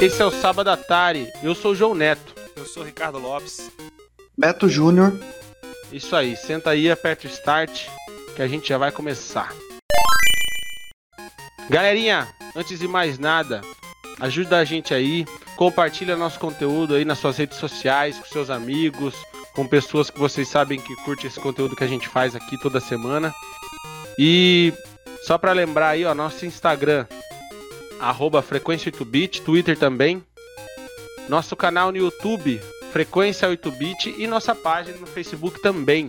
[0.00, 1.28] Esse é o Sábado Atari.
[1.42, 2.32] Eu sou o João Neto.
[2.54, 3.68] Eu sou o Ricardo Lopes.
[4.38, 5.12] Beto Júnior.
[5.90, 7.88] Isso aí, senta aí, aperta o start
[8.36, 9.52] que a gente já vai começar.
[11.68, 13.60] Galerinha, antes de mais nada,
[14.20, 15.26] ajuda a gente aí,
[15.56, 19.16] compartilha nosso conteúdo aí nas suas redes sociais, com seus amigos,
[19.52, 22.78] com pessoas que vocês sabem que curte esse conteúdo que a gente faz aqui toda
[22.78, 23.34] semana.
[24.16, 24.72] E
[25.24, 27.04] só para lembrar aí, ó, nosso Instagram,
[28.00, 30.22] arroba Frequência 8bit, Twitter também.
[31.28, 32.60] Nosso canal no YouTube,
[32.92, 36.08] Frequência 8bit e nossa página no Facebook também.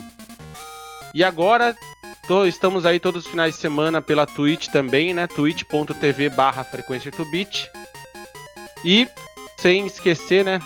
[1.13, 1.75] E agora
[2.27, 5.27] tô, estamos aí todos os finais de semana pela Twitch também, né?
[5.27, 7.69] twitch.tv barra Frequência 8bit.
[8.85, 9.07] E
[9.57, 10.61] sem esquecer, né?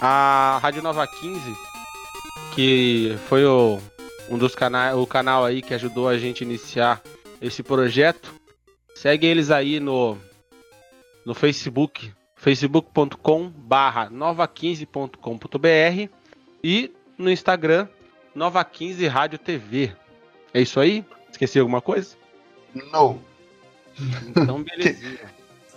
[0.00, 1.40] A Rádio Nova 15,
[2.54, 3.78] que foi o,
[4.30, 7.02] um dos canais, o canal aí que ajudou a gente a iniciar
[7.42, 8.32] esse projeto.
[8.94, 10.16] Segue eles aí no
[11.28, 16.10] no Facebook, facebook.com barra nova15.com.br
[16.64, 17.86] e no Instagram,
[18.34, 19.92] Nova15 Rádio TV.
[20.54, 21.04] É isso aí?
[21.30, 22.16] Esqueci alguma coisa?
[22.74, 23.20] Não.
[24.26, 25.20] Então, belezinha.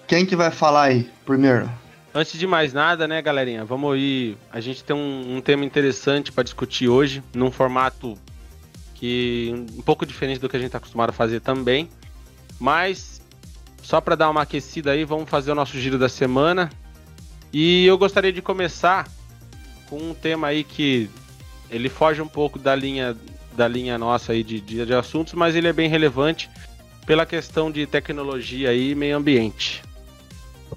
[0.08, 1.69] Quem que vai falar aí primeiro?
[2.13, 3.65] Antes de mais nada, né, galerinha?
[3.65, 4.38] Vamos ir.
[4.49, 8.17] A gente tem um, um tema interessante para discutir hoje, num formato
[8.95, 11.89] que um pouco diferente do que a gente está acostumado a fazer também.
[12.58, 13.20] Mas
[13.81, 16.69] só para dar uma aquecida aí, vamos fazer o nosso giro da semana.
[17.51, 19.07] E eu gostaria de começar
[19.89, 21.09] com um tema aí que
[21.69, 23.15] ele foge um pouco da linha
[23.55, 26.49] da linha nossa aí de, de, de assuntos, mas ele é bem relevante
[27.05, 29.83] pela questão de tecnologia e meio ambiente.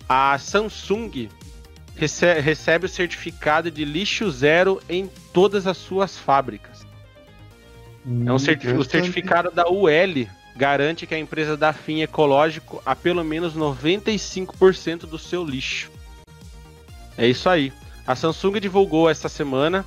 [0.08, 1.28] A Samsung
[1.94, 6.84] recebe, recebe o certificado de lixo zero em todas as suas fábricas.
[8.04, 12.82] Hum, é um certi o certificado da UL garante que a empresa dá fim ecológico
[12.84, 15.90] a pelo menos 95% do seu lixo.
[17.16, 17.72] É isso aí.
[18.06, 19.84] A Samsung divulgou esta semana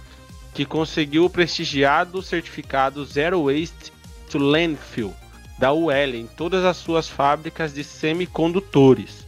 [0.54, 3.94] que conseguiu o prestigiado certificado Zero Waste
[4.30, 5.14] to Landfill
[5.58, 9.26] da UL em todas as suas fábricas de semicondutores.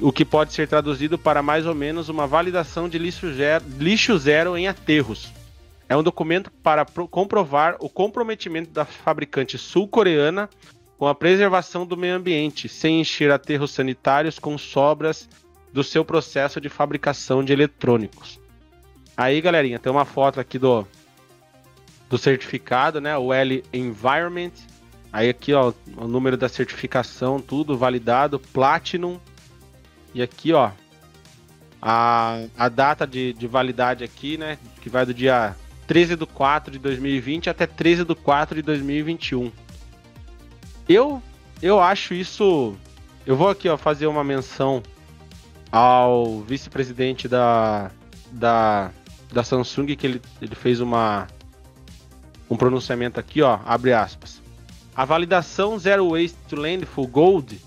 [0.00, 3.26] O que pode ser traduzido para mais ou menos uma validação de lixo
[3.78, 5.32] lixo zero em aterros,
[5.88, 10.48] é um documento para comprovar o comprometimento da fabricante sul-coreana
[10.98, 15.28] com a preservação do meio ambiente, sem encher aterros sanitários com sobras
[15.72, 18.38] do seu processo de fabricação de eletrônicos.
[19.16, 20.86] Aí, galerinha, tem uma foto aqui do,
[22.10, 23.16] do certificado, né?
[23.16, 24.52] O L Environment.
[25.12, 29.18] Aí aqui, ó, o número da certificação, tudo validado, Platinum.
[30.14, 30.70] E aqui, ó,
[31.80, 34.58] a, a data de, de validade aqui, né?
[34.82, 35.56] Que vai do dia
[35.88, 39.50] 13 de 4 de 2020 até 13 de 4 de 2021.
[40.86, 41.22] Eu,
[41.62, 42.76] eu acho isso.
[43.26, 44.82] Eu vou aqui ó, fazer uma menção
[45.72, 47.90] ao vice-presidente da,
[48.30, 48.90] da,
[49.32, 51.26] da Samsung, que ele, ele fez uma,
[52.50, 54.42] um pronunciamento aqui, ó, abre aspas.
[54.94, 57.60] A validação Zero Waste to Landfill Gold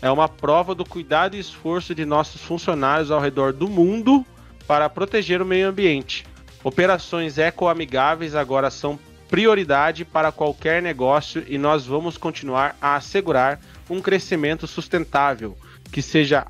[0.00, 4.24] é uma prova do cuidado e esforço de nossos funcionários ao redor do mundo
[4.66, 6.24] para proteger o meio ambiente
[6.66, 14.00] Operações ecoamigáveis agora são prioridade para qualquer negócio e nós vamos continuar a assegurar um
[14.00, 15.56] crescimento sustentável
[15.92, 16.44] que, seja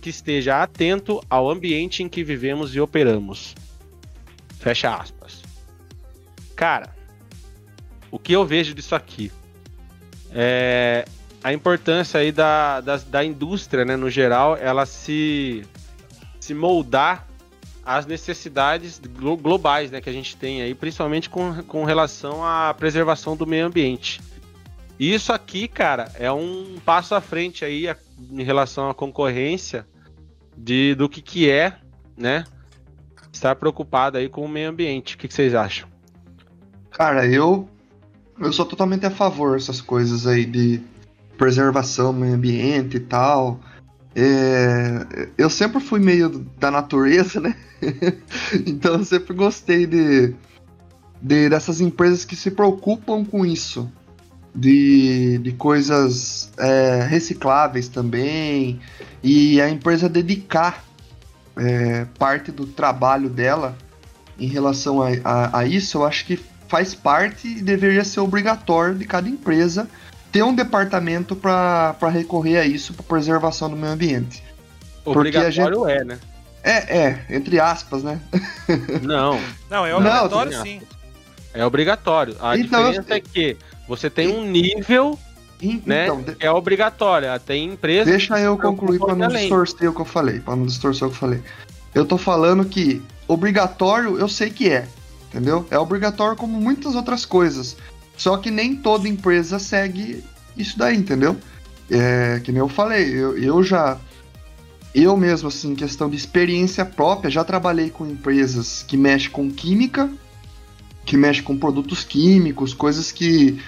[0.00, 3.54] que esteja atento ao ambiente em que vivemos e operamos.
[4.58, 5.42] Fecha aspas.
[6.56, 6.96] Cara,
[8.10, 9.30] o que eu vejo disso aqui
[10.32, 11.04] é
[11.44, 15.62] a importância aí da, da, da indústria, né, no geral, ela se,
[16.40, 17.27] se moldar
[17.88, 19.00] as necessidades
[19.40, 23.64] globais né, que a gente tem aí, principalmente com, com relação à preservação do meio
[23.64, 24.20] ambiente.
[25.00, 27.96] Isso aqui, cara, é um passo à frente aí a,
[28.30, 29.86] em relação à concorrência
[30.54, 31.78] de, do que, que é,
[32.14, 32.44] né?
[33.32, 35.14] Estar preocupado aí com o meio ambiente.
[35.14, 35.88] O que, que vocês acham?
[36.90, 37.70] Cara, eu
[38.38, 40.82] eu sou totalmente a favor dessas coisas aí de
[41.38, 43.60] preservação do meio ambiente e tal.
[44.20, 47.54] É, eu sempre fui meio da natureza, né?
[48.66, 50.34] então eu sempre gostei de,
[51.22, 53.88] de, dessas empresas que se preocupam com isso.
[54.52, 58.80] De, de coisas é, recicláveis também.
[59.22, 60.84] E a empresa dedicar
[61.56, 63.78] é, parte do trabalho dela
[64.36, 68.96] em relação a, a, a isso, eu acho que faz parte e deveria ser obrigatório
[68.96, 69.88] de cada empresa
[70.30, 74.42] ter um departamento para recorrer a isso, para preservação do meio ambiente.
[75.04, 75.90] Obrigatório gente...
[75.90, 76.18] é, né?
[76.62, 78.20] É, é, entre aspas, né?
[79.02, 79.40] Não.
[79.70, 80.82] Não, é obrigatório Não, sim.
[81.54, 82.36] É obrigatório.
[82.40, 83.16] A então, diferença eu...
[83.16, 85.18] é que você tem um nível
[85.84, 86.04] né?
[86.04, 86.36] Então, de...
[86.38, 87.38] É obrigatória.
[87.38, 88.10] Tem empresa.
[88.10, 90.40] Deixa eu concluir para não distorcer o que eu falei.
[90.40, 91.42] Para não distorcer o que eu falei.
[91.94, 94.86] Eu tô falando que obrigatório eu sei que é.
[95.28, 95.66] Entendeu?
[95.70, 97.76] É obrigatório como muitas outras coisas.
[98.18, 100.22] Só que nem toda empresa segue
[100.56, 101.36] isso daí, entendeu?
[101.88, 103.96] É, que nem eu falei, eu, eu já.
[104.94, 110.10] Eu mesmo, assim, questão de experiência própria, já trabalhei com empresas que mexem com química,
[111.04, 113.58] que mexem com produtos químicos, coisas que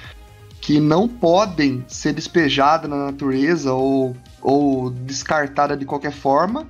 [0.60, 6.66] que não podem ser despejadas na natureza ou, ou descartada de qualquer forma.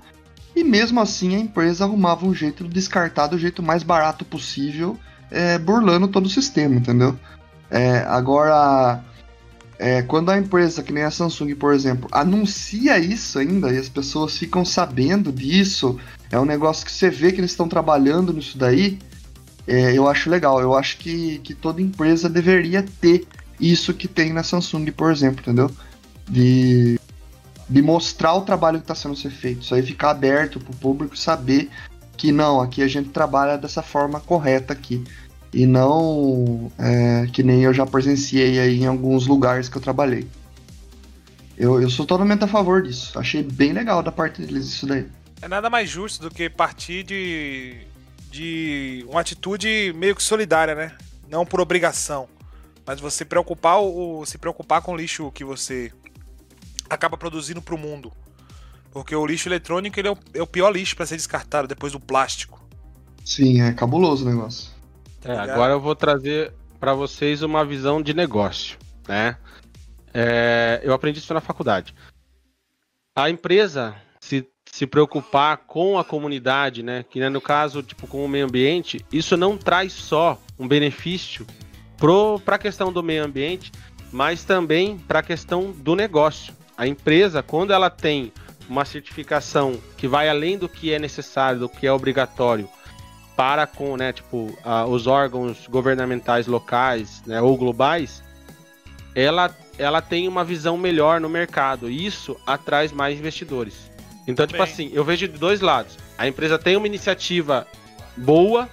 [0.54, 4.96] E mesmo assim a empresa arrumava um jeito de descartar do jeito mais barato possível,
[5.28, 7.18] é, burlando todo o sistema, entendeu?
[7.70, 9.00] É, agora,
[9.78, 13.88] é, quando a empresa, que nem a Samsung, por exemplo, anuncia isso ainda e as
[13.88, 15.98] pessoas ficam sabendo disso,
[16.30, 18.98] é um negócio que você vê que eles estão trabalhando nisso daí,
[19.66, 20.60] é, eu acho legal.
[20.60, 23.26] Eu acho que, que toda empresa deveria ter
[23.60, 25.70] isso que tem na Samsung, por exemplo, entendeu?
[26.28, 26.98] De,
[27.68, 29.62] de mostrar o trabalho que está sendo feito.
[29.62, 31.70] Isso aí ficar aberto para o público saber
[32.16, 35.04] que não, aqui a gente trabalha dessa forma correta aqui.
[35.52, 40.26] E não é, que nem eu já presenciei aí em alguns lugares que eu trabalhei.
[41.56, 43.18] Eu, eu sou totalmente a favor disso.
[43.18, 45.06] Achei bem legal da parte deles isso daí.
[45.42, 47.78] É nada mais justo do que partir de,
[48.30, 50.92] de uma atitude meio que solidária, né?
[51.28, 52.28] Não por obrigação
[52.90, 55.92] mas você preocupar o, se preocupar com o lixo que você
[56.88, 58.12] acaba produzindo para o mundo.
[58.90, 61.92] Porque o lixo eletrônico ele é, o, é o pior lixo para ser descartado depois
[61.92, 62.60] do plástico.
[63.24, 64.72] Sim, é cabuloso o negócio.
[65.24, 69.36] É, agora eu vou trazer para vocês uma visão de negócio, né?
[70.12, 71.94] É, eu aprendi isso na faculdade.
[73.14, 77.04] A empresa se, se preocupar com a comunidade, né?
[77.08, 81.46] Que né, no caso, tipo, com o meio ambiente, isso não traz só um benefício
[82.44, 83.70] para a questão do meio ambiente,
[84.10, 86.54] mas também para a questão do negócio.
[86.78, 88.32] A empresa, quando ela tem
[88.70, 92.66] uma certificação que vai além do que é necessário, do que é obrigatório
[93.40, 94.54] para com, né, tipo,
[94.90, 98.22] os órgãos governamentais locais, né, ou globais,
[99.14, 101.88] ela, ela tem uma visão melhor no mercado.
[101.88, 103.90] E isso atrai mais investidores.
[104.26, 105.96] Então, tipo assim, eu vejo de dois lados.
[106.18, 107.66] A empresa tem uma iniciativa
[108.14, 108.68] boa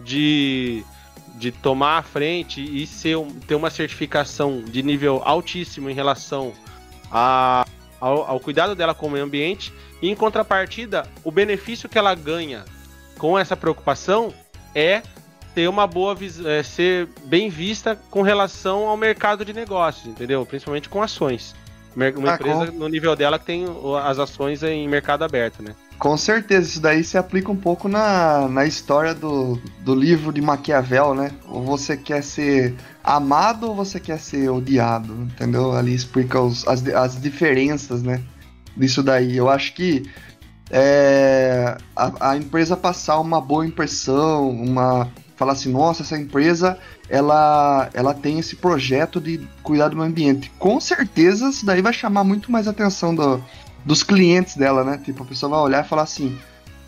[0.00, 0.82] de
[1.34, 3.16] de tomar a frente e ser,
[3.46, 6.54] ter uma certificação de nível altíssimo em relação
[7.12, 7.66] a,
[8.00, 12.12] ao, ao cuidado dela com o meio ambiente, e em contrapartida, o benefício que ela
[12.14, 12.64] ganha
[13.18, 14.32] com essa preocupação
[14.74, 15.02] é
[15.54, 16.16] ter uma boa
[16.46, 20.46] é, ser bem vista com relação ao mercado de negócios, entendeu?
[20.46, 21.54] Principalmente com ações.
[21.96, 22.78] Uma ah, empresa com...
[22.78, 23.64] no nível dela que tem
[24.04, 25.74] as ações em mercado aberto, né?
[25.98, 30.40] Com certeza, isso daí se aplica um pouco na, na história do, do livro de
[30.40, 31.32] Maquiavel, né?
[31.48, 35.72] Ou você quer ser amado ou você quer ser odiado, entendeu?
[35.72, 38.22] Ali explica os, as, as diferenças, né?
[38.76, 39.36] Disso daí.
[39.36, 40.08] Eu acho que
[40.70, 46.76] é, a, a empresa passar uma boa impressão, uma falar assim, nossa, essa empresa
[47.08, 50.50] ela, ela tem esse projeto de cuidar do meio ambiente.
[50.58, 53.40] Com certeza isso daí vai chamar muito mais atenção do,
[53.84, 55.00] dos clientes dela, né?
[55.02, 56.36] Tipo, a pessoa vai olhar e falar assim: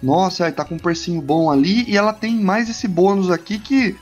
[0.03, 3.97] nossa, tá com um precinho bom ali e ela tem mais esse bônus aqui que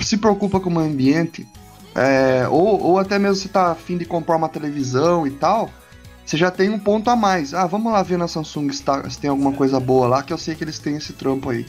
[0.00, 1.46] se preocupa com o meio ambiente.
[1.94, 5.70] É, ou, ou até mesmo se tá afim de comprar uma televisão e tal,
[6.26, 7.54] você já tem um ponto a mais.
[7.54, 10.32] Ah, vamos lá ver na Samsung se, tá, se tem alguma coisa boa lá, que
[10.32, 11.64] eu sei que eles têm esse trampo aí.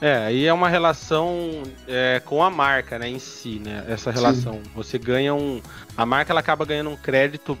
[0.00, 3.84] É, aí é uma relação é, com a marca, né, em si, né?
[3.88, 4.54] Essa relação.
[4.54, 4.70] Sim.
[4.74, 5.62] Você ganha um.
[5.96, 7.56] A marca ela acaba ganhando um crédito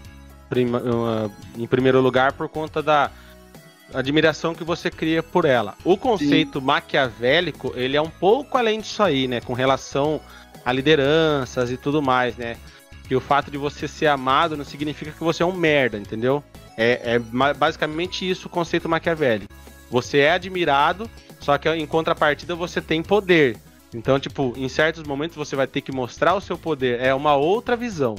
[0.48, 3.10] prima, uh, em primeiro lugar por conta da
[3.94, 5.74] admiração que você cria por ela.
[5.84, 6.66] O conceito Sim.
[6.66, 9.40] maquiavélico, ele é um pouco além disso aí, né?
[9.40, 10.20] Com relação
[10.64, 12.56] a lideranças e tudo mais, né?
[13.08, 16.42] Que o fato de você ser amado não significa que você é um merda, entendeu?
[16.76, 17.18] É, é
[17.54, 19.52] basicamente isso o conceito maquiavélico.
[19.90, 21.08] Você é admirado,
[21.40, 23.56] só que em contrapartida você tem poder.
[23.94, 27.00] Então, tipo, em certos momentos você vai ter que mostrar o seu poder.
[27.00, 28.16] É uma outra visão.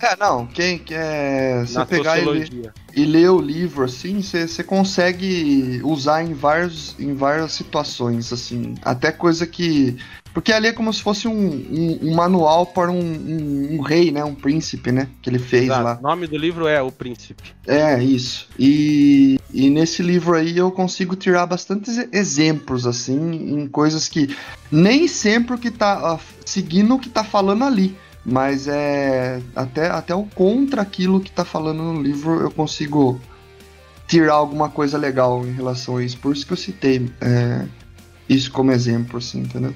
[0.00, 5.80] É, não, quem quer você pegar e ler, e ler, o livro assim, você consegue
[5.84, 9.98] usar em, vários, em várias situações, assim, até coisa que.
[10.32, 14.12] Porque ali é como se fosse um, um, um manual para um, um, um, rei,
[14.12, 14.24] né?
[14.24, 15.08] Um príncipe, né?
[15.20, 15.82] Que ele fez Exato.
[15.82, 15.98] lá.
[15.98, 17.42] O nome do livro é O Príncipe.
[17.66, 18.48] É, isso.
[18.56, 23.18] E, e nesse livro aí eu consigo tirar bastantes exemplos, assim,
[23.60, 24.34] em coisas que
[24.70, 27.96] nem sempre o que tá uh, seguindo o que tá falando ali
[28.30, 33.20] mas é até, até o contra aquilo que tá falando no livro eu consigo
[34.06, 36.16] tirar alguma coisa legal em relação a isso.
[36.18, 37.66] Por isso que eu citei é,
[38.28, 39.74] isso como exemplo, assim, entendeu?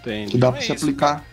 [0.00, 0.32] Entendi.
[0.32, 1.24] Que dá pra é se isso, aplicar.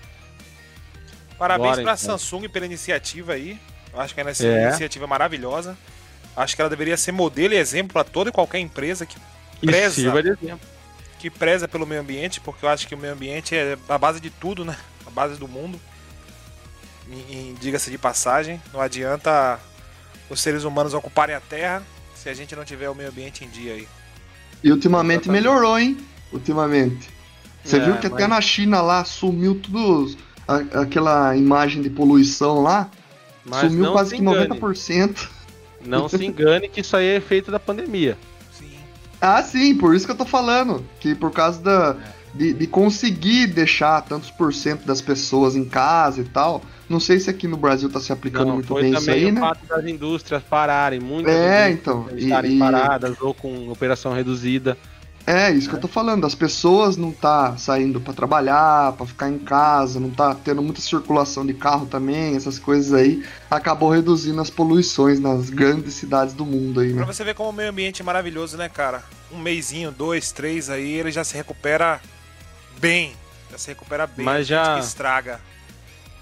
[1.38, 2.18] Parabéns Bora, pra então.
[2.18, 3.60] Samsung pela iniciativa aí.
[3.94, 4.68] Eu acho que essa É.
[4.70, 5.78] iniciativa é maravilhosa.
[6.36, 9.18] Acho que ela deveria ser modelo e exemplo para toda e qualquer empresa que,
[9.64, 9.96] Preza.
[9.96, 10.68] sirva de exemplo.
[11.20, 14.20] que preza pelo meio ambiente, porque eu acho que o meio ambiente é a base
[14.20, 14.76] de tudo, né?
[15.06, 15.80] A base do mundo.
[17.60, 19.60] Diga-se de passagem, não adianta
[20.30, 21.84] os seres humanos ocuparem a Terra
[22.16, 23.88] se a gente não tiver o meio ambiente em dia aí.
[24.64, 25.44] E ultimamente Exatamente.
[25.44, 25.98] melhorou, hein?
[26.32, 27.10] Ultimamente.
[27.64, 30.16] Você É, viu que mas- até na China lá sumiu tudo.
[30.48, 32.90] a- aquela imagem de poluição lá.
[33.46, 34.48] Mas sumiu quase se que engane.
[34.48, 35.30] 90%.
[35.86, 38.18] Não se engane que isso aí é efeito da pandemia.
[38.58, 38.78] Sim.
[39.22, 40.86] Ah, sim, por isso que eu tô falando.
[41.00, 41.96] Que por causa da,
[42.34, 46.62] de, de conseguir deixar tantos por cento das pessoas em casa e tal.
[46.90, 49.26] Não sei se aqui no Brasil tá se aplicando Não, muito foi bem isso aí,
[49.26, 49.40] o né?
[49.42, 52.08] fato das indústrias pararem, muitas É, indústrias então.
[52.18, 54.78] E, estarem e- paradas ou com operação reduzida.
[55.26, 56.26] é isso que eu tô falando.
[56.26, 60.82] As pessoas não tá saindo pra trabalhar, pra ficar em casa, não tá tendo muita
[60.82, 63.24] circulação de carro também, essas coisas aí.
[63.50, 67.14] Acabou reduzindo as poluições nas grandes cidades do mundo aí, Pra né?
[67.14, 69.02] você ver como o meio ambiente é maravilhoso, né, cara?
[69.32, 72.02] Um mêsinho, dois, três aí, ele já se recupera
[72.80, 73.14] bem.
[73.52, 74.26] Já se recupera bem.
[74.26, 75.40] Mas já- estraga.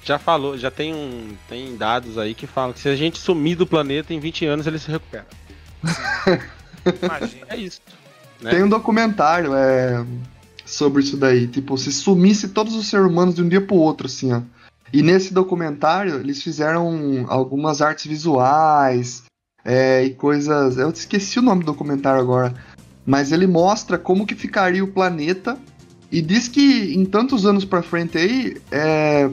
[0.04, 3.56] Já falou, já tem um, tem dados aí que falam que se a gente sumir
[3.56, 5.28] do planeta em 20 anos ele se recupera.
[7.04, 7.46] Imagina.
[7.50, 7.82] É isso.
[8.42, 8.50] né?
[8.52, 10.04] Tem um documentário é,
[10.66, 11.48] sobre isso daí.
[11.48, 14.42] Tipo, se sumisse todos os seres humanos de um dia pro outro, assim, ó.
[14.92, 19.24] E nesse documentário, eles fizeram algumas artes visuais
[19.64, 20.78] é, e coisas.
[20.78, 22.54] Eu esqueci o nome do documentário agora.
[23.06, 25.58] Mas ele mostra como que ficaria o planeta.
[26.12, 29.30] E diz que em tantos anos pra frente aí, é,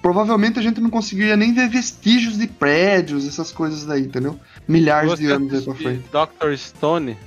[0.00, 4.40] provavelmente a gente não conseguiria nem ver vestígios de prédios, essas coisas daí, entendeu?
[4.66, 6.04] Milhares de anos aí pra frente.
[6.08, 6.56] Dr.
[6.56, 7.18] Stone,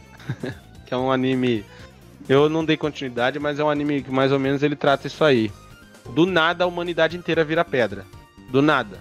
[0.88, 1.64] que é um anime.
[2.28, 5.24] Eu não dei continuidade, mas é um anime que mais ou menos ele trata isso
[5.24, 5.52] aí.
[6.16, 8.06] Do nada a humanidade inteira vira pedra.
[8.50, 8.98] Do nada.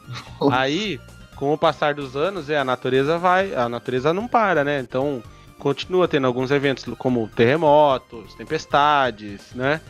[0.50, 0.98] Aí,
[1.36, 3.54] com o passar dos anos, é, a natureza vai.
[3.54, 4.80] A natureza não para, né?
[4.80, 5.22] Então
[5.58, 9.80] continua tendo alguns eventos como terremotos, tempestades, né?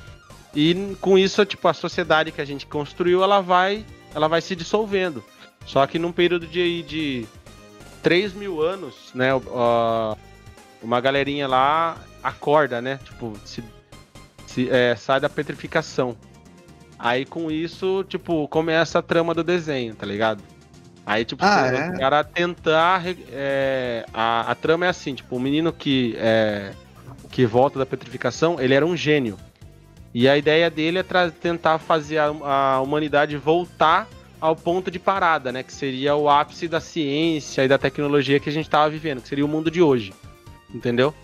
[0.55, 4.57] E com isso, tipo, a sociedade que a gente construiu, ela vai, ela vai se
[4.57, 5.23] dissolvendo.
[5.67, 7.27] Só que num período de, de
[8.03, 9.31] 3 mil anos, né?
[9.49, 10.17] ó,
[10.83, 12.99] uma galerinha lá acorda, né?
[13.05, 13.63] Tipo, se,
[14.47, 16.17] se- é, sai da petrificação.
[16.99, 20.43] Aí com isso, tipo, começa a trama do desenho, tá ligado?
[21.07, 21.91] Aí, tipo, Ah, você- é?
[21.91, 23.03] o cara tentar.
[23.33, 26.73] é, a, a trama é assim, tipo, o menino que, é,
[27.31, 29.39] que volta da petrificação, ele era um gênio.
[30.13, 34.09] E a ideia dele é tra- tentar fazer a, a humanidade voltar
[34.41, 35.63] ao ponto de parada, né?
[35.63, 39.29] Que seria o ápice da ciência e da tecnologia que a gente tava vivendo, que
[39.29, 40.13] seria o mundo de hoje.
[40.75, 41.15] Entendeu?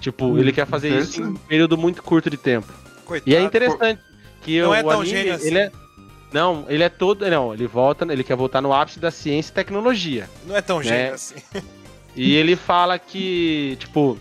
[0.00, 2.72] Tipo, Hum, ele quer fazer isso em um período muito curto de tempo.
[3.04, 3.28] Coitado.
[3.30, 4.00] E é interessante
[4.42, 5.46] que Não o, é tão anime, gênio assim.
[5.48, 5.72] ele é
[6.36, 9.54] não, ele é todo, não, ele volta, ele quer voltar no ápice da ciência e
[9.54, 10.28] tecnologia.
[10.46, 11.10] Não é tão gênio É.
[11.10, 11.34] assim.
[12.14, 14.18] E ele fala que, tipo,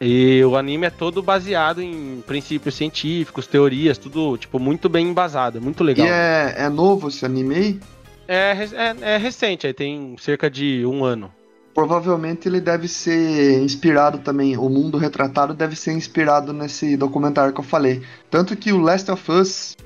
[0.00, 5.60] e o anime é todo baseado em princípios científicos, teorias, tudo, tipo, muito bem embasado,
[5.60, 6.06] muito E legal.
[6.06, 7.80] é, é novo esse anime aí?
[8.26, 8.52] É,
[9.02, 11.30] é, é recente, aí tem cerca de um ano.
[11.74, 17.60] Provavelmente ele deve ser inspirado também, o mundo retratado deve ser inspirado nesse documentário que
[17.60, 18.00] eu falei.
[18.30, 19.76] Tanto que o Last of Us,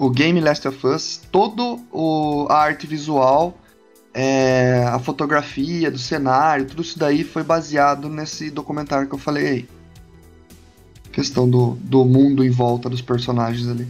[0.00, 3.58] o game Last of Us, todo o, a arte visual,
[4.14, 9.46] é, a fotografia do cenário, tudo isso daí foi baseado nesse documentário que eu falei
[9.46, 9.68] aí.
[11.12, 13.86] Questão do, do mundo em volta dos personagens ali.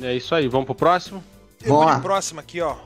[0.00, 1.24] É isso aí, vamos pro próximo?
[1.60, 2.76] Eu Vamos vou próximo aqui, ó.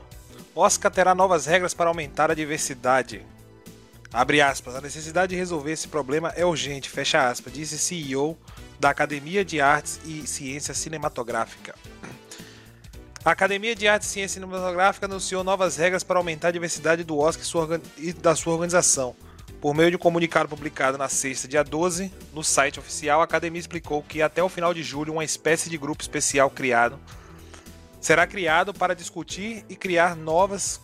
[0.55, 3.21] Oscar terá novas regras para aumentar a diversidade.
[4.11, 4.75] Abre aspas.
[4.75, 8.35] A necessidade de resolver esse problema é urgente, fecha aspas, disse CEO
[8.79, 11.75] da Academia de Artes e Ciência Cinematográfica.
[13.25, 17.17] A Academia de Artes e Ciência Cinematográfica anunciou novas regras para aumentar a diversidade do
[17.17, 19.15] Oscar e, e da sua organização.
[19.59, 23.59] Por meio de um comunicado publicado na sexta, dia 12, no site oficial, a academia
[23.59, 26.99] explicou que até o final de julho uma espécie de grupo especial criado
[27.99, 30.79] será criado para discutir e criar novas,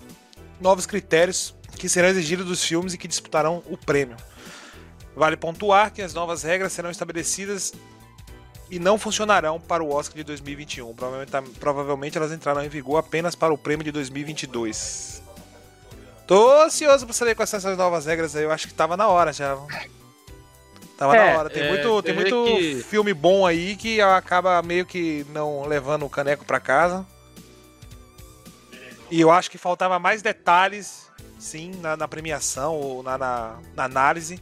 [0.59, 4.17] novos critérios que serão exigidos dos filmes e que disputarão o prêmio.
[5.15, 7.71] Vale pontuar que as novas regras serão estabelecidas
[8.71, 10.93] e não funcionarão para o Oscar de 2021.
[10.95, 15.21] Provavelmente, provavelmente elas entrarão em vigor apenas para o prêmio de 2022.
[16.25, 18.43] Tô ansioso para saber quais são essas novas regras aí.
[18.45, 19.57] Eu acho que tava na hora já.
[20.97, 21.49] Tava É, na hora.
[21.49, 26.05] Tem é, muito, tem muito que- filme bom aí que acaba meio que não levando
[26.05, 27.05] o caneco para casa.
[29.09, 33.83] E eu acho que faltava mais detalhes, sim, na, na premiação ou na, na, na
[33.83, 34.41] análise,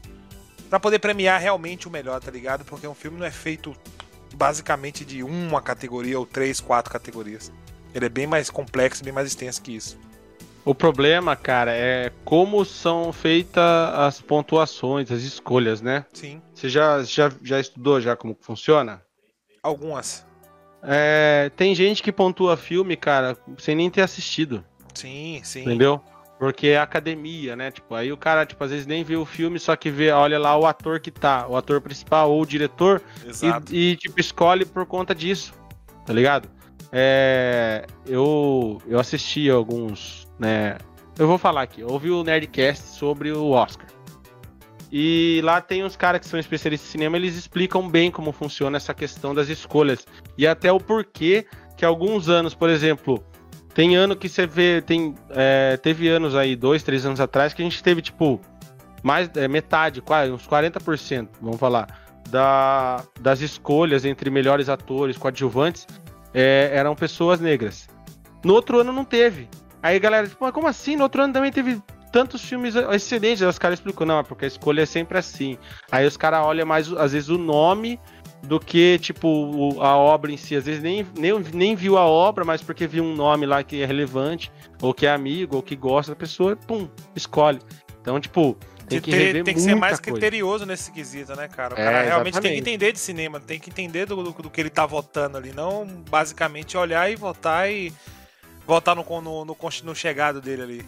[0.70, 2.64] para poder premiar realmente o melhor, tá ligado?
[2.64, 3.76] Porque um filme não é feito
[4.40, 7.52] basicamente de uma categoria ou três, quatro categorias.
[7.94, 10.00] Ele é bem mais complexo, bem mais extenso que isso.
[10.64, 13.64] O problema, cara, é como são feitas
[13.96, 16.06] as pontuações, as escolhas, né?
[16.14, 16.42] Sim.
[16.54, 19.02] Você já, já, já estudou já como funciona?
[19.62, 20.26] Algumas.
[20.82, 24.64] É, tem gente que pontua filme, cara, sem nem ter assistido.
[24.94, 25.62] Sim, sim.
[25.62, 26.02] Entendeu?
[26.40, 27.70] Porque é academia, né?
[27.70, 30.40] Tipo, aí o cara, tipo, às vezes nem vê o filme, só que vê, olha
[30.40, 33.76] lá o ator que tá, o ator principal ou o diretor, Exato.
[33.76, 35.54] e, e, tipo, escolhe por conta disso,
[36.06, 36.50] tá ligado?
[36.94, 40.78] É, eu, eu assisti alguns, né?
[41.18, 43.86] Eu vou falar aqui, eu ouvi o Nerdcast sobre o Oscar.
[44.92, 48.78] E lá tem uns caras que são especialistas em cinema, eles explicam bem como funciona
[48.78, 50.08] essa questão das escolhas.
[50.38, 51.46] E até o porquê
[51.78, 53.24] que alguns anos, por exemplo,
[53.80, 57.62] tem ano que você vê, tem, é, teve anos aí, dois, três anos atrás, que
[57.62, 58.42] a gente teve, tipo,
[59.02, 61.88] mais é, metade, quase, uns 40%, vamos falar,
[62.30, 65.88] da, das escolhas entre melhores atores, coadjuvantes,
[66.34, 67.88] é, eram pessoas negras.
[68.44, 69.48] No outro ano não teve.
[69.82, 70.98] Aí galera, tipo, mas como assim?
[70.98, 71.82] No outro ano também teve
[72.12, 73.42] tantos filmes excelentes.
[73.42, 75.58] Aí os caras explicam, não, é porque a escolha é sempre assim.
[75.90, 77.98] Aí os caras olham mais, às vezes, o nome
[78.44, 80.56] do que, tipo, a obra em si.
[80.56, 83.82] Às vezes nem, nem, nem viu a obra, mas porque viu um nome lá que
[83.82, 87.60] é relevante, ou que é amigo, ou que gosta da pessoa, pum, escolhe.
[88.02, 90.20] Então, tipo, tem que, ter, tem que ser mais coisa.
[90.20, 91.76] criterioso nesse quesito, né, cara?
[91.76, 92.60] O É, cara realmente tem que exatamente.
[92.60, 95.86] entender de cinema, tem que entender do, do, do que ele tá votando ali, não
[96.10, 97.94] basicamente olhar e votar e
[98.66, 100.86] votar no, no, no, no chegado dele ali.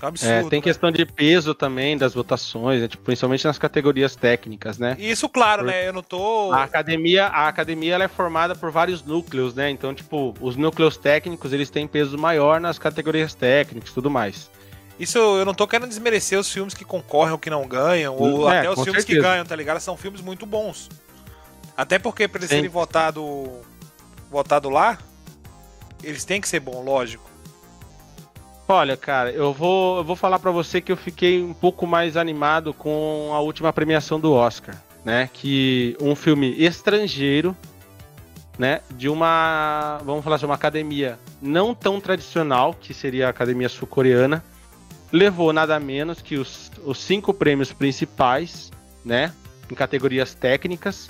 [0.00, 0.32] É um absurdo.
[0.32, 0.62] É, tem né?
[0.62, 2.88] questão de peso também das votações, né?
[2.88, 4.96] tipo, principalmente nas categorias técnicas, né?
[4.98, 5.88] Isso, claro, né?
[5.88, 6.52] Eu não tô.
[6.52, 9.68] A academia, a academia ela é formada por vários núcleos, né?
[9.70, 14.50] Então, tipo, os núcleos técnicos, eles têm peso maior nas categorias técnicas e tudo mais.
[14.98, 18.50] Isso eu não tô querendo desmerecer os filmes que concorrem ou que não ganham, ou
[18.50, 19.28] É, até os filmes que certeza.
[19.28, 19.78] ganham, tá ligado?
[19.80, 20.88] São filmes muito bons.
[21.76, 22.56] Até porque pra eles Sim.
[22.56, 23.60] serem votado,
[24.28, 24.98] votado lá,
[26.02, 27.27] eles têm que ser bom, lógico.
[28.70, 32.18] Olha, cara, eu vou, eu vou falar pra você que eu fiquei um pouco mais
[32.18, 35.30] animado com a última premiação do Oscar, né?
[35.32, 37.56] Que um filme estrangeiro,
[38.58, 38.82] né?
[38.90, 44.44] De uma, vamos falar assim, uma academia não tão tradicional, que seria a academia sul-coreana,
[45.10, 48.70] levou nada menos que os, os cinco prêmios principais,
[49.02, 49.32] né?
[49.72, 51.08] Em categorias técnicas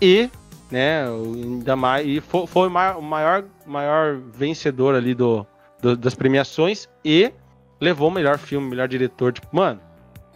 [0.00, 0.30] e,
[0.70, 1.04] né?
[1.08, 5.44] Ainda mais e foi, o maior, maior vencedor ali do,
[5.82, 7.32] do- das premiações e
[7.80, 9.32] levou o melhor filme, melhor diretor.
[9.32, 9.80] Tipo, mano,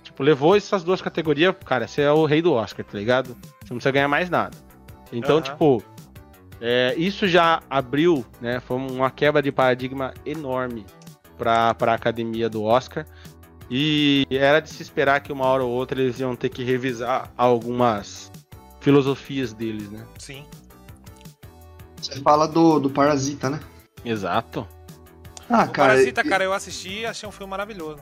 [0.03, 3.29] tipo, levou essas duas categorias, cara, você é o rei do Oscar, tá ligado?
[3.29, 4.57] Você não precisa ganhar mais nada.
[5.13, 5.43] Então, Aham.
[5.45, 5.83] tipo,
[6.61, 8.61] é, isso já abriu, né?
[8.61, 10.85] Foi uma quebra de paradigma enorme
[11.39, 13.07] para a academia do Oscar.
[13.71, 17.31] E era de se esperar que uma hora ou outra eles iam ter que revisar
[17.37, 18.31] algumas
[18.81, 20.05] filosofias deles, né?
[20.19, 20.45] Sim.
[22.01, 23.61] Você fala do, do Parasita, né?
[24.05, 24.67] Exato.
[25.49, 28.01] Ah, o cara, Parasita, cara, eu assisti e achei um filme maravilhoso.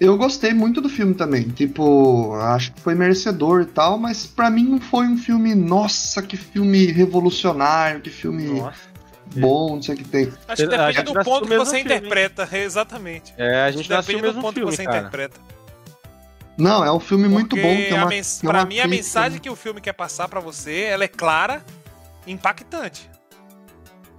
[0.00, 1.48] eu gostei muito do filme também.
[1.50, 6.22] Tipo, acho que foi merecedor e tal, mas pra mim não foi um filme, nossa,
[6.22, 8.78] que filme revolucionário, que filme Nossa.
[9.36, 10.32] bom, não sei o que tem.
[10.48, 11.98] Acho que A depende gente do ponto que você filme, hein?
[11.98, 13.34] interpreta, exatamente.
[13.36, 14.98] É, a gente Depende do mesmo ponto filme, que você cara.
[14.98, 15.38] interpreta.
[16.56, 17.74] Não, é um filme muito Porque bom.
[17.74, 20.28] Tem a uma, mens- tem pra uma mim, a mensagem que o filme quer passar
[20.28, 21.62] pra você, ela é clara
[22.26, 23.09] e impactante.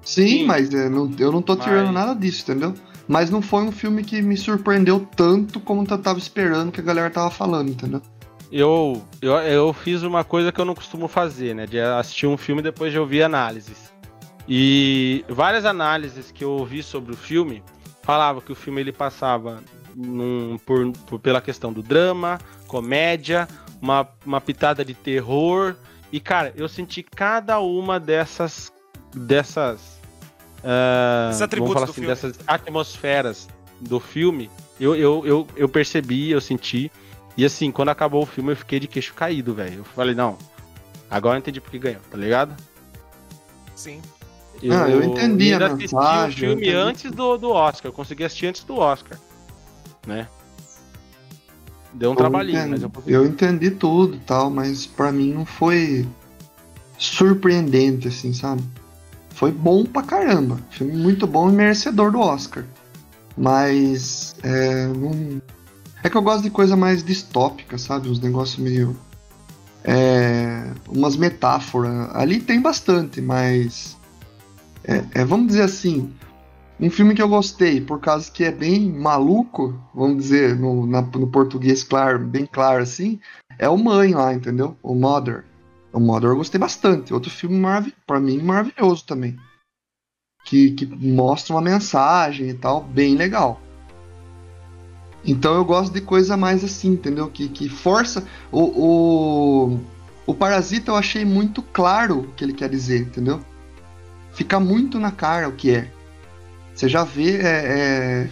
[0.04, 0.46] Sim, Sim.
[0.46, 2.74] mas é, não- eu não tô tirando Mas- nada disso, entendeu?
[3.08, 6.84] Mas não foi um filme que me surpreendeu tanto como eu tava esperando que a
[6.84, 8.02] galera tava falando, entendeu?
[8.52, 11.66] Eu, eu, eu fiz uma coisa que eu não costumo fazer, né?
[11.66, 13.92] De assistir um filme e depois de ouvir análises.
[14.48, 17.64] E várias análises que eu ouvi sobre o filme
[18.04, 19.62] falavam que o filme ele passava
[19.96, 23.48] num- por, por- pela questão do drama, comédia,
[23.82, 25.76] uma, uma pitada de terror.
[26.12, 28.72] E, cara, eu senti cada uma dessas.
[29.14, 30.00] Dessas.
[30.64, 33.48] ah, Esses vamos atributos falar assim, dessas atmosferas
[33.80, 34.50] do filme.
[34.80, 36.92] Eu, eu, eu, eu percebi, eu senti.
[37.38, 39.80] E assim, quando acabou o filme, eu fiquei de queixo caído, velho.
[39.80, 40.38] Eu falei, não,
[41.10, 42.56] agora eu entendi por que ganhou, tá ligado?
[43.76, 44.02] Sim.
[44.70, 47.90] Ah, eu entendi e ainda a assisti mensagem, o eu filme antes do, do Oscar.
[47.90, 49.18] Eu consegui assistir antes do Oscar.
[50.06, 50.28] Né?
[51.94, 53.14] Deu um trabalhinho, eu mas entendi, eu consegui.
[53.14, 56.08] eu entendi tudo e tal, mas pra mim não foi
[56.98, 58.62] surpreendente, assim, sabe?
[59.34, 60.60] Foi bom pra caramba.
[60.70, 62.64] Filme muito bom e merecedor do Oscar.
[63.38, 65.42] Mas é, não...
[66.04, 68.10] é que eu gosto de coisa mais distópica, sabe?
[68.10, 68.96] Uns negócios meio.
[69.84, 72.10] É, umas metáforas.
[72.16, 73.98] Ali tem bastante, mas.
[74.84, 76.12] é- é, vamos dizer assim.
[76.80, 81.02] Um filme que eu gostei, por causa que é bem maluco, vamos dizer, no, na-
[81.04, 83.20] no português claro, bem claro assim,
[83.60, 84.76] é o Mãe lá, entendeu?
[84.82, 85.46] O Mother.
[85.94, 87.14] O Mother eu gostei bastante.
[87.14, 87.62] Outro filme
[88.06, 89.38] para mim maravilhoso também.
[90.46, 93.62] Que, que mostra uma mensagem e tal, bem legal.
[95.24, 97.30] Então eu gosto de coisa mais assim, entendeu?
[97.30, 98.26] Que, que força.
[98.52, 99.80] O, o,
[100.26, 103.40] o Parasita eu achei muito claro o que ele quer dizer, entendeu?
[104.34, 105.92] Fica muito na cara o que é.
[106.74, 108.30] Você já vê, é,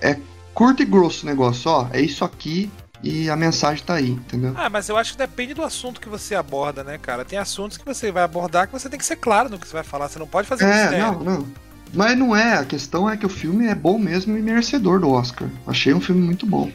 [0.00, 0.20] é, é
[0.54, 1.88] curto e grosso o negócio, ó.
[1.92, 2.70] É isso aqui,
[3.02, 4.54] e a mensagem tá aí, entendeu?
[4.56, 7.24] Ah, mas eu acho que depende do assunto que você aborda, né, cara?
[7.24, 9.72] Tem assuntos que você vai abordar que você tem que ser claro no que você
[9.72, 11.48] vai falar, você não pode fazer É, não, não.
[11.92, 15.10] Mas não é, a questão é que o filme é bom mesmo e merecedor do
[15.10, 15.48] Oscar.
[15.66, 16.70] Achei um filme muito bom.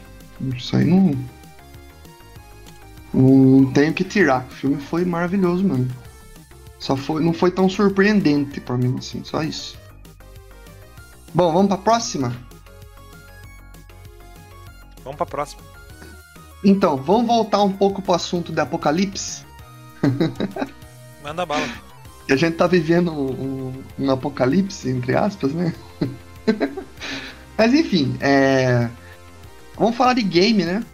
[0.54, 1.12] Isso aí não.
[3.12, 4.46] Não tenho que tirar.
[4.48, 5.88] O filme foi maravilhoso mesmo.
[6.78, 9.76] Só foi, não foi tão surpreendente para mim assim, só isso.
[11.34, 12.36] Bom, vamos para próxima.
[15.02, 15.77] Vamos para próxima.
[16.64, 19.44] Então, vamos voltar um pouco pro assunto do apocalipse?
[21.22, 21.68] Manda bala.
[22.26, 25.72] Que a gente tá vivendo um, um apocalipse, entre aspas, né?
[27.56, 28.88] Mas enfim, é...
[29.76, 30.84] vamos falar de game, né?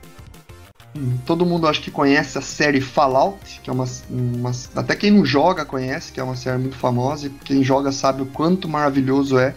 [1.27, 5.27] Todo mundo acho que conhece a série Fallout, que é uma, uma, Até quem não
[5.27, 9.37] joga conhece, que é uma série muito famosa, e quem joga sabe o quanto maravilhoso
[9.37, 9.55] é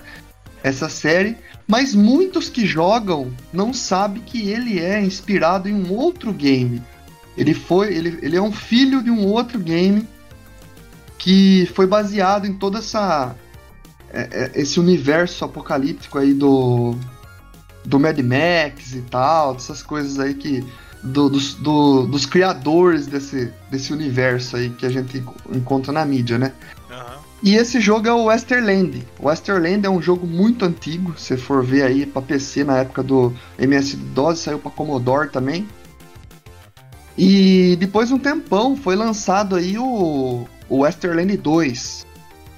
[0.63, 1.37] essa série.
[1.67, 6.81] Mas muitos que jogam não sabem que ele é inspirado em um outro game.
[7.35, 10.07] Ele foi, ele, ele é um filho de um outro game
[11.17, 13.35] que foi baseado em toda essa
[14.09, 16.95] é, é, esse universo apocalíptico aí do
[17.83, 20.65] do Mad Max e tal, dessas coisas aí que
[21.01, 26.37] do, dos, do, dos criadores desse, desse universo aí que a gente encontra na mídia,
[26.37, 26.53] né?
[27.41, 29.05] E esse jogo é o Westerland.
[29.19, 33.03] O Westerland é um jogo muito antigo, se for ver aí para PC na época
[33.03, 35.67] do MS-DOS, saiu para Commodore também.
[37.17, 42.07] E depois de um tempão foi lançado aí o, o Westerland 2,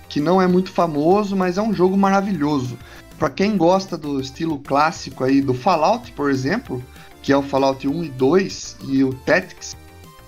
[0.07, 2.77] que não é muito famoso, mas é um jogo maravilhoso.
[3.17, 6.81] Para quem gosta do estilo clássico aí do Fallout, por exemplo,
[7.21, 9.75] que é o Fallout 1 e 2 e o Tactics,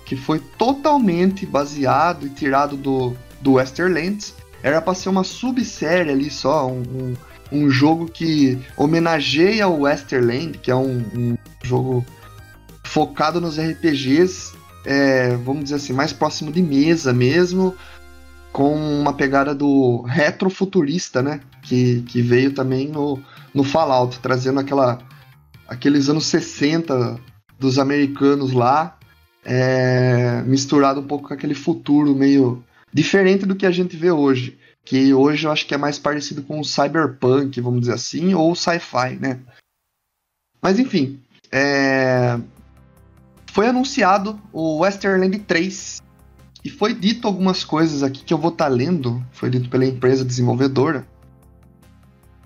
[0.04, 6.30] que foi totalmente baseado e tirado do, do Westerlands, era para ser uma subsérie ali
[6.30, 7.16] só, um, um,
[7.50, 12.04] um, jogo que homenageia o Westerland, que é um, um jogo
[12.84, 14.52] focado nos RPGs,
[14.84, 17.74] é, vamos dizer assim, mais próximo de mesa mesmo,
[18.52, 21.40] com uma pegada do retrofuturista, né?
[21.62, 23.18] Que, que veio também no,
[23.54, 24.98] no Fallout, trazendo aquela,
[25.66, 27.18] aqueles anos 60
[27.58, 28.98] dos americanos lá,
[29.44, 34.58] é, misturado um pouco com aquele futuro meio Diferente do que a gente vê hoje,
[34.84, 38.54] que hoje eu acho que é mais parecido com o cyberpunk, vamos dizer assim, ou
[38.54, 39.40] sci-fi, né?
[40.60, 42.38] Mas enfim, é...
[43.46, 46.02] foi anunciado o Westerland 3
[46.64, 49.86] e foi dito algumas coisas aqui que eu vou estar tá lendo, foi dito pela
[49.86, 51.06] empresa desenvolvedora.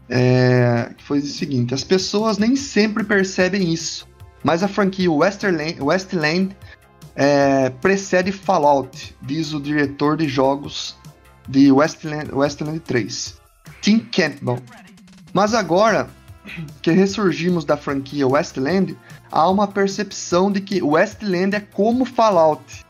[0.09, 0.95] É...
[0.99, 4.07] foi o seguinte: as pessoas nem sempre percebem isso,
[4.45, 6.57] mas a franquia Westerland, Westland
[7.17, 10.95] é, precede Fallout, diz o diretor de jogos
[11.49, 13.41] de Westland, Westland 3,
[13.81, 14.63] Tim Campbell.
[15.33, 16.09] Mas agora
[16.83, 18.97] que ressurgimos da franquia Westland,
[19.31, 22.85] há uma percepção de que Westland é como Fallout.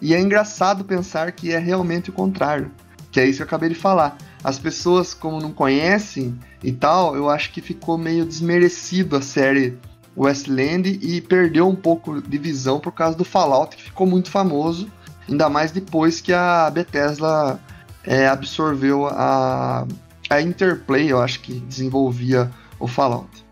[0.00, 2.70] E é engraçado pensar que é realmente o contrário,
[3.10, 4.16] que é isso que eu acabei de falar.
[4.42, 9.78] As pessoas, como não conhecem e tal, eu acho que ficou meio desmerecido a série
[10.16, 14.90] Westland e perdeu um pouco de visão por causa do Fallout, que ficou muito famoso,
[15.28, 17.60] ainda mais depois que a Bethesda
[18.04, 19.86] é, absorveu a,
[20.28, 23.44] a Interplay, eu acho que desenvolvia o Fallout.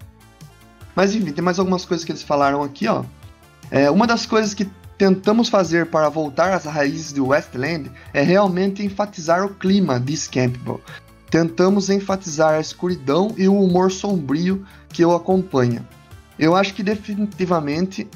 [0.94, 3.04] Mas enfim, tem mais algumas coisas que eles falaram aqui, ó.
[3.70, 8.84] É, uma das coisas que tentamos fazer para voltar às raízes de Westland é realmente
[8.84, 10.80] enfatizar o clima, diz Campbell.
[11.30, 15.86] Tentamos enfatizar a escuridão e o humor sombrio que o acompanha.
[16.38, 18.08] Eu acho que definitivamente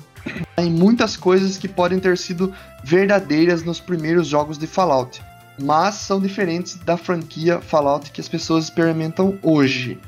[0.54, 2.54] tem muitas coisas que podem ter sido
[2.85, 5.20] verdadeiras nos primeiros jogos de Fallout,
[5.61, 10.00] mas são diferentes da franquia Fallout que as pessoas experimentam hoje.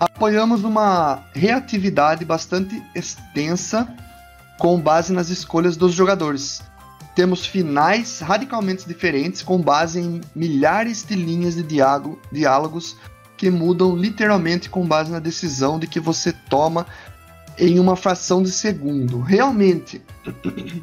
[0.00, 3.88] Apoiamos uma reatividade bastante extensa
[4.58, 6.62] com base nas escolhas dos jogadores.
[7.14, 11.62] Temos finais radicalmente diferentes com base em milhares de linhas de
[12.32, 12.96] diálogos
[13.36, 16.86] que mudam literalmente com base na decisão de que você toma
[17.58, 19.20] em uma fração de segundo.
[19.20, 20.02] Realmente,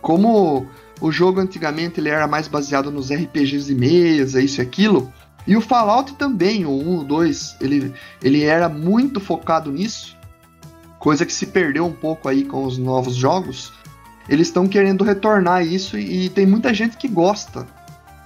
[0.00, 0.66] como
[1.00, 5.12] o jogo antigamente ele era mais baseado nos RPGs de mesa, isso e aquilo,
[5.46, 10.16] e o Fallout também, o 1, o 2, ele, ele era muito focado nisso,
[10.98, 13.72] coisa que se perdeu um pouco aí com os novos jogos.
[14.28, 17.66] eles estão querendo retornar isso e, e tem muita gente que gosta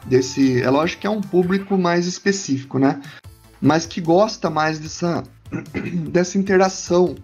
[0.05, 0.61] desse.
[0.61, 3.01] É lógico que é um público mais específico, né?
[3.61, 5.23] Mas que gosta mais dessa,
[6.11, 7.15] dessa interação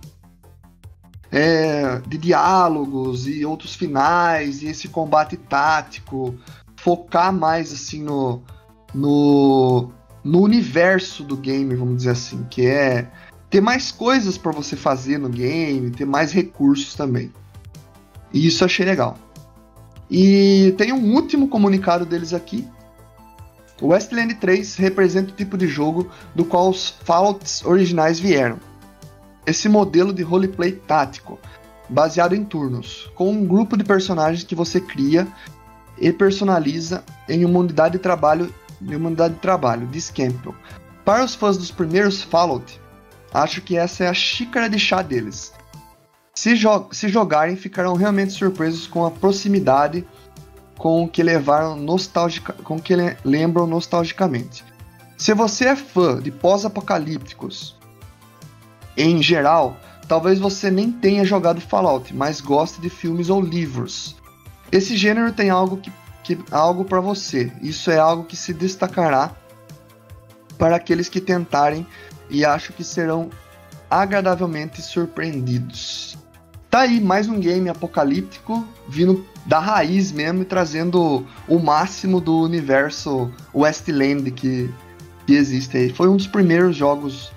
[1.30, 6.34] é, de diálogos e outros finais e esse combate tático,
[6.76, 8.42] focar mais assim no,
[8.92, 9.90] no,
[10.24, 13.08] no universo do game, vamos dizer assim, que é
[13.48, 17.32] ter mais coisas para você fazer no game, ter mais recursos também.
[18.32, 19.16] E isso achei legal.
[20.10, 22.66] E tem um último comunicado deles aqui.
[23.80, 28.69] O Westland 3 representa o tipo de jogo do qual os Fallouts originais vieram
[29.46, 31.38] esse modelo de roleplay tático,
[31.88, 35.26] baseado em turnos, com um grupo de personagens que você cria
[35.98, 40.54] e personaliza em uma unidade de trabalho, em uma unidade de trabalho, diz Campbell.
[41.04, 42.80] Para os fãs dos primeiros Fallout,
[43.32, 45.52] acho que essa é a xícara de chá deles.
[46.34, 50.06] Se, jo se jogarem, ficarão realmente surpresos com a proximidade
[50.78, 54.64] com que levaram nostalgica com que le lembram nostalgicamente.
[55.18, 57.78] Se você é fã de pós-apocalípticos
[58.96, 64.16] em geral, talvez você nem tenha jogado Fallout, mas goste de filmes ou livros.
[64.72, 67.52] Esse gênero tem algo que, que algo para você.
[67.60, 69.32] Isso é algo que se destacará
[70.58, 71.86] para aqueles que tentarem
[72.28, 73.30] e acho que serão
[73.90, 76.16] agradavelmente surpreendidos.
[76.70, 82.40] Tá aí mais um game apocalíptico vindo da raiz mesmo e trazendo o máximo do
[82.42, 84.72] universo Westland que,
[85.26, 85.92] que existe aí.
[85.92, 87.32] Foi um dos primeiros jogos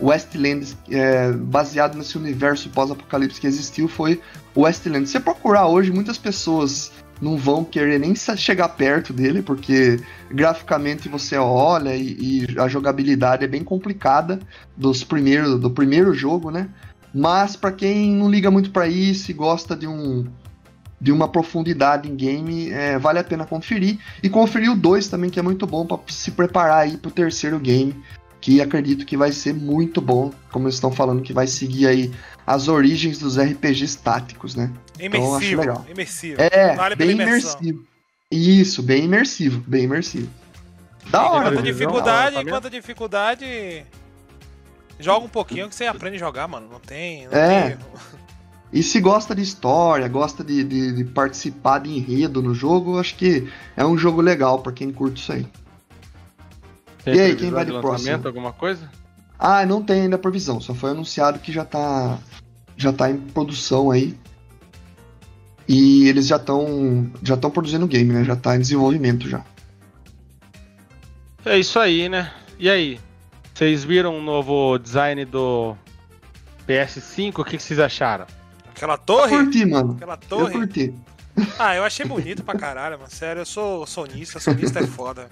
[0.00, 4.20] Westland, é, baseado nesse universo pós-apocalipse que existiu, foi
[4.54, 5.06] o Westland.
[5.06, 11.08] Se você procurar hoje, muitas pessoas não vão querer nem chegar perto dele, porque graficamente
[11.08, 14.40] você olha e, e a jogabilidade é bem complicada
[14.76, 16.68] dos primeiros, do primeiro jogo, né?
[17.12, 20.26] Mas para quem não liga muito para isso e gosta de um
[21.00, 23.98] de uma profundidade em game, é, vale a pena conferir.
[24.22, 27.58] E conferir o 2 também, que é muito bom para se preparar aí pro terceiro
[27.58, 27.96] game,
[28.40, 32.12] que acredito que vai ser muito bom, como eles estão falando que vai seguir aí
[32.46, 34.72] as origens dos RPGs táticos, né?
[34.98, 35.86] Imersivo, então, acho legal.
[35.88, 36.40] imersivo.
[36.40, 37.84] É, vale bem imersivo.
[38.30, 40.30] Isso, bem imersivo, bem imersivo.
[41.10, 41.50] Da hora.
[41.50, 43.84] Quanta dificuldade, hora, quanta dificuldade.
[44.98, 46.68] Joga um pouquinho que você aprende a jogar, mano.
[46.70, 47.26] Não tem.
[47.26, 47.70] Não é.
[47.70, 47.78] Tem...
[48.72, 53.16] E se gosta de história, gosta de, de, de, participar de enredo no jogo, acho
[53.16, 55.46] que é um jogo legal para quem curte isso aí.
[57.04, 58.26] Tem e aí, quem vai de, de próximo?
[58.26, 58.90] alguma coisa?
[59.38, 62.18] Ah, não tem ainda previsão, só foi anunciado que já tá
[62.76, 64.16] já tá em produção aí.
[65.68, 68.24] E eles já estão já estão produzindo o game, né?
[68.24, 69.44] Já tá em desenvolvimento já.
[71.44, 72.32] É isso aí, né?
[72.58, 73.00] E aí?
[73.54, 75.76] Vocês viram o novo design do
[76.66, 77.38] PS5?
[77.38, 78.26] O que, vocês acharam?
[78.68, 79.34] Aquela torre?
[79.34, 79.92] Eu curti, mano.
[79.92, 80.54] Aquela torre?
[80.54, 80.94] Eu curti.
[81.58, 83.10] Ah, eu achei bonito pra caralho, mano.
[83.10, 85.30] Sério, eu sou sonista, sonista é foda.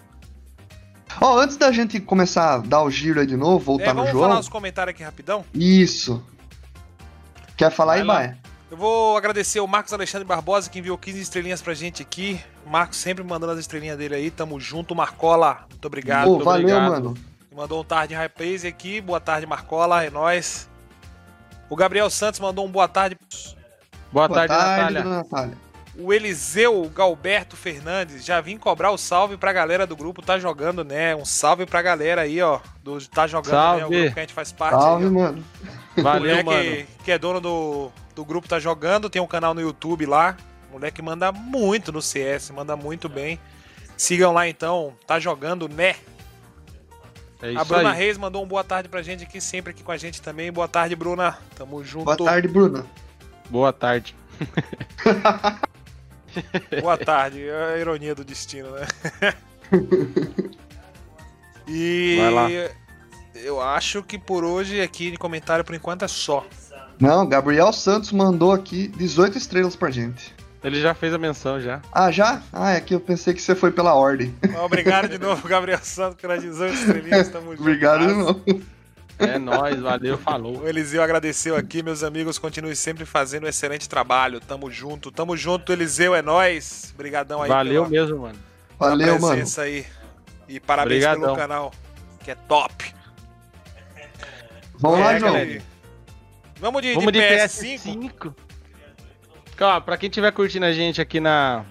[1.20, 3.92] Ó, oh, antes da gente começar a dar o giro aí de novo, voltar é,
[3.92, 4.12] no jogo.
[4.12, 5.44] Vamos falar os comentários aqui rapidão?
[5.52, 6.22] Isso.
[7.56, 8.38] Quer falar Vai aí, Baia?
[8.70, 12.40] Eu vou agradecer o Marcos Alexandre Barbosa, que enviou 15 estrelinhas pra gente aqui.
[12.66, 14.30] O Marcos sempre mandando as estrelinhas dele aí.
[14.30, 15.64] Tamo junto, Marcola.
[15.70, 16.24] Muito obrigado.
[16.24, 17.04] Pô, muito valeu, obrigado.
[17.04, 17.14] mano.
[17.56, 19.00] Mandou um tarde High Pace aqui.
[19.00, 20.04] Boa tarde, Marcola.
[20.04, 20.68] É nóis.
[21.68, 23.18] O Gabriel Santos mandou um boa tarde.
[24.12, 25.04] Boa, boa tarde, tarde, Natália.
[25.04, 25.67] Natália
[25.98, 30.84] o Eliseu Galberto Fernandes já vim cobrar o salve pra galera do grupo Tá Jogando,
[30.84, 31.16] né?
[31.16, 33.80] Um salve pra galera aí, ó, do Tá Jogando, salve.
[33.80, 33.86] né?
[33.86, 34.80] O grupo que a gente faz parte.
[34.80, 35.44] Salve, aí, mano.
[35.96, 36.62] Valeu, mano.
[36.62, 40.36] Que, que é dono do, do grupo Tá Jogando, tem um canal no YouTube lá.
[40.70, 43.40] O moleque manda muito no CS, manda muito bem.
[43.96, 45.96] Sigam lá então, Tá Jogando, né?
[47.42, 47.96] É a Bruna aí.
[47.96, 50.52] Reis mandou um boa tarde pra gente aqui, sempre aqui com a gente também.
[50.52, 51.38] Boa tarde, Bruna.
[51.56, 52.04] Tamo junto.
[52.04, 52.86] Boa tarde, Bruna.
[53.50, 54.14] Boa tarde.
[56.80, 58.86] Boa tarde, é a ironia do destino, né?
[61.66, 62.18] e
[63.34, 66.46] eu acho que por hoje aqui de comentário por enquanto é só.
[67.00, 70.34] Não, Gabriel Santos mandou aqui 18 estrelas pra gente.
[70.62, 71.80] Ele já fez a menção já.
[71.92, 72.42] Ah, já?
[72.52, 74.34] Ah, é que eu pensei que você foi pela ordem.
[74.64, 77.28] Obrigado de novo, Gabriel Santos, pelas 18 estrelinhas.
[77.28, 77.60] Tamo junto.
[77.60, 78.44] Obrigado de novo.
[79.18, 80.60] É nóis, valeu, falou.
[80.60, 82.38] O Eliseu agradeceu aqui, meus amigos.
[82.38, 84.40] Continue sempre fazendo um excelente trabalho.
[84.40, 86.92] Tamo junto, tamo junto, Eliseu, é nóis.
[86.94, 87.48] Obrigadão aí.
[87.48, 88.38] Valeu pela, mesmo, mano.
[88.78, 89.44] Valeu, mano.
[89.58, 89.84] aí.
[90.48, 91.22] E parabéns Obrigadão.
[91.22, 91.72] pelo canal,
[92.24, 92.94] que é top.
[94.78, 95.34] Vamos é, lá, João.
[96.60, 97.80] Vamos de, Vamos de, de PS5.
[97.80, 98.34] PS5.
[99.56, 101.64] Calma, pra quem tiver curtindo a gente aqui na,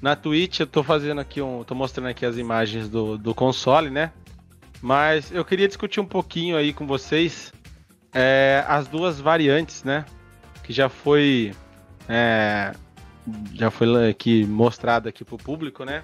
[0.00, 1.62] na Twitch, eu tô fazendo aqui um.
[1.62, 4.12] tô mostrando aqui as imagens do, do console, né?
[4.82, 7.52] Mas eu queria discutir um pouquinho aí com vocês
[8.12, 10.04] é, as duas variantes, né?
[10.64, 11.54] Que já foi
[12.08, 12.72] é,
[13.54, 16.02] já foi aqui mostrado aqui pro público, né?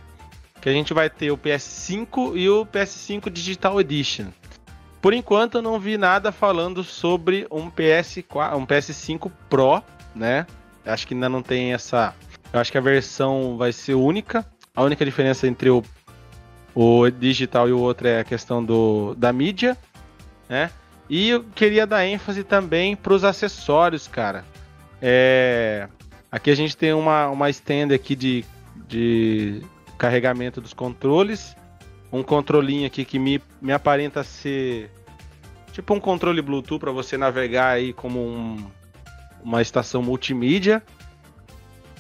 [0.61, 4.27] Que a gente vai ter o PS5 e o PS5 Digital Edition.
[5.01, 9.83] Por enquanto eu não vi nada falando sobre um PS4, um PS5 Pro,
[10.15, 10.47] né?
[10.85, 12.15] Acho que ainda não tem essa.
[12.53, 14.47] Eu acho que a versão vai ser única.
[14.75, 15.83] A única diferença entre o,
[16.81, 19.77] o digital e o outro é a questão do, da mídia,
[20.49, 20.71] né?
[21.11, 24.45] E eu queria dar ênfase também para os acessórios, cara.
[25.03, 25.89] É,
[26.31, 28.45] aqui a gente tem uma, uma stand aqui de,
[28.87, 29.61] de
[29.97, 31.57] carregamento dos controles.
[32.13, 34.89] Um controlinho aqui que me, me aparenta ser
[35.73, 38.71] tipo um controle Bluetooth para você navegar aí como um,
[39.43, 40.81] uma estação multimídia.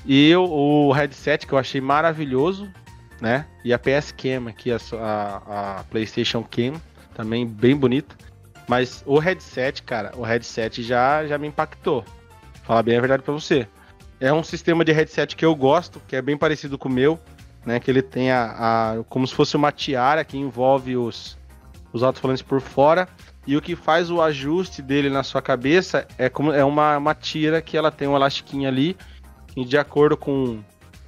[0.06, 2.70] E o, o headset que eu achei maravilhoso,
[3.20, 3.46] né?
[3.64, 6.80] E a PS Cam aqui, a, a, a PlayStation Cam,
[7.14, 8.16] também bem bonita.
[8.68, 12.04] Mas o headset, cara, o headset já, já me impactou.
[12.64, 13.66] Falar bem a verdade para você.
[14.20, 17.18] É um sistema de headset que eu gosto, que é bem parecido com o meu,
[17.64, 17.80] né?
[17.80, 18.44] Que ele tem a,
[18.98, 21.38] a como se fosse uma tiara que envolve os,
[21.92, 23.08] os alto-falantes por fora.
[23.46, 27.14] E o que faz o ajuste dele na sua cabeça é como é uma, uma
[27.14, 28.94] tira que ela tem um elastiquinho ali,
[29.56, 30.62] e de acordo com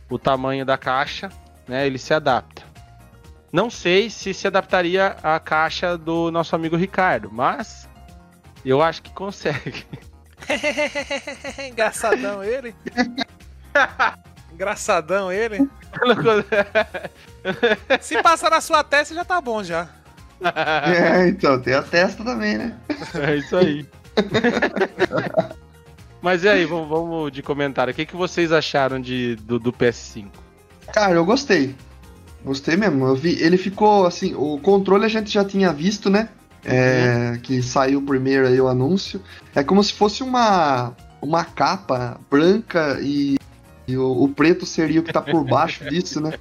[0.09, 1.31] o tamanho da caixa,
[1.71, 2.63] né, ele se adapta.
[3.53, 7.89] Não sei se se adaptaria à caixa do nosso amigo Ricardo, mas
[8.65, 9.87] eu acho que consegue.
[11.71, 12.75] Engraçadão ele.
[14.53, 15.71] Engraçadão ele.
[18.01, 19.89] se passar na sua testa já tá bom já.
[20.43, 22.77] É, então, tem a testa também, né?
[23.15, 23.87] É isso aí.
[26.21, 27.93] Mas e aí, vamos, vamos de comentário.
[27.93, 30.50] O que, que vocês acharam de, do, do PS5?
[30.93, 31.75] Cara, eu gostei.
[32.45, 33.07] Gostei mesmo.
[33.07, 36.29] Eu vi, ele ficou assim, o controle a gente já tinha visto, né?
[36.65, 37.41] É, uhum.
[37.41, 39.21] Que saiu primeiro aí o anúncio.
[39.55, 43.37] É como se fosse uma, uma capa branca e,
[43.87, 46.35] e o, o, preto seria o que tá por baixo disso, né?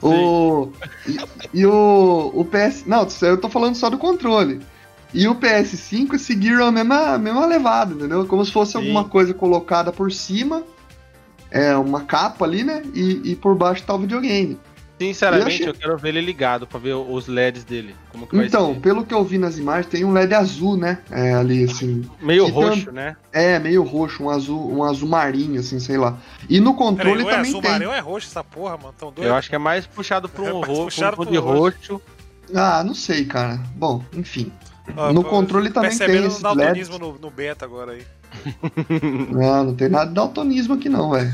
[0.00, 0.70] O,
[1.06, 1.18] e,
[1.60, 2.84] e, o, o PS.
[2.86, 4.60] Não, eu tô falando só do controle.
[5.12, 8.26] E o PS5 seguiram a mesma, a mesma levada, entendeu?
[8.26, 8.78] Como se fosse Sim.
[8.78, 10.62] alguma coisa colocada por cima,
[11.50, 12.82] é uma capa ali, né?
[12.94, 14.58] E, e por baixo tá o videogame.
[14.98, 15.68] Sinceramente, eu, achei...
[15.68, 17.94] eu, quero ver ele ligado pra ver os LEDs dele.
[18.32, 20.98] então, pelo que eu vi nas imagens, tem um LED azul, né?
[21.10, 22.04] É, ali, assim.
[22.20, 22.94] Meio roxo, tam...
[22.94, 23.16] né?
[23.32, 26.18] É, meio roxo, um azul, um azul marinho, assim, sei lá.
[26.48, 27.70] E no controle Peraí, também é azul tem.
[27.70, 28.94] marinho é roxo essa porra, mano?
[28.98, 29.28] Tão doido?
[29.28, 31.92] Eu acho que é mais puxado pro é um roxo, um de roxo.
[31.92, 32.02] roxo.
[32.52, 33.60] Ah, não sei, cara.
[33.76, 34.50] Bom, enfim.
[34.96, 36.90] Ah, no controle também tem esse LED.
[36.98, 38.02] no, no beta agora aí.
[39.32, 41.32] não, não tem nada de daltonismo aqui não, velho.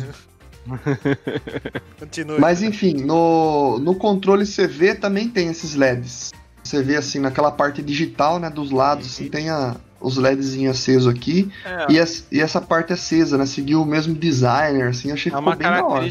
[1.99, 2.41] Continue.
[2.41, 6.33] Mas enfim, no, no controle CV também tem esses LEDs.
[6.63, 11.07] Você vê assim, naquela parte digital, né, dos lados, assim, tem a, os LEDs acesos
[11.07, 11.51] aqui.
[11.65, 11.93] É.
[11.93, 13.45] E, as, e, essa parte acesa, né?
[13.45, 16.09] Seguiu o mesmo designer, assim, achei que é ficou bem da hora.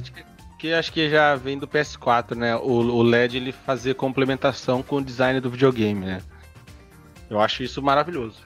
[0.60, 2.56] Que acho que já vem do PS4, né?
[2.56, 6.22] O, o LED ele fazer complementação com o design do videogame, né?
[7.30, 8.38] Eu acho isso maravilhoso.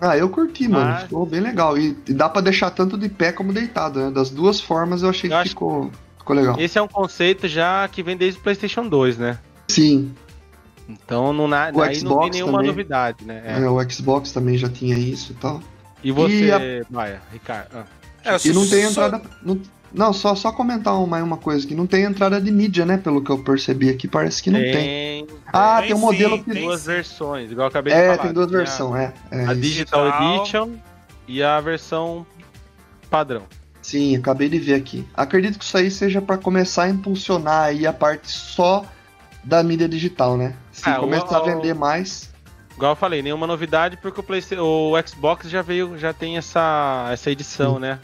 [0.00, 0.98] Ah, eu curti, mano.
[1.00, 1.78] Ficou bem legal.
[1.78, 4.10] E, e dá para deixar tanto de pé como deitado, né?
[4.10, 6.56] Das duas formas eu achei eu que ficou, ficou legal.
[6.58, 9.38] Esse é um conceito já que vem desde o PlayStation 2, né?
[9.68, 10.12] Sim.
[10.88, 13.42] Então não, na, o Xbox não tem nenhuma também, novidade, né?
[13.44, 13.62] É.
[13.62, 13.68] é.
[13.68, 15.60] o Xbox também já tinha isso e tal.
[16.04, 16.60] E você, e a...
[16.90, 17.68] Maia, Ricardo?
[17.74, 17.84] Ah.
[18.26, 19.22] É, e não tem entrada.
[19.40, 19.60] Não,
[19.92, 22.96] não, só, só comentar uma, uma coisa, que não tem entrada de mídia, né?
[22.96, 24.72] Pelo que eu percebi aqui, parece que não tem.
[24.72, 25.26] tem.
[25.46, 26.50] Ah, tem, tem um modelo que.
[26.50, 28.14] Tem duas versões, igual eu acabei é, de falar.
[28.14, 29.46] É, tem duas versões, é, é.
[29.46, 30.72] A Digital, Edition
[31.26, 32.26] e a versão
[33.10, 33.42] padrão.
[33.80, 35.06] Sim, acabei de ver aqui.
[35.14, 38.84] Acredito que isso aí seja para começar a impulsionar aí a parte só
[39.44, 40.54] da mídia digital, né?
[40.72, 42.34] Se é, começar o, a vender mais.
[42.74, 47.08] Igual eu falei, nenhuma novidade porque o, PlayStation, o Xbox já veio, já tem essa,
[47.12, 47.80] essa edição, Sim.
[47.80, 48.00] né?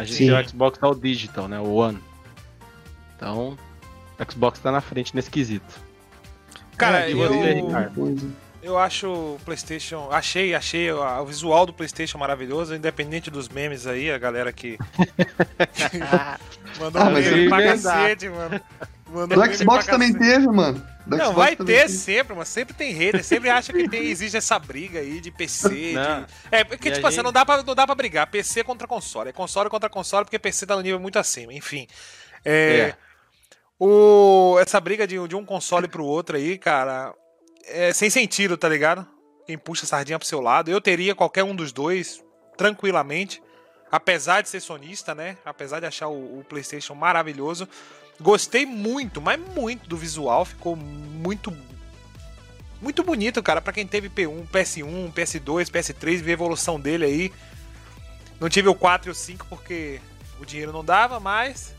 [0.00, 0.26] A gente Sim.
[0.28, 1.60] tem o Xbox All Digital, né?
[1.60, 1.98] O One.
[3.16, 3.58] Então,
[4.18, 5.78] o Xbox tá na frente nesse quesito.
[6.76, 7.18] Cara, é, eu,
[8.62, 10.08] eu acho o PlayStation.
[10.10, 14.78] Achei, achei o visual do PlayStation maravilhoso, independente dos memes aí, a galera que.
[16.80, 18.58] mandou ah, meme pra cacete, mano.
[19.12, 20.84] Mandou o Xbox também teve, mano.
[21.06, 21.88] não, Xbox vai ter teve.
[21.88, 25.68] sempre, mas sempre tem hater, sempre acha que tem, existe essa briga aí de PC.
[25.68, 25.96] De...
[26.50, 27.24] É, porque, e tipo assim, gente...
[27.24, 28.30] não, dá pra, não dá pra brigar.
[28.30, 29.30] PC contra console.
[29.30, 31.52] É console contra console, porque PC tá no nível muito acima.
[31.52, 31.86] Enfim.
[32.44, 32.52] É.
[32.52, 32.96] é.
[33.78, 37.14] O, essa briga de, de um console pro outro aí, cara,
[37.66, 39.06] é sem sentido, tá ligado?
[39.46, 40.70] Quem puxa a sardinha pro seu lado.
[40.70, 42.22] Eu teria qualquer um dos dois,
[42.56, 43.42] tranquilamente.
[43.90, 45.36] Apesar de ser sonista, né?
[45.44, 47.66] Apesar de achar o, o PlayStation maravilhoso.
[48.20, 51.52] Gostei muito, mas muito do visual, ficou muito
[52.80, 57.32] muito bonito, cara, para quem teve P1, PS1, PS2, PS3, ver a evolução dele aí.
[58.40, 60.00] Não tive o 4 e o 5 porque
[60.40, 61.74] o dinheiro não dava, mas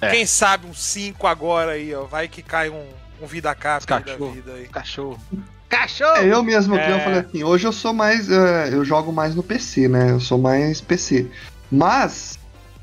[0.00, 0.10] É.
[0.10, 2.04] Quem sabe um 5 agora aí, ó.
[2.04, 2.86] Vai que cai um,
[3.20, 4.30] um vida cap da Cachorro.
[4.32, 4.68] vida aí.
[4.68, 5.20] Cachorro.
[5.68, 6.16] Cachorro!
[6.18, 6.94] É, eu mesmo É.
[6.94, 8.30] eu falei assim, hoje eu sou mais.
[8.30, 10.12] é, eu jogo mais no PC, né?
[10.12, 11.28] Eu sou mais PC.
[11.70, 12.38] Mas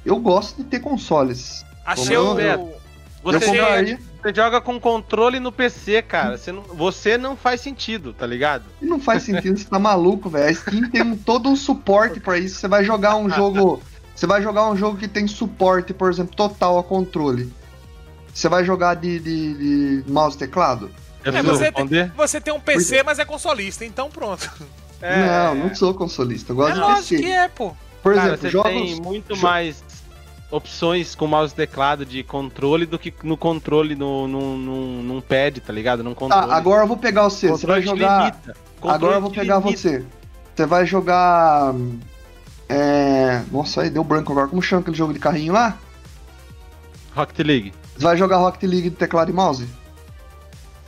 [0.06, 1.66] eu gosto de ter consoles.
[1.86, 2.40] Achei o.
[2.40, 2.76] eu
[3.24, 6.38] Você, você joga com controle no PC, cara.
[6.38, 8.66] Você não, você não faz sentido, tá ligado?
[8.82, 10.50] Não faz sentido, você tá maluco, velho.
[10.50, 12.60] A Steam tem um- todo um suporte pra isso.
[12.60, 13.82] Você vai jogar um jogo.
[14.16, 17.52] Você vai jogar um jogo que tem suporte, por exemplo, total a controle.
[18.34, 20.90] Você vai jogar de, de, de mouse e teclado?
[21.24, 22.12] Eu É, preciso você responder?
[22.16, 24.50] Você tem um PC, mas é consolista, então pronto.
[25.02, 25.26] É.
[25.26, 26.54] Não, não sou consolista.
[26.54, 27.18] Eu É gosto de lógico PC.
[27.24, 27.76] que é, pô.
[28.02, 28.72] Por Cara, exemplo, você jogos.
[28.72, 29.84] tem muito jo- mais
[30.56, 35.22] opções com mouse e teclado de controle do que no controle no, no, no, num
[35.22, 36.04] pad, tá ligado?
[36.04, 36.48] Num controle.
[36.48, 37.50] Tá, agora eu vou pegar você.
[37.50, 38.40] Você vai jogar.
[38.82, 39.78] Agora eu vou pegar limita.
[39.78, 40.06] você.
[40.56, 41.74] Você vai jogar.
[42.70, 43.44] É.
[43.52, 44.48] Nossa, aí deu branco agora.
[44.48, 45.78] Como chama aquele jogo de carrinho lá?
[47.14, 47.74] Rocket League.
[47.96, 49.68] Você vai jogar Rocket League de teclado e mouse?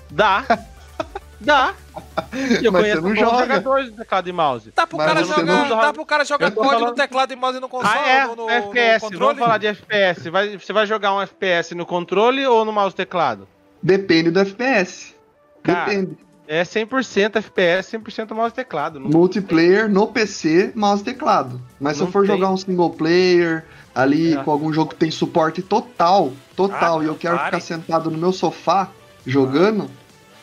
[0.10, 0.46] Dá.
[1.40, 1.74] Dá.
[2.64, 3.40] Eu Mas conheço você não bons joga.
[3.40, 4.74] jogadores de teclado e mouse.
[4.76, 7.36] Dá pro Mas cara jogar, não- dá pro cara jogar código no falando- teclado e
[7.36, 8.26] mouse no console, Ah, é?
[8.28, 8.94] no, no, FPS.
[8.94, 9.40] no Vamos controle.
[9.40, 10.30] falar de FPS.
[10.30, 13.48] Vai, você vai jogar um FPS no controle ou no mouse e teclado?
[13.82, 15.14] Depende do FPS.
[15.64, 16.18] Cara, Depende.
[16.48, 19.00] É 100% FPS, 100% mouse e teclado.
[19.00, 21.62] Não- Multiplayer no PC, mouse e teclado.
[21.80, 22.36] Mas se Não eu for tem.
[22.36, 24.38] jogar um single player ali É.
[24.44, 27.46] com algum jogo que tem suporte total, total, Ah, e eu quero pare.
[27.48, 28.90] ficar sentado no meu sofá
[29.26, 29.90] jogando,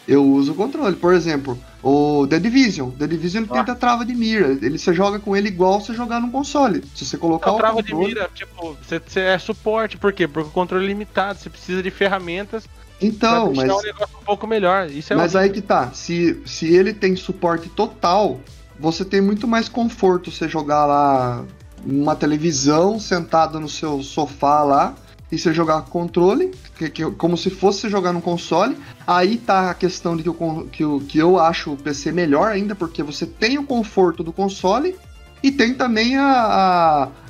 [0.07, 0.97] eu uso o controle.
[0.97, 2.91] Por exemplo, o The Division.
[2.91, 3.65] The Division ele Ah.
[3.65, 4.49] tem a trava de mira.
[4.49, 6.83] Ele, você joga com ele igual você jogar num console.
[6.95, 8.15] Se você colocar o trava de controle...
[8.15, 10.27] mira, tipo, você, você é suporte, por quê?
[10.29, 12.65] Porque o controle é limitado, você precisa de ferramentas
[13.01, 13.73] Então, pra mas...
[13.73, 14.89] o negócio um pouco melhor.
[14.91, 15.41] Isso é Mas horrível.
[15.41, 18.41] aí que tá, se, se ele tem suporte total,
[18.79, 21.45] você tem muito mais conforto você jogar lá
[21.85, 24.95] uma televisão sentado no seu sofá lá
[25.33, 28.77] e você jogar controle, que, que- como se fosse jogar no console.
[29.07, 32.51] Aí tá a questão de que, o que, o- que eu acho o PC melhor
[32.53, 34.95] ainda, porque você tem o conforto do console
[35.43, 36.25] e tem também a,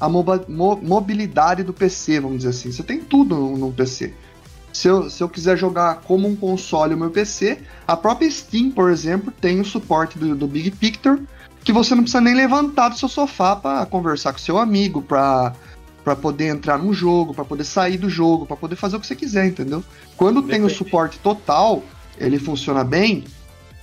[0.00, 2.70] a, a moba- mo- mobilidade do PC, vamos dizer assim.
[2.70, 4.12] Você tem tudo no, no PC.
[4.72, 8.70] Se eu, se eu quiser jogar como um console o meu PC, a própria Steam,
[8.72, 11.22] por exemplo, tem o suporte do, do Big Picture,
[11.62, 15.54] que você não precisa nem levantar do seu sofá para conversar com seu amigo, para
[16.04, 19.06] para poder entrar num jogo, para poder sair do jogo, para poder fazer o que
[19.06, 19.82] você quiser, entendeu?
[20.16, 20.74] Quando tem o Depende.
[20.74, 21.82] suporte total,
[22.18, 23.24] ele funciona bem,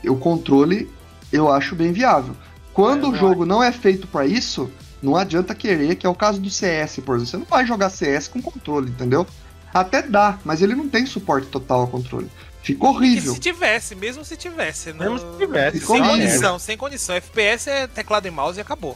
[0.06, 0.88] o controle
[1.34, 2.36] eu acho bem viável.
[2.74, 4.70] Quando É, o jogo não é feito para isso,
[5.02, 7.26] não adianta querer, que é o caso do CS, por exemplo.
[7.32, 9.26] Você não vai jogar CS com controle, entendeu?
[9.74, 12.30] Até dá, mas ele não tem suporte total ao controle.
[12.62, 13.34] Fica E horrível.
[13.34, 14.94] se tivesse, mesmo se tivesse.
[14.94, 17.16] Mesmo não- se tivesse, Sem ficou condição, sem condição.
[17.16, 18.96] FPS é teclado e mouse e acabou.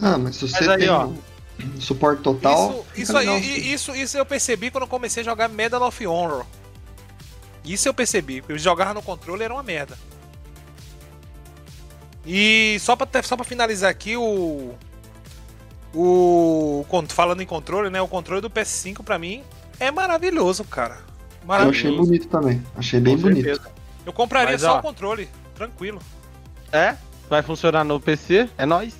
[0.00, 1.08] Ah, mas se você Mas aí, tem ó.
[1.80, 2.84] Suporte total.
[2.94, 6.44] Isso, isso, aí, isso, isso eu percebi quando eu comecei a jogar Medal of Honor.
[7.64, 8.42] Isso eu percebi.
[8.48, 9.96] Eu jogava no controle era uma merda.
[12.26, 14.74] E só pra, só pra finalizar aqui, o.
[15.94, 16.84] O.
[17.08, 18.00] Falando em controle, né?
[18.00, 19.42] O controle do PS5 pra mim
[19.78, 20.98] é maravilhoso, cara.
[21.42, 21.78] Eu Maravilhoso.
[21.88, 22.62] achei bonito também.
[22.76, 23.44] Achei bem Com bonito.
[23.44, 23.70] certeza.
[24.06, 24.78] Eu compraria Mas, só ó.
[24.78, 26.00] o controle, tranquilo.
[26.72, 26.94] É?
[27.28, 28.48] Vai funcionar no PC?
[28.56, 28.94] É nóis.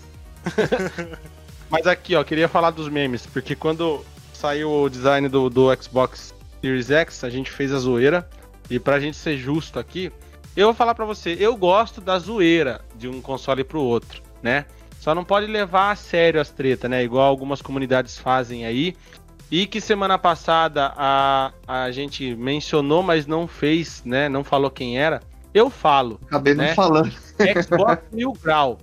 [1.72, 4.04] Mas aqui, ó, queria falar dos memes, porque quando
[4.34, 8.28] saiu o design do, do Xbox Series X, a gente fez a zoeira.
[8.70, 10.12] E pra gente ser justo aqui,
[10.54, 14.66] eu vou falar pra você, eu gosto da zoeira de um console pro outro, né?
[15.00, 17.02] Só não pode levar a sério as tretas, né?
[17.02, 18.94] Igual algumas comunidades fazem aí.
[19.50, 24.28] E que semana passada a, a gente mencionou, mas não fez, né?
[24.28, 25.20] Não falou quem era.
[25.52, 26.20] Eu falo.
[26.26, 26.74] Acabei não Né?
[26.74, 27.10] falando.
[27.62, 28.78] Xbox Mil Grau.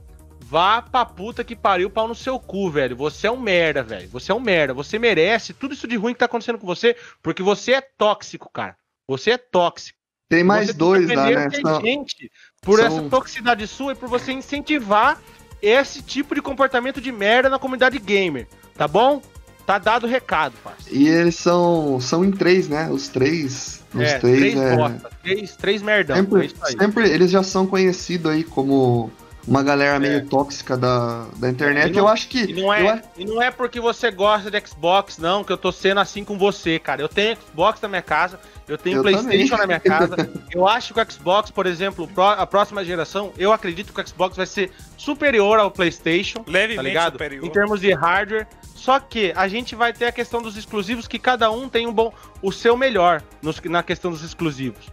[0.50, 2.95] Vá pra puta que pariu, pau no seu cu, velho.
[2.95, 4.10] Você é um merda, velho.
[4.10, 4.74] Você é um merda.
[4.74, 8.50] Você merece tudo isso de ruim que tá acontecendo com você, porque você é tóxico,
[8.52, 8.76] cara.
[9.08, 9.97] Você é tóxico.
[10.28, 11.50] Tem mais você dois lá, né?
[11.52, 12.32] São- gente
[12.64, 15.22] por são- essa toxicidade sua e por você incentivar
[15.62, 18.47] esse tipo de comportamento de merda na comunidade gamer.
[18.76, 19.22] Tá bom?
[19.68, 21.00] Tá dado o recado, parceiro.
[21.00, 22.89] E eles são, são em três, né?
[22.89, 23.84] Os três.
[23.93, 24.76] Os É, três, três é.
[24.76, 26.16] bosta, três, três merdão.
[26.16, 26.72] é sempre, aí.
[26.80, 29.12] sempre eles já são conhecidos aí como
[29.50, 30.22] uma galera meio É.
[30.22, 31.89] tóxica da, da internet.
[31.89, 32.43] E não- eu acho que.
[32.43, 35.52] E não, eu é, acho- e não é porque você gosta de Xbox, não, que
[35.52, 37.02] eu tô sendo assim com você, cara.
[37.02, 39.58] Eu tenho Xbox na minha casa, eu tenho Eu PlayStation também.
[39.58, 40.16] na minha casa.
[40.54, 44.38] eu acho que o Xbox, por exemplo, a próxima geração, eu acredito que o Xbox
[44.38, 47.14] vai ser superior ao PlayStation, tá Levemente ligado?
[47.14, 47.45] superior.
[47.45, 48.47] Em termos de hardware.
[48.76, 51.91] Só que a gente vai ter a questão dos exclusivos, que cada um tem um
[51.91, 54.88] bom, o seu melhor nos- na questão dos exclusivos.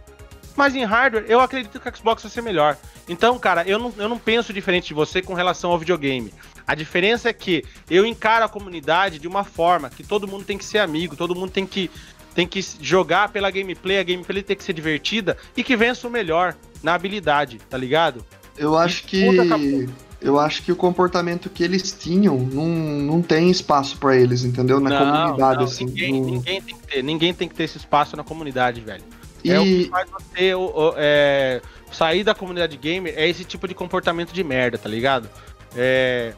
[0.57, 2.75] Mas em hardware, eu acredito que o Xbox vai ser melhor.
[3.07, 6.33] Então, cara, eu não, eu não penso diferente de você com relação ao videogame.
[6.65, 10.57] A diferença é que eu encaro a comunidade de uma forma que todo mundo tem
[10.57, 11.89] que ser amigo, todo mundo tem que,
[12.35, 16.11] tem que jogar pela gameplay, a gameplay tem que ser divertida e que vença o
[16.11, 18.25] melhor na habilidade, tá ligado?
[18.57, 19.87] Eu acho que.
[20.19, 24.79] Eu acho que o comportamento que eles tinham não, não tem espaço para eles, entendeu?
[24.79, 25.85] Na não, comunidade, não, assim.
[25.85, 26.25] Ninguém, no...
[26.25, 29.03] ninguém, tem que ter, ninguém tem que ter esse espaço na comunidade, velho.
[29.43, 29.51] E...
[29.51, 30.53] É o que faz você
[30.97, 31.61] é,
[31.91, 35.29] sair da comunidade gamer, é esse tipo de comportamento de merda, tá ligado?
[35.75, 36.33] É,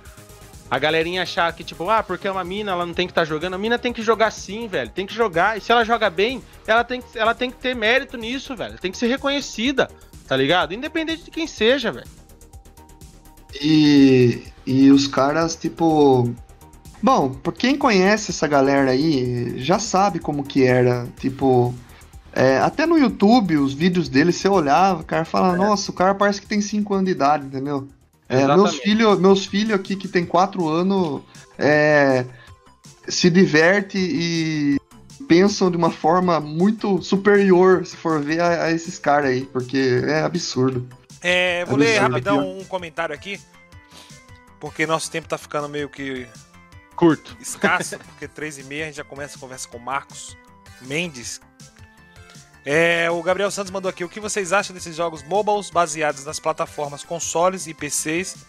[0.69, 3.21] a galerinha achar que, tipo, ah, porque é uma mina, ela não tem que estar
[3.21, 3.55] tá jogando.
[3.55, 4.89] A mina tem que jogar sim, velho.
[4.91, 5.57] Tem que jogar.
[5.57, 8.77] E se ela joga bem, ela tem, que, ela tem que ter mérito nisso, velho.
[8.77, 9.89] Tem que ser reconhecida,
[10.27, 10.73] tá ligado?
[10.73, 12.07] Independente de quem seja, velho.
[13.59, 16.31] E, e os caras, tipo.
[17.01, 21.07] Bom, por quem conhece essa galera aí, já sabe como que era.
[21.19, 21.73] Tipo.
[22.33, 25.57] É, até no YouTube, os vídeos dele, você olhava, o cara fala, é.
[25.57, 27.87] nossa, o cara parece que tem 5 anos de idade, entendeu?
[28.27, 31.23] É, meus filhos meus filho aqui que tem 4 anos
[31.57, 32.25] é,
[33.07, 34.77] se diverte e
[35.27, 40.01] pensam de uma forma muito superior, se for ver, a, a esses caras aí, porque
[40.07, 40.87] é absurdo.
[41.21, 43.39] É, vou ler rapidão um comentário aqui,
[44.59, 46.27] porque nosso tempo tá ficando meio que
[46.95, 50.37] curto, escasso, porque três e meia a gente já começa a conversa com o Marcos
[50.81, 51.41] Mendes.
[52.71, 56.39] É, o Gabriel Santos mandou aqui, o que vocês acham desses jogos mobiles baseados nas
[56.39, 58.45] plataformas consoles e PCs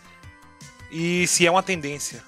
[0.90, 2.22] e se é uma tendência?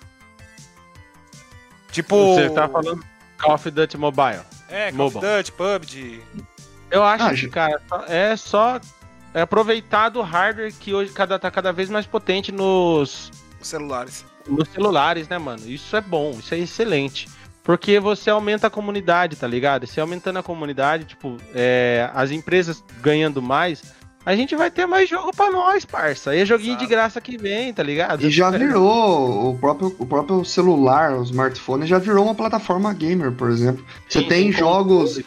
[1.91, 2.35] Tipo...
[2.35, 3.05] Você tá falando
[3.37, 4.41] Call of Duty Mobile.
[4.71, 5.19] É, Call Mobile.
[5.19, 6.23] of Duty, PUBG.
[6.91, 7.79] Eu acho ah, que, cara,
[8.09, 8.81] é só
[9.35, 13.31] é aproveitar do hardware que hoje cada, tá cada vez mais potente nos
[13.61, 14.25] celulares.
[14.49, 15.69] Nos celulares, né, mano?
[15.69, 17.29] Isso é bom, isso é excelente.
[17.63, 19.87] Porque você aumenta a comunidade, tá ligado?
[19.87, 23.95] Se aumentando a comunidade, tipo, é, as empresas ganhando mais,
[24.25, 26.31] a gente vai ter mais jogo pra nós, parça.
[26.31, 26.85] Aí é joguinho Exato.
[26.85, 28.25] de graça que vem, tá ligado?
[28.25, 33.33] E já virou, o próprio, o próprio celular, o smartphone, já virou uma plataforma gamer,
[33.33, 33.85] por exemplo.
[34.09, 35.21] Você tem, tem jogos.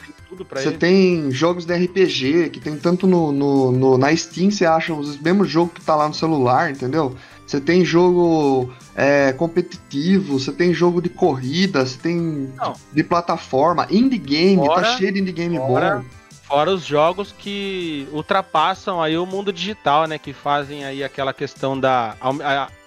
[0.52, 0.78] Você ele.
[0.78, 5.18] tem jogos de RPG que tem tanto no, no, no, na Steam, você acha os
[5.18, 7.16] mesmos jogos que tá lá no celular, entendeu?
[7.46, 12.74] Você tem jogo é, competitivo, você tem jogo de corrida, você tem Não.
[12.92, 16.06] de plataforma, indie game, tá fora, tá cheio de indie game fora, bom.
[16.44, 20.20] Fora os jogos que ultrapassam aí o mundo digital, né?
[20.20, 22.16] Que fazem aí aquela questão da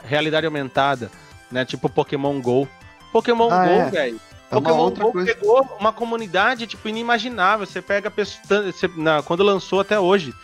[0.04, 1.10] realidade aumentada,
[1.50, 1.64] né?
[1.64, 2.68] Tipo Pokémon GO.
[3.12, 3.90] Pokémon ah, GO, é.
[3.90, 5.34] velho é Pokémon Go coisa.
[5.34, 7.66] pegou uma comunidade, tipo, inimaginável.
[7.66, 10.34] Você pega pessoas, você, na, quando lançou até hoje,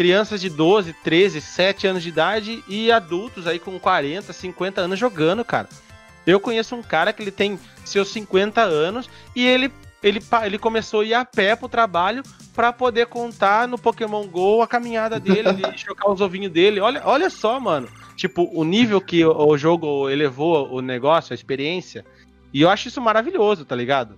[0.00, 4.98] crianças de 12, 13, 7 anos de idade e adultos aí com 40, 50 anos
[4.98, 5.68] jogando, cara.
[6.26, 9.70] Eu conheço um cara que ele tem seus 50 anos e ele,
[10.02, 12.22] ele, ele começou a ir a pé pro trabalho
[12.54, 16.80] para poder contar no Pokémon GO a caminhada dele, e chocar os ovinhos dele.
[16.80, 17.86] Olha, olha só, mano.
[18.16, 22.06] Tipo, o nível que o, o jogo elevou o negócio, a experiência.
[22.54, 24.14] E eu acho isso maravilhoso, tá ligado?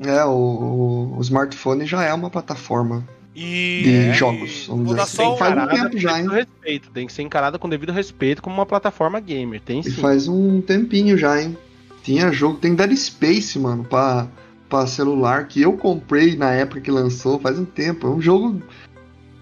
[0.00, 3.82] É, o, o, o smartphone já é uma plataforma e...
[3.84, 4.66] de é, jogos.
[4.68, 5.16] Vamos dizer assim.
[5.16, 6.28] Tem faz um tempo já, hein?
[6.28, 9.60] Respeito, tem que ser encarada com devido respeito como uma plataforma gamer.
[9.60, 9.90] Tem sim.
[9.90, 11.56] E faz um tempinho já, hein?
[12.02, 14.26] Tinha jogo, tem Dead Space, mano, pra,
[14.68, 18.06] pra celular, que eu comprei na época que lançou, faz um tempo.
[18.06, 18.60] É um jogo.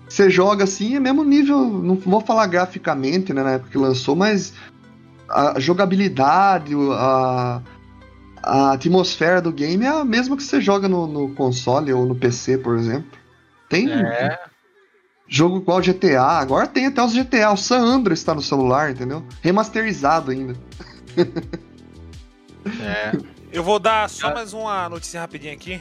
[0.08, 1.58] Você joga assim, é mesmo nível.
[1.68, 4.52] Não vou falar graficamente, né, na época que lançou, mas
[5.28, 7.62] a jogabilidade, a,
[8.42, 12.14] a atmosfera do game é a mesma que você joga no, no console ou no
[12.14, 13.19] PC, por exemplo.
[13.70, 14.38] Tem é.
[15.28, 19.24] jogo igual GTA, agora tem até os GTA, o San Andreas está no celular, entendeu?
[19.40, 20.54] Remasterizado ainda.
[22.82, 23.12] É.
[23.52, 25.80] Eu vou dar só mais uma notícia rapidinha aqui.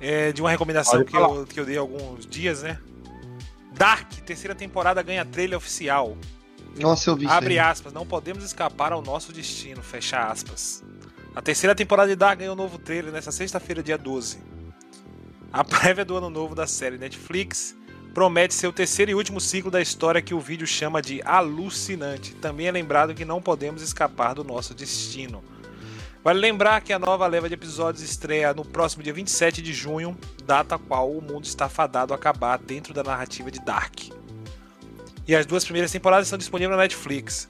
[0.00, 2.78] É, de uma recomendação que eu, que eu dei há alguns dias, né?
[3.76, 6.16] Dark, terceira temporada ganha trailer oficial.
[6.78, 10.82] Nossa, eu vi Abre aspas, não podemos escapar ao nosso destino, fecha aspas.
[11.34, 14.38] A terceira temporada de Dark ganhou um novo trailer nesta sexta-feira, dia 12.
[15.52, 17.74] A prévia do ano novo da série Netflix
[18.14, 22.34] promete ser o terceiro e último ciclo da história que o vídeo chama de alucinante.
[22.34, 25.42] Também é lembrado que não podemos escapar do nosso destino.
[26.22, 30.16] Vale lembrar que a nova leva de episódios estreia no próximo dia 27 de junho,
[30.44, 34.10] data a qual o mundo está fadado a acabar dentro da narrativa de Dark.
[35.26, 37.48] E as duas primeiras temporadas estão disponíveis na Netflix.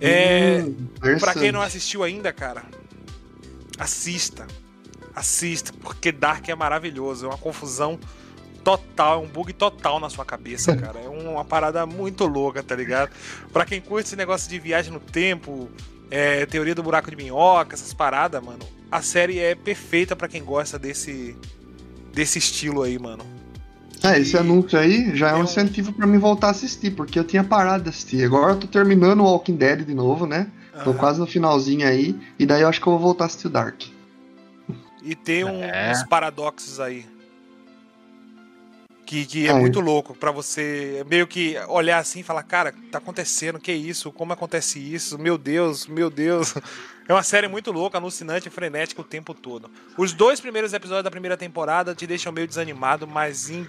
[0.00, 2.64] É, hum, para quem não assistiu ainda, cara,
[3.78, 4.46] assista.
[5.16, 7.24] Assista, porque Dark é maravilhoso.
[7.24, 7.98] É uma confusão
[8.62, 11.00] total, é um bug total na sua cabeça, cara.
[11.00, 13.10] É uma parada muito louca, tá ligado?
[13.52, 15.70] Pra quem curte esse negócio de viagem no tempo,
[16.10, 18.60] é, teoria do buraco de minhoca, essas paradas, mano.
[18.90, 21.34] A série é perfeita para quem gosta desse,
[22.12, 23.24] desse estilo aí, mano.
[24.02, 27.24] É, esse anúncio aí já é um incentivo para mim voltar a assistir, porque eu
[27.24, 28.24] tinha parado de assistir.
[28.24, 30.50] Agora eu tô terminando o Walking Dead de novo, né?
[30.84, 30.98] Tô Aham.
[30.98, 33.50] quase no finalzinho aí, e daí eu acho que eu vou voltar a assistir o
[33.50, 33.95] Dark.
[35.06, 35.92] E tem um- É.
[35.92, 37.06] uns paradoxos aí.
[39.06, 42.74] Que, que é Ah, muito louco pra você meio que olhar assim e falar, cara,
[42.90, 44.10] tá acontecendo, que isso?
[44.10, 45.16] Como acontece isso?
[45.16, 46.52] Meu Deus, meu Deus.
[47.08, 49.70] É uma série muito louca, alucinante e frenética o tempo todo.
[49.96, 53.64] Os dois primeiros episódios da primeira temporada te deixam meio desanimado, mas em-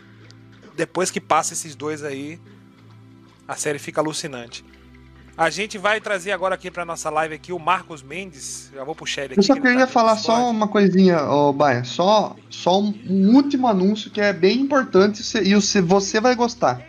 [0.75, 2.39] depois que passa esses dois aí,
[3.47, 4.65] a série fica alucinante.
[5.37, 8.71] A gente vai trazer agora aqui pra nossa live aqui o Marcos Mendes.
[8.73, 9.39] Já vou puxar ele aqui.
[9.39, 11.83] Eu só que queria tá falar só uma coisinha, ô Baia.
[11.83, 16.81] Só, só um, um último anúncio que é bem importante e você- você vai gostar.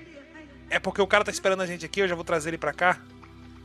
[0.71, 2.73] É porque o cara tá esperando a gente aqui, eu já vou trazer ele pra
[2.73, 2.99] cá.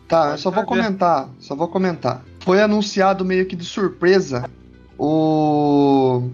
[0.05, 2.21] Tá, eu só vou comentar, só vou comentar.
[2.41, 4.49] Foi anunciado meio que de surpresa
[4.97, 6.29] o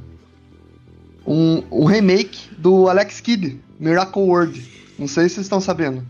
[1.26, 4.68] um, um remake do Alex Kidd, Miracle World.
[4.98, 6.04] Não sei se vocês estão sabendo.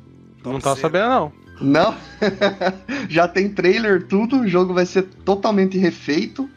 [0.44, 0.76] Não ver.
[0.82, 1.39] sabendo, não.
[1.62, 1.96] Não?
[3.10, 4.42] Já tem trailer, tudo.
[4.42, 6.50] O jogo vai ser totalmente refeito,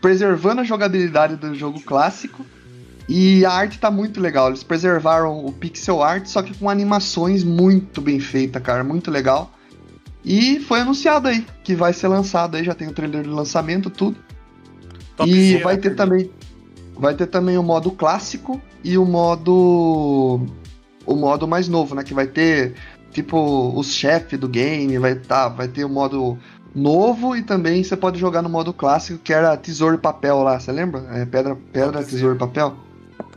[0.00, 2.44] preservando a jogabilidade do jogo clássico.
[3.08, 4.48] E a arte tá muito legal.
[4.48, 8.84] Eles preservaram o pixel art, só que com animações muito bem feitas, cara.
[8.84, 9.52] Muito legal.
[10.24, 13.90] E foi anunciado aí que vai ser lançado aí, já tem o trailer de lançamento,
[13.90, 14.16] tudo.
[14.16, 15.64] e Topzera.
[15.64, 16.30] vai ter também
[16.96, 20.46] vai ter também o modo clássico e o modo
[21.06, 22.74] o modo mais novo, né, que vai ter
[23.12, 26.38] tipo os chefes do game, vai tá, vai ter o modo
[26.74, 30.58] novo e também você pode jogar no modo clássico, que era tesouro e papel lá,
[30.58, 31.04] você lembra?
[31.12, 32.76] É pedra, pedra, tesouro e papel.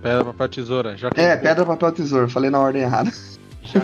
[0.02, 0.98] Pedra, papel, tesoura.
[0.98, 3.12] Já É, pedra, papel, tesouro, falei na ordem errada.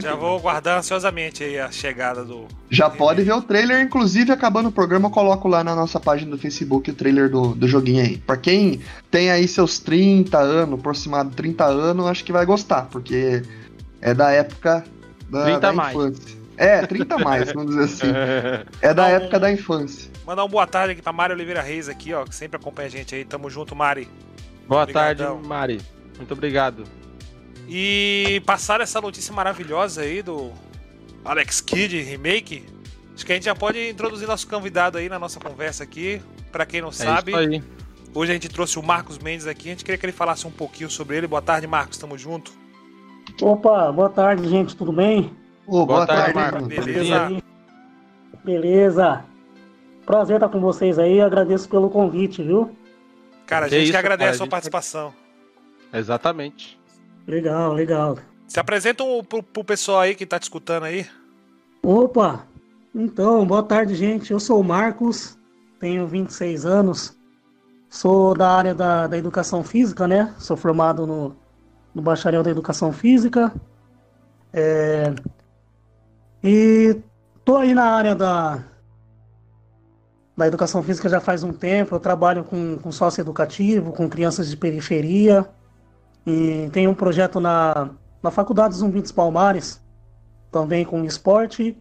[0.02, 2.46] Já vou guardar ansiosamente aí a chegada do.
[2.70, 6.32] Já pode ver o trailer, inclusive acabando o programa eu coloco lá na nossa página
[6.32, 8.18] do Facebook o trailer do, do joguinho aí.
[8.18, 13.42] Pra quem tem aí seus 30 anos, aproximado 30 anos, acho que vai gostar, porque
[14.02, 14.84] é da época
[15.30, 15.96] da, 30 da mais.
[15.96, 16.40] infância.
[16.58, 18.14] É, 30 mais, vamos dizer assim.
[18.82, 20.12] É da época da infância.
[20.26, 22.92] Mandar um boa tarde aqui pra Mário Oliveira Reis aqui, ó, que sempre acompanha a
[22.92, 23.24] gente aí.
[23.24, 24.10] Tamo junto, Mari.
[24.68, 25.36] Boa Obrigadão.
[25.36, 25.82] tarde, Mari.
[26.18, 26.84] Muito obrigado.
[27.68, 30.52] E passar essa notícia maravilhosa aí do
[31.24, 32.66] Alex Kidd Remake.
[33.16, 36.22] Acho que a gente já pode introduzir nosso convidado aí na nossa conversa aqui.
[36.52, 37.64] Pra quem não É sabe, isso aí.
[38.14, 39.68] hoje a gente trouxe o Marcos Mendes aqui.
[39.70, 41.28] A gente queria que ele falasse um pouquinho sobre ele.
[41.28, 41.98] Boa tarde, Marcos.
[41.98, 42.52] Tamo junto.
[43.42, 45.34] Opa, boa tarde, gente, tudo bem?
[45.66, 46.68] Ô, boa, Boa tarde, tarde, Marco.
[46.68, 47.42] Beleza.
[48.44, 49.26] Beleza.
[50.06, 52.76] Prazer estar com vocês aí, agradeço pelo convite, viu?
[53.46, 55.14] Cara, a gente isso, que agradece cara, a a sua gente- participação.
[55.94, 56.80] Exatamente.
[57.28, 58.18] Legal, legal.
[58.48, 61.06] Se apresenta um, pro, pro pessoal aí que tá te escutando aí.
[61.84, 62.46] Opa,
[62.94, 64.32] então, boa tarde, gente.
[64.32, 65.38] Eu sou o Marcos,
[65.80, 67.16] tenho 26 anos,
[67.90, 70.34] sou da área da, da educação física, né?
[70.40, 71.36] Sou formado no,
[72.00, 73.54] no bacharel da educação física.
[74.54, 75.14] É,
[76.42, 76.96] E
[77.44, 78.64] tô aí na área da,
[80.36, 81.94] da educação física já faz um tempo.
[81.94, 85.46] Eu trabalho com, com sócio educativo, com crianças de periferia.
[86.26, 87.90] E tenho um projeto na,
[88.24, 89.82] na Faculdade Zumbi dos Palmares,
[90.52, 91.78] também com esporte.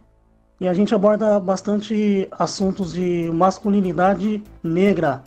[0.59, 5.23] E a gente aborda bastante assuntos de masculinidade negra,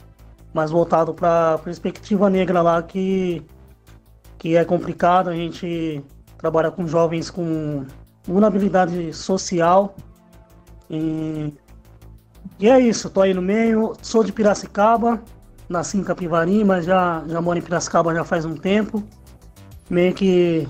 [0.53, 3.43] mais voltado para a perspectiva negra lá, que,
[4.43, 5.31] que é complicado.
[5.31, 6.03] A gente
[6.37, 7.87] trabalha com jovens com
[8.25, 9.95] vulnerabilidade social.
[10.91, 11.55] E,
[12.59, 13.95] e é isso, tô aí no meio.
[14.03, 15.23] Sou de Piracicaba,
[15.69, 19.05] nasci em Capivari, mas já, já moro em Piracicaba já faz um tempo.
[19.89, 20.69] Meio que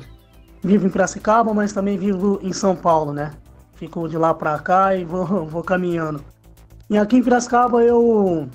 [0.62, 3.32] vivo em Piracicaba, mas também vivo em São Paulo, né?
[3.76, 6.22] Fico de lá pra cá e vou, vou caminhando.
[6.90, 8.46] E aqui em Piracicaba eu,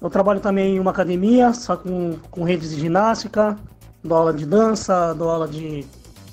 [0.00, 3.58] eu trabalho também em uma academia, só com, com redes de ginástica,
[4.02, 5.84] dou aula de dança, dou aula de,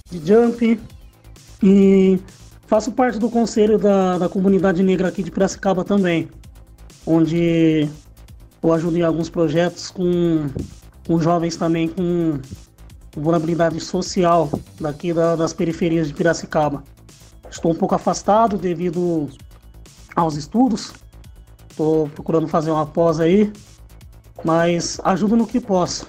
[0.10, 0.80] de jump.
[1.64, 2.20] E
[2.68, 6.30] faço parte do conselho da, da comunidade negra aqui de Piracicaba também,
[7.06, 7.90] onde
[8.62, 10.48] eu ajudo em alguns projetos com,
[11.08, 12.40] com jovens também com
[13.16, 14.50] vulnerabilidade social
[14.80, 16.84] daqui da- das periferias de Piracicaba.
[17.50, 19.30] Estou um pouco afastado devido
[20.16, 20.94] aos estudos.
[21.70, 23.52] Estou procurando fazer uma pós aí,
[24.44, 26.08] mas ajudo no que posso.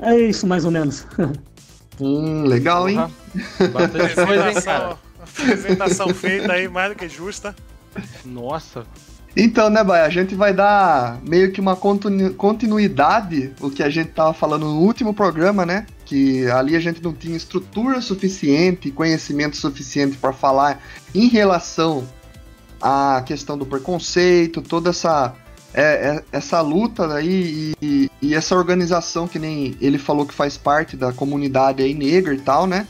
[0.00, 1.06] É isso, mais ou menos.
[2.00, 2.94] Hum, legal, hein?
[2.94, 3.68] Porra.
[3.70, 4.96] Bastante coisa, hein, cara?
[4.96, 7.56] Apresentação, apresentação feita aí, mais do que justa.
[8.24, 8.86] Nossa.
[9.36, 13.90] Então, né, Baia, a gente vai dar meio que uma continu- continuidade o que a
[13.90, 15.86] gente tava falando no último programa, né?
[16.04, 20.80] Que ali a gente não tinha estrutura suficiente, conhecimento suficiente para falar
[21.12, 22.08] em relação
[22.80, 25.34] à questão do preconceito, toda essa
[25.74, 30.56] é, é, essa luta aí e, e, essa organização que nem ele falou que faz
[30.56, 32.86] parte da comunidade aí negra e tal, né?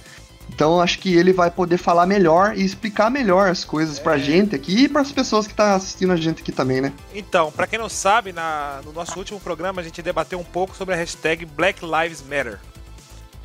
[0.49, 4.03] Então acho que ele vai poder falar melhor e explicar melhor as coisas é.
[4.03, 6.81] pra gente aqui e para as pessoas que estão tá assistindo a gente aqui também,
[6.81, 6.93] né?
[7.15, 10.75] Então, para quem não sabe, na, no nosso último programa a gente debateu um pouco
[10.75, 12.59] sobre a hashtag Black Lives Matter.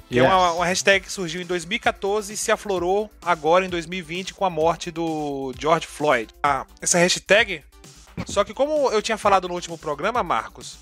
[0.09, 0.25] Que yes.
[0.25, 4.45] é uma, uma, hashtag que surgiu em 2014 e se aflorou agora em 2020 com
[4.45, 6.34] a morte do George Floyd.
[6.41, 7.63] Ah, essa hashtag
[8.28, 10.80] só que como eu tinha falado no último programa, Marcos,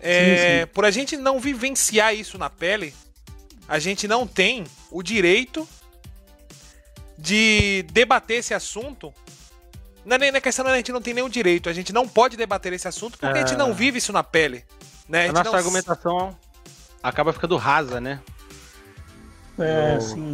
[0.00, 0.72] é, sim, sim.
[0.72, 2.94] por a gente não vivenciar isso na pele,
[3.68, 5.66] a gente não tem o direito
[7.16, 9.12] de debater esse assunto.
[10.04, 12.72] Não é, na questão a gente não tem nenhum direito, a gente não pode debater
[12.72, 13.42] esse assunto porque é...
[13.42, 13.72] a gente não é.
[13.72, 14.64] vive isso na pele.
[15.08, 15.26] Né?
[15.26, 15.58] A, a nossa não...
[15.58, 16.36] argumentação
[17.02, 18.20] acaba ficando rasa, né?
[19.58, 20.00] É, Eu...
[20.00, 20.32] sim.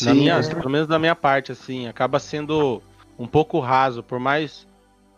[0.00, 0.54] Na sim, minha, é.
[0.54, 2.82] Pelo menos da minha parte, assim, acaba sendo
[3.18, 4.66] um pouco raso, por mais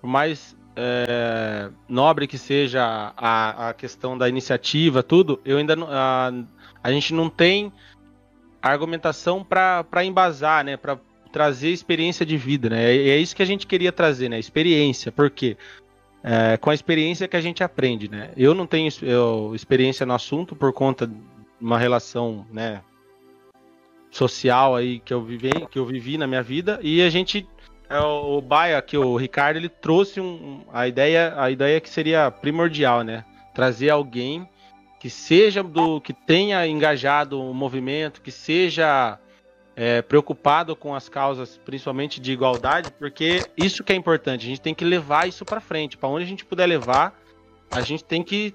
[0.03, 6.33] por mais é, nobre que seja a, a questão da iniciativa, tudo, eu ainda a,
[6.83, 7.73] a gente não tem
[8.61, 10.99] argumentação para embasar, né, para
[11.31, 12.95] trazer experiência de vida, né?
[12.95, 14.39] E é isso que a gente queria trazer, né?
[14.39, 15.57] Experiência, porque
[16.23, 18.31] é, com a experiência que a gente aprende, né?
[18.37, 21.17] Eu não tenho eu, experiência no assunto por conta de
[21.59, 22.83] uma relação, né,
[24.11, 27.49] social aí que eu vivi, que eu vivi na minha vida e a gente
[27.93, 32.31] é o, Baia, que o Ricardo, ele trouxe um, a ideia, a ideia que seria
[32.31, 33.25] primordial, né?
[33.55, 34.49] Trazer alguém
[34.99, 39.19] que seja do que tenha engajado o movimento, que seja
[39.77, 44.47] é, preocupado com as causas, principalmente de igualdade, porque isso que é importante.
[44.47, 45.99] A gente tem que levar isso para frente.
[45.99, 47.19] Para onde a gente puder levar,
[47.71, 48.55] a gente tem que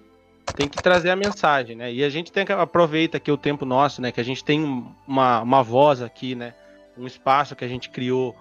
[0.55, 1.93] tem que trazer a mensagem, né?
[1.93, 4.11] E a gente tem que aproveita aqui o tempo nosso, né?
[4.11, 4.63] Que a gente tem
[5.05, 6.55] uma, uma voz aqui, né?
[6.97, 8.35] Um espaço que a gente criou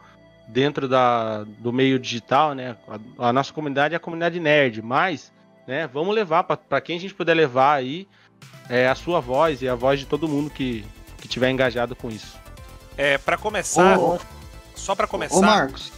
[0.49, 2.77] dentro da, do meio digital, né?
[3.19, 5.33] A, a, nossa comunidade é a comunidade nerd, mas,
[5.67, 5.87] né?
[5.87, 8.07] Vamos levar para quem a gente puder levar aí
[8.69, 10.85] é, a sua voz e a voz de todo mundo que
[11.27, 12.39] que tiver engajado com isso.
[12.97, 14.19] É para começar, ô,
[14.75, 15.37] só para começar.
[15.37, 15.93] Ô Marcos,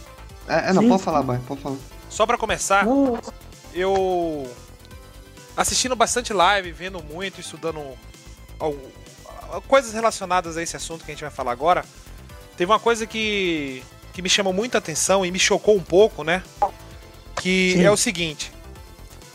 [0.47, 0.89] é, é não Sim.
[0.89, 1.77] pode falar, mãe, pode falar.
[2.09, 2.85] Só para começar,
[3.73, 4.51] eu
[5.55, 7.79] assistindo bastante live, vendo muito, estudando
[9.67, 11.85] coisas relacionadas a esse assunto que a gente vai falar agora.
[12.57, 13.83] Teve uma coisa que
[14.13, 16.43] que me chamou muita atenção e me chocou um pouco, né?
[17.41, 17.83] Que Sim.
[17.83, 18.51] é o seguinte: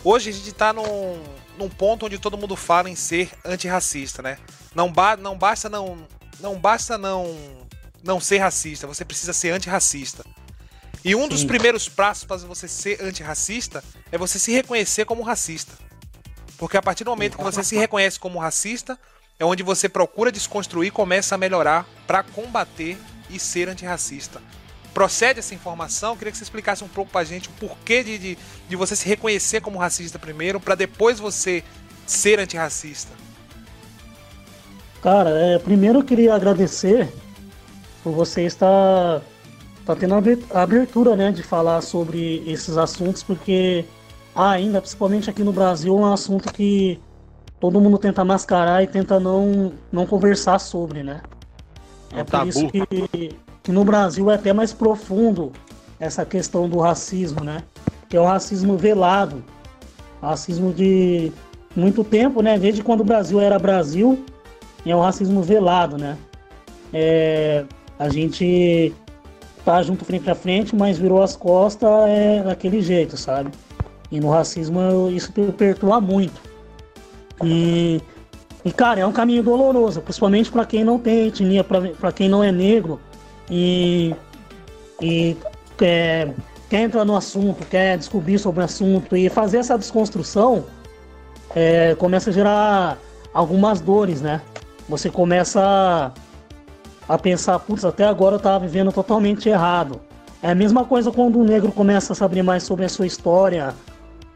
[0.02, 1.22] hoje a gente tá num,
[1.58, 4.38] num ponto onde todo mundo fala em ser antirracista, né?
[4.74, 6.06] Não, ba não basta não
[6.40, 7.36] não basta não
[8.02, 10.24] não ser racista, você precisa ser antirracista.
[11.02, 11.28] E um Sim.
[11.28, 15.72] dos primeiros passos para você ser antirracista é você se reconhecer como racista.
[16.58, 18.98] Porque a partir do momento que você se reconhece como racista,
[19.38, 22.96] é onde você procura desconstruir e começa a melhorar para combater
[23.28, 24.40] e ser antirracista
[24.94, 26.12] procede essa informação.
[26.12, 28.38] Eu queria que você explicasse um pouco pra gente o porquê de, de,
[28.68, 31.64] de você se reconhecer como racista primeiro, para depois você
[32.06, 33.12] ser antirracista.
[35.02, 37.12] Cara, é, primeiro eu queria agradecer
[38.02, 39.20] por você estar
[39.84, 43.84] tá tendo a abertura né, de falar sobre esses assuntos, porque
[44.34, 46.98] ainda, principalmente aqui no Brasil, é um assunto que
[47.60, 51.20] todo mundo tenta mascarar e tenta não, não conversar sobre, né?
[52.12, 52.48] É, é por tabu.
[52.48, 55.50] isso que que no Brasil é até mais profundo
[55.98, 57.62] essa questão do racismo, né?
[58.08, 59.42] Que é um racismo velado,
[60.20, 61.32] racismo de
[61.74, 62.58] muito tempo, né?
[62.58, 64.22] Desde quando o Brasil era Brasil,
[64.84, 66.16] é um racismo velado, né?
[66.92, 67.64] É,
[67.98, 68.94] a gente
[69.64, 73.50] tá junto frente a frente, mas virou as costas é daquele jeito, sabe?
[74.12, 76.38] E no racismo isso perturba muito.
[77.42, 77.98] E,
[78.62, 82.44] e cara, é um caminho doloroso, principalmente para quem não tem etnia, para quem não
[82.44, 83.00] é negro,
[83.50, 84.14] e,
[85.00, 85.36] e
[85.80, 86.30] é,
[86.68, 90.64] quer entrar no assunto, quer descobrir sobre o assunto e fazer essa desconstrução,
[91.54, 92.98] é, começa a gerar
[93.32, 94.40] algumas dores, né?
[94.88, 96.12] Você começa
[97.08, 100.00] a pensar, putz, até agora eu estava vivendo totalmente errado.
[100.42, 103.74] É a mesma coisa quando um negro começa a saber mais sobre a sua história,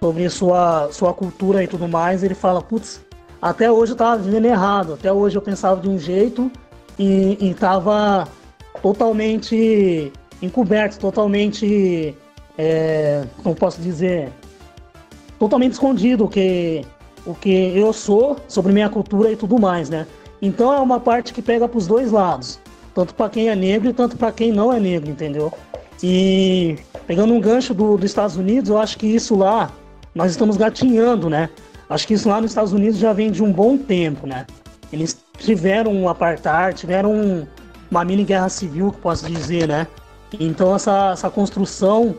[0.01, 3.01] sobre sua, sua cultura e tudo mais, ele fala, putz,
[3.41, 6.51] até hoje eu estava vivendo errado, até hoje eu pensava de um jeito
[6.99, 8.27] e, estava
[8.83, 12.15] totalmente encoberto, totalmente,
[12.57, 14.31] é, como posso dizer,
[15.39, 16.85] totalmente escondido o que,
[17.27, 20.07] o que eu sou sobre minha cultura e tudo mais, né?
[20.41, 22.61] Então é uma parte que pega para os dois lados,
[22.95, 25.53] tanto para quem é negro e tanto para quem não é negro, entendeu?
[26.03, 29.73] E pegando um gancho do, dos Estados Unidos, eu acho que isso lá
[30.15, 31.51] nós estamos gatinhando, né?
[31.89, 34.47] Acho que isso lá nos Estados Unidos já vem de um bom tempo, né?
[34.93, 37.47] Eles tiveram um apartheid, tiveram um,
[37.91, 39.87] uma mini guerra civil, que posso dizer, né?
[40.39, 42.15] Então essa, essa construção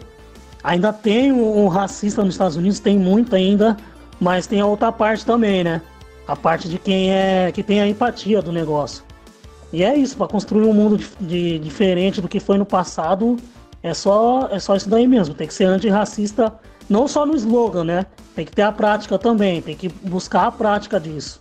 [0.63, 3.77] ainda tem um, racista nos Estados Unidos, tem muito ainda,
[4.19, 5.81] mas tem a outra parte também, né?
[6.27, 9.03] A parte de quem é que tem a empatia do negócio.
[9.71, 13.37] E é isso, para construir um mundo de, de, diferente do que foi no passado,
[13.83, 15.35] é só, é só isso daí mesmo.
[15.35, 16.53] Tem que ser antirracista,
[16.89, 18.05] não só no slogan, né?
[18.35, 21.39] Tem que ter a prática também, tem que buscar a prática disso.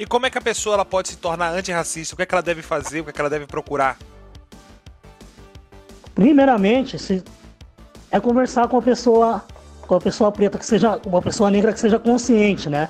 [0.00, 2.14] E como é que a pessoa ela pode se tornar antirracista?
[2.14, 3.02] O que é que ela deve fazer?
[3.02, 3.98] O que é que ela deve procurar?
[6.14, 7.22] Primeiramente, se
[8.10, 9.44] é conversar com a pessoa,
[9.82, 12.88] com a pessoa preta que seja, uma pessoa negra que seja consciente, né?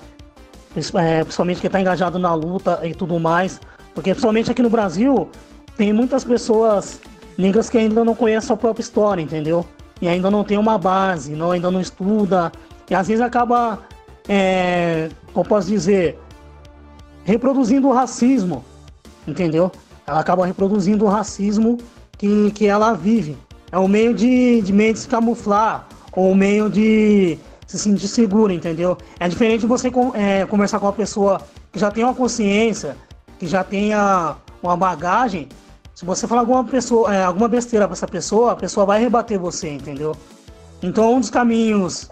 [0.94, 3.60] É, principalmente que está engajado na luta e tudo mais,
[3.92, 5.28] porque principalmente aqui no Brasil
[5.76, 7.00] tem muitas pessoas
[7.36, 9.66] negras que ainda não conhecem a própria história, entendeu?
[10.00, 12.52] E ainda não tem uma base, não, ainda não estuda,
[12.88, 13.80] e às vezes acaba,
[14.28, 16.16] é, como posso dizer,
[17.24, 18.64] reproduzindo o racismo,
[19.26, 19.70] entendeu?
[20.06, 21.78] Ela acaba reproduzindo o racismo
[22.18, 23.36] que, que ela vive.
[23.72, 28.08] É um meio de, de meio de se camuflar, ou um meio de se sentir
[28.08, 28.98] segura, entendeu?
[29.18, 31.40] É diferente você é, conversar com uma pessoa
[31.70, 32.96] que já tem uma consciência,
[33.38, 35.48] que já tenha uma bagagem.
[35.94, 39.38] Se você falar alguma, pessoa, é, alguma besteira para essa pessoa, a pessoa vai rebater
[39.38, 40.16] você, entendeu?
[40.82, 42.10] Então, um dos caminhos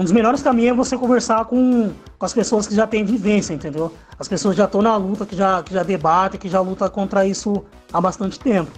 [0.00, 3.52] um dos melhores caminhos é você conversar com, com as pessoas que já têm vivência,
[3.52, 3.92] entendeu?
[4.18, 7.26] As pessoas já estão na luta, que já, que já debatem, que já lutam contra
[7.26, 8.70] isso há bastante tempo.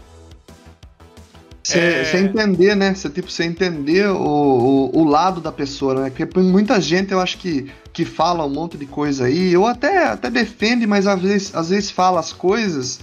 [1.62, 2.20] Você é...
[2.20, 2.92] entender, né?
[2.92, 6.10] Você tipo, você entender o, o, o, lado da pessoa, né?
[6.10, 10.08] Porque muita gente eu acho que, que fala um monte de coisa aí, ou até,
[10.08, 12.98] até defende, mas às vezes, às vezes fala as coisas,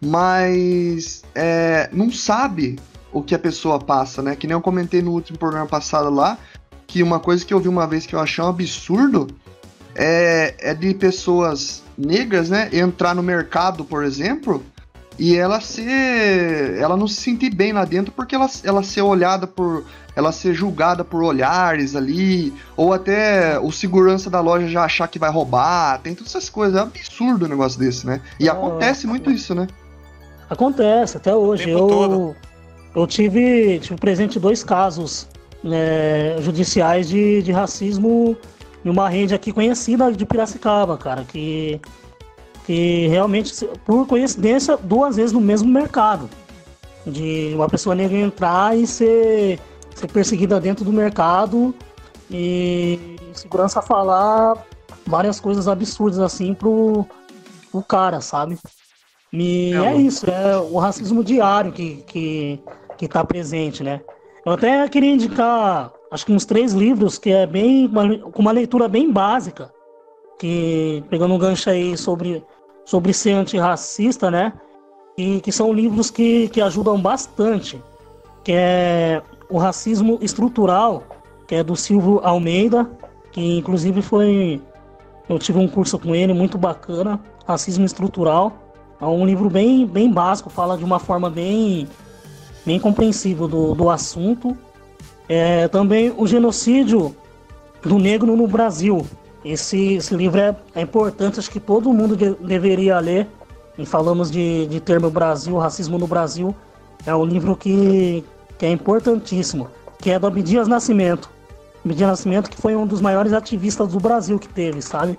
[0.00, 2.78] mas é, não sabe
[3.12, 4.36] o que a pessoa passa, né?
[4.36, 6.38] Que nem eu comentei no último programa passado lá,
[6.86, 9.28] que uma coisa que eu vi uma vez que eu achei um absurdo
[9.94, 14.62] é, é de pessoas negras, né, entrar no mercado, por exemplo,
[15.18, 19.46] e ela ser, ela não se sentir bem lá dentro porque ela, ela ser olhada
[19.46, 19.84] por,
[20.16, 25.18] ela ser julgada por olhares ali, ou até o segurança da loja já achar que
[25.18, 28.20] vai roubar, tem todas essas coisas, é um absurdo um negócio desse, né?
[28.40, 29.68] E acontece muito isso, né?
[30.50, 31.70] Acontece, até hoje.
[31.70, 32.36] Eu, todo.
[32.94, 35.26] eu tive, tive presente dois casos
[35.64, 38.36] né, judiciais de, de racismo
[38.84, 41.80] em uma rede aqui conhecida de Piracicaba, cara, que,
[42.66, 46.28] que realmente, por coincidência, duas vezes no mesmo mercado.
[47.06, 49.58] De uma pessoa negra entrar e ser,
[49.94, 51.74] ser perseguida dentro do mercado
[52.30, 54.62] e segurança falar
[55.06, 57.06] várias coisas absurdas assim pro,
[57.70, 58.58] pro cara, sabe?
[59.32, 62.60] E é, é isso, é o racismo diário que, que,
[62.96, 64.00] que tá presente, né?
[64.44, 67.90] Eu até queria indicar, acho que uns três livros que é bem
[68.30, 69.72] com uma leitura bem básica,
[70.38, 72.44] que pegando um gancho aí sobre
[72.84, 74.52] sobre ser antirracista, né?
[75.16, 77.82] E que são livros que, que ajudam bastante,
[78.42, 81.04] que é o racismo estrutural,
[81.48, 82.90] que é do Silvio Almeida,
[83.32, 84.60] que inclusive foi
[85.26, 88.52] eu tive um curso com ele muito bacana, racismo estrutural.
[89.00, 91.88] É um livro bem bem básico, fala de uma forma bem
[92.64, 94.56] bem compreensível do, do assunto.
[95.28, 97.14] É, também o genocídio
[97.82, 99.06] do negro no Brasil.
[99.44, 103.28] Esse, esse livro é, é importante, acho que todo mundo de, deveria ler.
[103.76, 106.54] E falamos de, de termo Brasil, racismo no Brasil.
[107.04, 108.24] É um livro que,
[108.56, 111.28] que é importantíssimo, que é do Abdias Nascimento.
[111.84, 115.18] Abdias Nascimento que foi um dos maiores ativistas do Brasil que teve, sabe?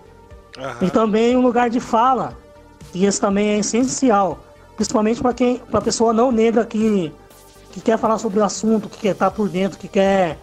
[0.57, 0.87] Uhum.
[0.87, 2.35] E também um lugar de fala,
[2.93, 4.39] e esse também é essencial,
[4.75, 7.11] principalmente para quem, para pessoa não negra que
[7.75, 10.37] que quer falar sobre o assunto, que quer estar por dentro, que quer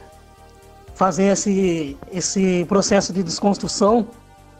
[0.94, 4.06] fazer esse, esse processo de desconstrução,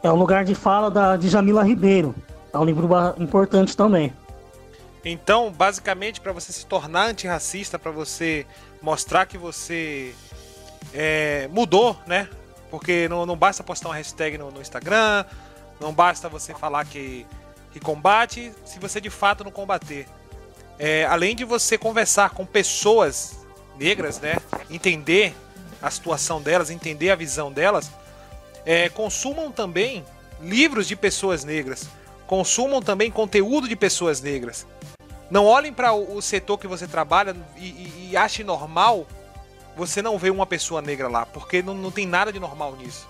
[0.01, 2.15] é um lugar de fala da, de Jamila Ribeiro.
[2.51, 4.11] É um livro importante também.
[5.05, 8.43] Então, basicamente, para você se tornar antirracista, para você
[8.81, 10.15] mostrar que você
[10.95, 12.27] é, mudou, né?
[12.71, 15.25] Porque não, não basta postar uma hashtag no, no Instagram,
[15.79, 17.23] não basta você falar que,
[17.71, 20.07] que combate, se você de fato não combater
[20.79, 23.37] é, além de você conversar com pessoas
[23.77, 24.37] negras, né,
[24.69, 25.35] entender
[25.81, 27.91] a situação delas, entender a visão delas,
[28.65, 30.03] é, consumam também
[30.41, 31.87] livros de pessoas negras,
[32.25, 34.65] consumam também conteúdo de pessoas negras.
[35.29, 39.07] Não olhem para o, o, setor que você trabalha e, e, e achem normal
[39.75, 43.07] você não ver uma pessoa negra lá, porque não, não tem nada de normal nisso.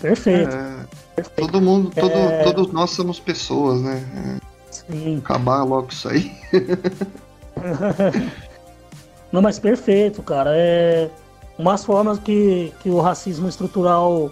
[0.00, 0.56] Perfeito.
[0.56, 1.52] É, Perfeito.
[1.52, 2.44] Todo mundo, todo, é...
[2.44, 4.40] todos nós somos pessoas, né?
[4.90, 5.18] Sim.
[5.18, 6.32] Acabar logo isso aí.
[9.32, 10.50] Não, mas perfeito, cara.
[10.54, 11.10] É
[11.60, 14.30] umas formas que, que o racismo estrutural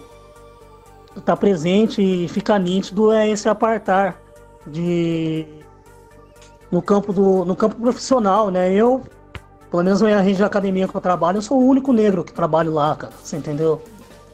[1.15, 4.19] está presente e fica nítido é esse apartar
[4.65, 5.45] de
[6.71, 8.73] no campo do no campo profissional, né?
[8.73, 9.03] Eu
[9.69, 12.33] pelo menos na rede de academia que eu trabalho, eu sou o único negro que
[12.33, 13.13] trabalho lá, cara.
[13.23, 13.81] Você entendeu?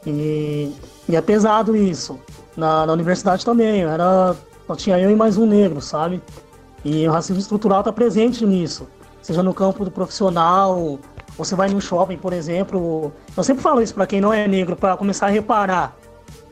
[0.06, 0.72] E,
[1.08, 2.18] e é pesado isso.
[2.56, 4.34] Na, na universidade também, era.
[4.66, 6.20] Só tinha eu e mais um negro, sabe?
[6.84, 8.88] E o racismo estrutural tá presente nisso.
[9.22, 10.98] Seja no campo do profissional,
[11.36, 13.12] você vai no shopping, por exemplo.
[13.36, 15.96] Eu sempre falo isso para quem não é negro, para começar a reparar.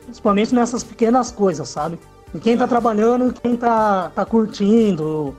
[0.03, 1.99] Principalmente nessas pequenas coisas, sabe?
[2.33, 5.35] E quem tá trabalhando, quem tá, tá curtindo,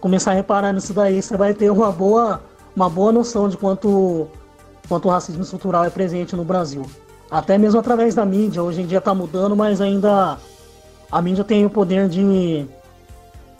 [0.00, 2.42] começar a reparar nisso daí, você vai ter uma boa,
[2.74, 4.28] uma boa noção de quanto,
[4.88, 6.84] quanto o racismo estrutural é presente no Brasil.
[7.30, 8.62] Até mesmo através da mídia.
[8.62, 10.38] Hoje em dia tá mudando, mas ainda
[11.12, 12.66] a mídia tem o poder de.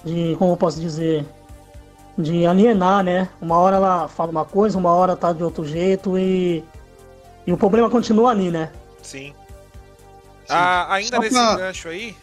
[0.02, 1.24] de como eu posso dizer?
[2.16, 3.28] de alienar, né?
[3.40, 6.64] Uma hora ela fala uma coisa, uma hora tá de outro jeito e.
[7.46, 8.70] E o problema continua ali, né?
[9.02, 9.28] Sim.
[9.28, 9.34] Sim.
[10.48, 11.56] Ah, ainda só nesse pra...
[11.56, 12.16] gancho aí.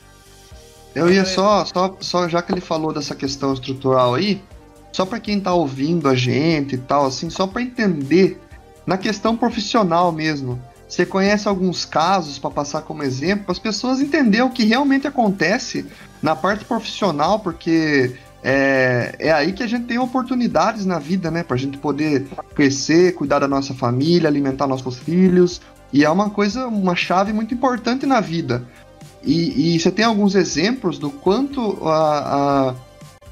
[0.95, 4.41] Eu ia só, só, só, já que ele falou dessa questão estrutural aí,
[4.91, 8.41] só para quem tá ouvindo a gente e tal, assim, só para entender,
[8.85, 14.01] na questão profissional mesmo, você conhece alguns casos para passar como exemplo, para as pessoas
[14.01, 15.85] entenderem o que realmente acontece
[16.19, 21.43] na parte profissional, porque é, é aí que a gente tem oportunidades na vida, né?
[21.43, 22.25] Pra gente poder
[22.55, 25.61] crescer, cuidar da nossa família, alimentar nossos filhos.
[25.93, 28.65] E é uma coisa, uma chave muito importante na vida.
[29.23, 32.75] E, e você tem alguns exemplos do quanto a, a,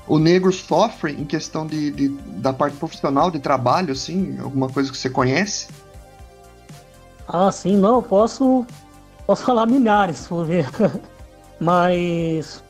[0.08, 4.38] o negro sofre em questão de, de, da parte profissional, de trabalho, assim?
[4.40, 5.68] Alguma coisa que você conhece?
[7.28, 8.66] Ah, sim, não, posso,
[9.26, 10.68] posso falar milhares, por ver.
[11.60, 12.64] Mas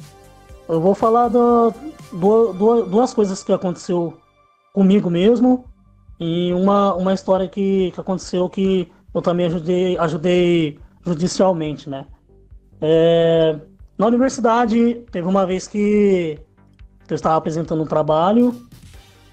[0.67, 1.73] eu vou falar do,
[2.11, 4.17] duas, duas coisas que aconteceu
[4.73, 5.65] comigo mesmo
[6.19, 12.05] e uma, uma história que, que aconteceu que eu também ajudei, ajudei judicialmente, né?
[12.81, 13.59] É,
[13.97, 16.39] na universidade, teve uma vez que
[17.09, 18.55] eu estava apresentando um trabalho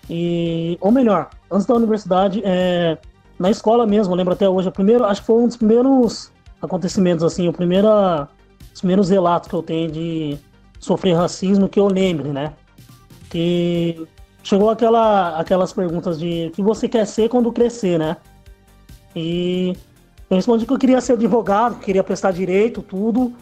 [0.09, 2.99] e, ou melhor, antes da universidade, é,
[3.39, 6.31] na escola mesmo, lembro até hoje, o primeiro, acho que foi um dos primeiros
[6.63, 7.89] acontecimentos, assim, o primeiro,
[8.73, 10.39] os primeiros relatos que eu tenho de
[10.79, 12.53] sofrer racismo que eu lembre, né?
[13.35, 14.07] que
[14.45, 18.17] chegou aquela, aquelas perguntas de o que você quer ser quando crescer, né?
[19.17, 19.77] E
[20.31, 23.33] eu respondi que eu queria ser advogado, que queria prestar direito, tudo.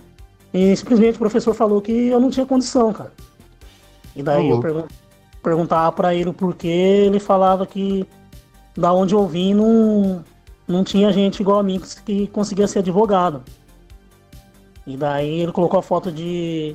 [0.53, 3.12] E simplesmente o professor falou que eu não tinha condição, cara.
[4.16, 4.57] E daí uhum.
[4.57, 4.84] eu pergun
[5.43, 8.07] perguntava para ele o porquê, ele falava que
[8.76, 10.24] da onde eu vim não,
[10.66, 13.42] não tinha gente igual a mim que conseguia ser advogado.
[14.86, 16.74] E daí ele colocou a foto de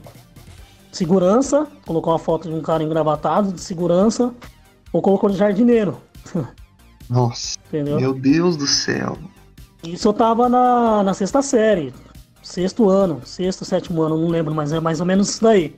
[0.91, 4.33] segurança, colocou uma foto de um cara engravatado de segurança,
[4.91, 5.97] ou colocou de jardineiro.
[7.09, 7.99] Nossa, Entendeu?
[7.99, 9.17] meu Deus do céu.
[9.83, 11.93] Isso eu tava na, na sexta série,
[12.41, 15.75] sexto ano, sexto, sétimo ano, não lembro, mas é mais ou menos isso daí.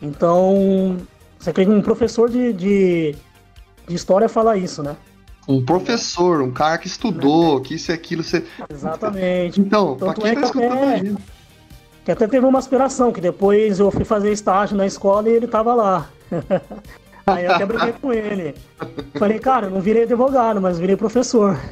[0.00, 0.96] Então,
[1.38, 3.14] você que um professor de, de,
[3.86, 4.96] de, história fala isso, né?
[5.46, 8.22] Um professor, um cara que estudou, que isso e aquilo.
[8.22, 8.44] Você...
[8.70, 9.60] Exatamente.
[9.60, 11.34] Então, Tanto pra quem é tá escutando até...
[12.04, 15.46] Que até teve uma aspiração, que depois eu fui fazer estágio na escola e ele
[15.46, 16.10] tava lá.
[17.26, 18.54] Aí eu até brinquei com ele.
[19.14, 21.58] Falei, cara, eu não virei advogado, mas virei professor.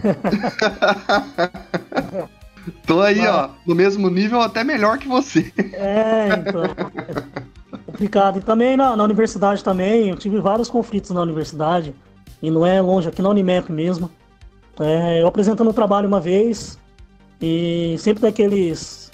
[2.86, 3.28] Tô aí, mas...
[3.28, 5.52] ó, no mesmo nível, até melhor que você.
[5.72, 6.62] É, então.
[6.64, 8.38] É complicado.
[8.38, 11.92] E também na, na universidade também, eu tive vários conflitos na universidade.
[12.42, 14.10] E não é longe, aqui na Unimap mesmo.
[14.80, 16.78] É, eu apresentando o trabalho uma vez,
[17.40, 19.10] e sempre daqueles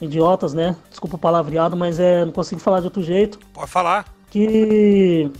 [0.00, 0.74] idiotas, né?
[0.90, 3.38] Desculpa o palavreado, mas é, não consigo falar de outro jeito.
[3.52, 4.06] Pode falar.
[4.30, 5.30] Que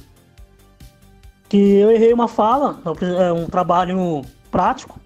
[1.48, 4.98] que eu errei uma fala, é um trabalho prático.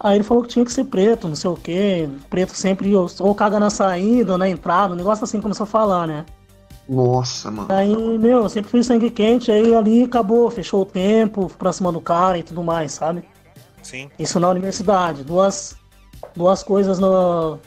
[0.00, 2.08] Aí ele falou que tinha que ser preto, não sei o quê.
[2.30, 6.06] Preto sempre ou caga na saída ou na entrada, um negócio assim começou a falar,
[6.06, 6.24] né?
[6.88, 7.68] Nossa, mano.
[7.70, 11.90] Aí, meu, eu sempre fui sangue quente, aí ali acabou, fechou o tempo, pra cima
[11.90, 13.24] do cara e tudo mais, sabe?
[13.82, 14.10] Sim.
[14.18, 15.24] Isso na universidade.
[15.24, 15.76] Duas,
[16.36, 17.58] duas coisas no,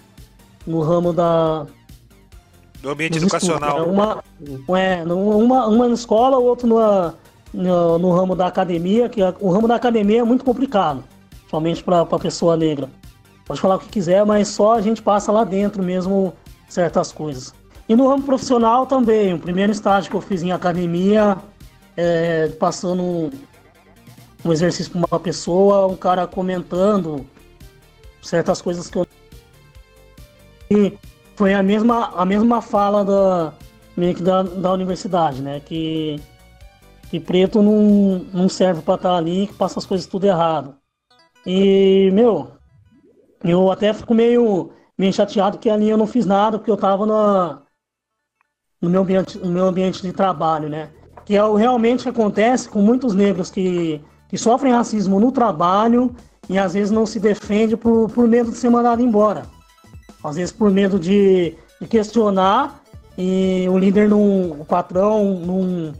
[0.65, 1.65] no ramo da.
[2.82, 3.80] Do ambiente educacional.
[3.80, 4.22] Estudos, né?
[4.68, 7.13] uma, é, uma, uma na escola, o outro no,
[7.53, 11.03] no, no, ramo da academia, que o ramo da academia é muito complicado,
[11.49, 12.89] somente para a pessoa negra.
[13.45, 16.34] Pode falar o que quiser, mas só a gente passa lá dentro mesmo
[16.68, 17.53] certas coisas.
[17.89, 21.38] E no ramo profissional também, o primeiro estágio que eu fiz em academia,
[21.95, 23.31] é, passando
[24.43, 27.25] um, exercício para uma pessoa, um cara comentando
[28.21, 29.07] certas coisas que eu
[30.69, 30.97] e
[31.35, 33.53] foi a mesma, a mesma fala da,
[33.95, 35.61] meio que da, da universidade, né?
[35.61, 36.21] Que,
[37.09, 40.75] que preto não, não serve para estar tá ali, que passa as coisas tudo errado.
[41.45, 42.51] E, meu,
[43.43, 47.05] eu até fico meio, meio chateado que ali eu não fiz nada, porque eu tava
[47.05, 47.61] na,
[48.82, 50.89] no, meu ambiente, no meu ambiente de trabalho, né?
[51.28, 53.99] que é o realmente acontece com muitos negros que,
[54.30, 56.15] que sofrem racismo no trabalho
[56.47, 59.43] e às vezes não se defende por, por medo de ser mandado embora.
[60.23, 62.82] Às vezes por medo de, de questionar
[63.17, 65.93] e o líder não, o patrão não,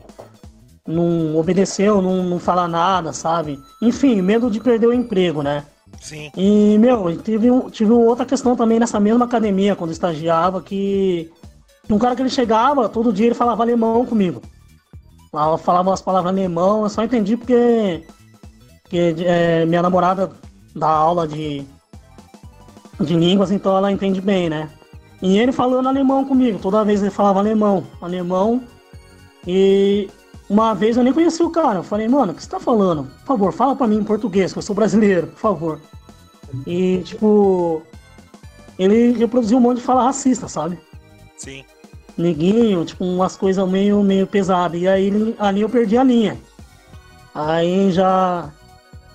[0.88, 3.59] não obedeceu, não, não fala nada, sabe?
[3.82, 5.65] Enfim, medo de perder o emprego, né?
[5.99, 6.32] Sim.
[6.38, 11.30] E, meu, tive, tive outra questão também nessa mesma academia, quando estagiava, que
[11.89, 14.41] um cara que ele chegava, todo dia ele falava alemão comigo.
[15.31, 18.03] Falava umas palavras alemão, eu só entendi porque,
[18.83, 20.31] porque é, minha namorada
[20.75, 21.65] dá aula de,
[22.99, 24.69] de línguas, então ela entende bem, né?
[25.21, 28.63] E ele falando alemão comigo, toda vez ele falava alemão, alemão.
[29.45, 30.09] E
[30.49, 33.03] uma vez eu nem conheci o cara, eu falei, mano, o que você tá falando?
[33.19, 35.81] Por favor, fala pra mim em português, que eu sou brasileiro, por favor.
[36.65, 37.81] E, tipo,
[38.77, 40.79] ele reproduziu um monte de fala racista, sabe?
[41.38, 41.65] Sim.
[42.18, 44.82] Neguinho, tipo, umas coisas meio, meio pesadas.
[44.82, 46.38] E aí ali eu perdi a linha.
[47.34, 48.49] Aí já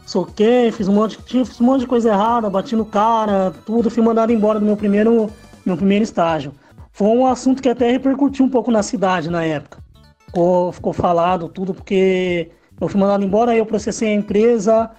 [0.06, 4.02] soquei, fiz um monte, fiz um monte de coisa errada, bati no cara, tudo, fui
[4.02, 5.30] mandado embora do meu primeiro,
[5.64, 6.52] meu primeiro estágio.
[6.92, 9.82] Foi um assunto que até repercutiu um pouco na cidade na época.
[10.26, 12.50] Ficou, ficou falado tudo, porque
[12.80, 14.90] eu fui mandado embora, aí eu processei a empresa,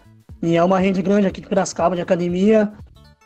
[0.41, 2.74] e é uma rede grande aqui de Piracicaba, de academia,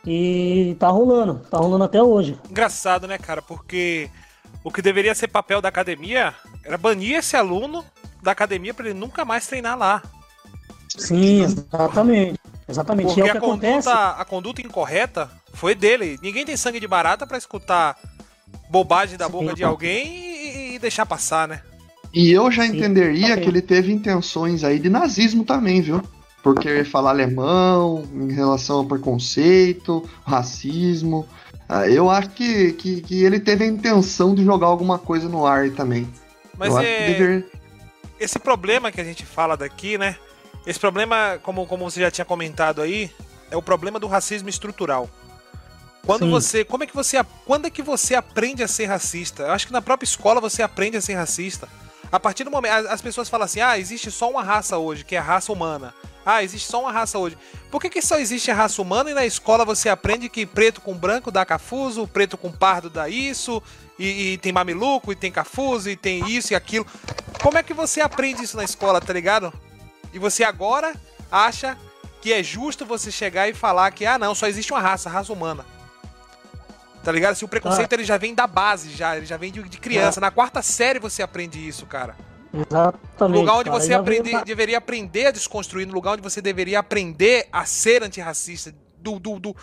[0.06, 2.38] e tá rolando, tá rolando até hoje.
[2.50, 3.42] Engraçado, né, cara?
[3.42, 4.10] Porque
[4.64, 6.34] o que deveria ser papel da academia
[6.64, 7.84] era banir esse aluno
[8.22, 10.02] da academia para ele nunca mais treinar lá.
[10.88, 12.38] Sim, exatamente.
[12.68, 13.06] Exatamente.
[13.06, 13.88] Porque é o a, que conduta, acontece.
[13.88, 16.18] a conduta incorreta foi dele.
[16.22, 17.96] Ninguém tem sangue de barata para escutar
[18.68, 19.32] bobagem da Sim.
[19.32, 21.62] boca de alguém e, e deixar passar, né?
[22.12, 26.02] E eu já Sim, entenderia que ele teve intenções aí de nazismo também, viu?
[26.42, 31.26] Porque falar alemão em relação ao preconceito, racismo.
[31.68, 35.46] Ah, Eu acho que, que, que ele teve a intenção de jogar alguma coisa no
[35.46, 36.08] ar também.
[36.56, 37.46] Mas eu é, que deveria...
[38.18, 40.16] esse problema que a gente fala daqui, né?
[40.66, 43.10] Esse problema, como, como você já tinha comentado aí,
[43.50, 45.08] é o problema do racismo estrutural.
[46.04, 46.30] Quando Sim.
[46.30, 49.42] você, como é que você, quando é que você aprende a ser racista?
[49.42, 51.68] Eu acho que na própria escola você aprende a ser racista.
[52.10, 55.04] A partir do momento, as, as pessoas falam assim: "Ah, existe só uma raça hoje,
[55.04, 55.94] que é a raça humana".
[56.30, 57.38] Ah, existe só uma raça hoje.
[57.70, 60.78] Por que, que só existe a raça humana e na escola você aprende que preto
[60.78, 63.62] com branco dá cafuso, preto com pardo dá isso,
[63.98, 66.86] e, e tem mameluco, e tem cafuso, e tem isso e aquilo?
[67.40, 69.50] Como é que você aprende isso na escola, tá ligado?
[70.12, 70.94] E você agora
[71.32, 71.78] acha
[72.20, 75.32] que é justo você chegar e falar que, ah, não, só existe uma raça, raça
[75.32, 75.64] humana.
[77.02, 77.36] Tá ligado?
[77.36, 80.20] Se o preconceito ele já vem da base, já, ele já vem de, de criança.
[80.20, 82.14] Na quarta série você aprende isso, cara.
[82.52, 83.38] No Exatamente.
[83.40, 83.80] lugar onde cara.
[83.80, 88.74] você aprende, deveria aprender a desconstruir, no lugar onde você deveria aprender a ser antirracista,
[88.96, 89.56] do, do, do-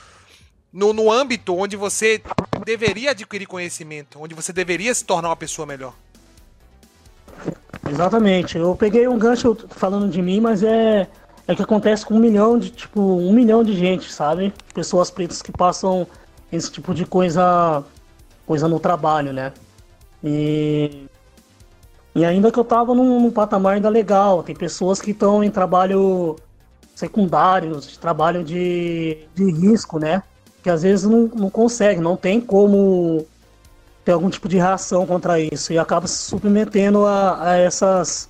[0.72, 2.22] no, no âmbito onde você
[2.66, 5.94] deveria adquirir conhecimento, onde você deveria se tornar uma pessoa melhor.
[7.90, 8.58] Exatamente.
[8.58, 11.08] Eu peguei um gancho falando de mim, mas é
[11.48, 14.52] é o que acontece com um milhão de tipo um milhão de gente, sabe?
[14.74, 16.08] Pessoas pretas que passam
[16.52, 17.84] esse tipo de coisa
[18.48, 19.54] coisa no trabalho, né?
[20.24, 21.06] E
[22.16, 25.52] e ainda que eu tava num, num patamar ainda legal, tem pessoas que estão em
[25.52, 26.38] trabalho
[26.96, 30.24] secundários, de trabalho de, de risco, né?
[30.64, 33.26] Que às vezes não, não consegue, não tem como
[34.06, 38.30] ter algum tipo de reação contra isso e acaba se submetendo a, a essas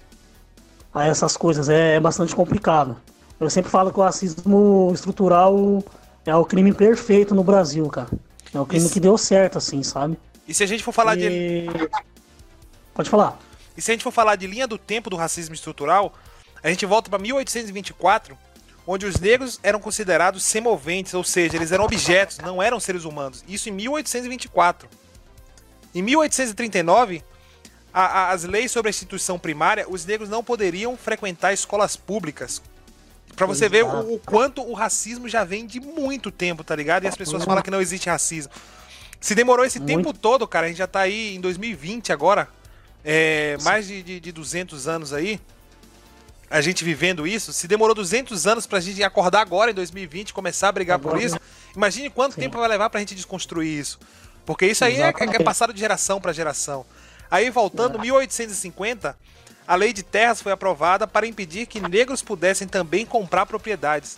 [0.91, 1.69] a essas coisas.
[1.69, 2.97] É, é bastante complicado.
[3.39, 5.83] Eu sempre falo que o racismo estrutural
[6.25, 8.07] é o crime perfeito no Brasil, cara.
[8.53, 8.93] É o crime Isso.
[8.93, 10.17] que deu certo, assim, sabe?
[10.47, 11.69] E se a gente for falar de E-
[12.93, 13.37] Pode falar.
[13.77, 16.13] E se a gente for falar de linha do tempo do racismo estrutural,
[16.63, 18.37] a gente volta para 1824,
[18.87, 23.43] onde os negros eram considerados semoventes, ou seja, eles eram objetos, não eram seres humanos.
[23.47, 24.87] Isso em 1824.
[25.93, 27.23] Em 1839,
[27.93, 32.61] a- a- as leis sobre a instituição primária, os negros não poderiam frequentar escolas públicas.
[33.35, 37.03] Pra você ver o, o quanto o racismo já vem de muito tempo, tá ligado?
[37.03, 38.51] E as pessoas falam que não existe racismo.
[39.19, 39.95] Se demorou esse Muito.
[39.97, 42.47] tempo todo, cara, a gente já tá aí em 2020 agora,
[43.05, 45.39] é, mais de, de, de 200 anos aí,
[46.49, 47.53] a gente vivendo isso.
[47.53, 51.23] Se demorou 200 anos pra gente acordar agora em 2020, começar a brigar por Agora,
[51.23, 51.39] isso,
[51.75, 52.41] imagine quanto Sim.
[52.41, 53.99] tempo vai levar pra gente desconstruir isso.
[54.45, 56.85] Porque isso aí é, é, é passado de geração pra geração.
[57.29, 59.17] Aí voltando, 1850,
[59.67, 64.17] a lei de terras foi aprovada para impedir que negros pudessem também comprar propriedades.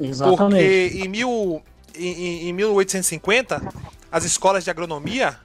[0.00, 0.38] Exatamente.
[0.38, 1.62] Porque em, mil,
[1.94, 3.62] em- em 1850,
[4.12, 5.38] as escolas de agronomia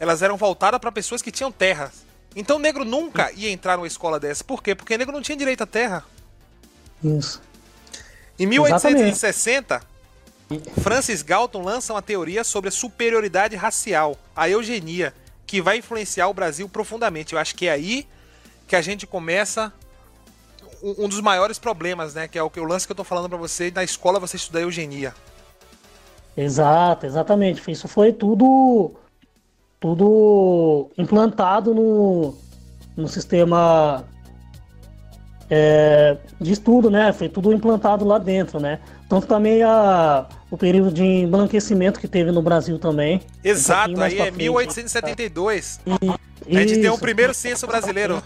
[0.00, 2.06] elas eram voltadas para pessoas que tinham terras.
[2.34, 4.42] Então negro nunca ia entrar numa escola dessa.
[4.42, 4.74] Por quê?
[4.74, 6.02] Porque negro não tinha direito à terra.
[7.04, 7.42] Isso.
[8.38, 9.82] Em 1860,
[10.80, 15.12] Francis Galton lança uma teoria sobre a superioridade racial, a eugenia,
[15.46, 17.34] que vai influenciar o Brasil profundamente.
[17.34, 18.08] Eu acho que é aí
[18.66, 19.70] que a gente começa
[20.82, 22.26] um, dos maiores problemas, né?
[22.26, 25.14] Que é o, lance que eu tô falando para você, na escola você estuda eugenia.
[26.36, 27.68] Exato, exatamente.
[27.70, 28.94] Isso foi tudo
[29.80, 32.34] tudo implantado no,
[32.96, 34.04] no sistema
[35.48, 37.12] é, de estudo, né?
[37.12, 38.78] Foi tudo implantado lá dentro, né?
[39.08, 43.22] Tanto também a, o período de embranquecimento que teve no Brasil também.
[43.42, 45.80] Exato, um aí é frente, 1872.
[46.46, 48.22] E, a gente isso, tem o primeiro censo brasileiro.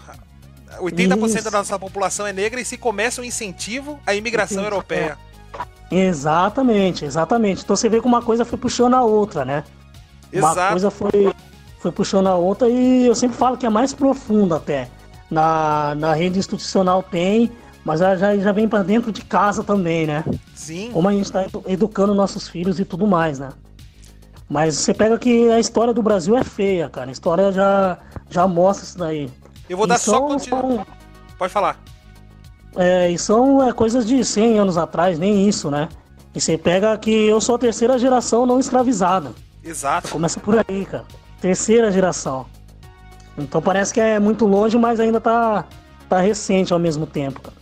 [0.79, 1.43] 80% isso.
[1.45, 5.17] da nossa população é negra e se começa um incentivo à imigração europeia.
[5.89, 7.63] Exatamente, exatamente.
[7.63, 9.63] Então você vê que uma coisa foi puxando a outra, né?
[10.37, 10.59] Exato.
[10.59, 11.33] Uma coisa foi,
[11.79, 14.89] foi puxando a outra e eu sempre falo que é mais profundo até.
[15.29, 17.51] Na, na rede institucional tem,
[17.83, 20.23] mas já, já vem para dentro de casa também, né?
[20.53, 20.91] Sim.
[20.91, 23.49] Como a gente está educando nossos filhos e tudo mais, né?
[24.49, 27.09] Mas você pega que a história do Brasil é feia, cara.
[27.09, 27.97] A história já,
[28.29, 29.29] já mostra isso daí.
[29.67, 30.87] Eu vou dar só continuidade.
[31.37, 31.79] Pode falar.
[32.75, 35.89] É, e são é, coisas de 100 anos atrás, nem isso, né?
[36.35, 39.31] E você pega que eu sou a terceira geração não escravizada.
[39.65, 40.09] Exato.
[40.09, 41.05] Começa por aí, cara.
[41.41, 42.45] Terceira geração.
[43.37, 45.65] Então parece que é muito longe, mas ainda tá,
[46.07, 47.57] tá recente ao mesmo tempo, cara.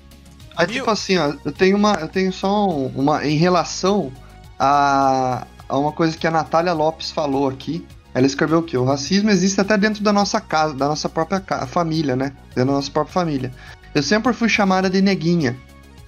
[0.56, 1.94] Aí, tipo assim, ó, eu tenho uma.
[1.96, 3.26] Eu tenho só uma.
[3.26, 4.12] Em relação
[4.60, 7.86] a, a uma coisa que a Natália Lopes falou aqui.
[8.14, 8.78] Ela escreveu o quê?
[8.78, 12.34] O racismo existe até dentro da nossa casa, da nossa própria família, né?
[12.50, 13.52] Dentro da nossa própria família.
[13.96, 15.58] Eu sempre fui chamada de neguinha.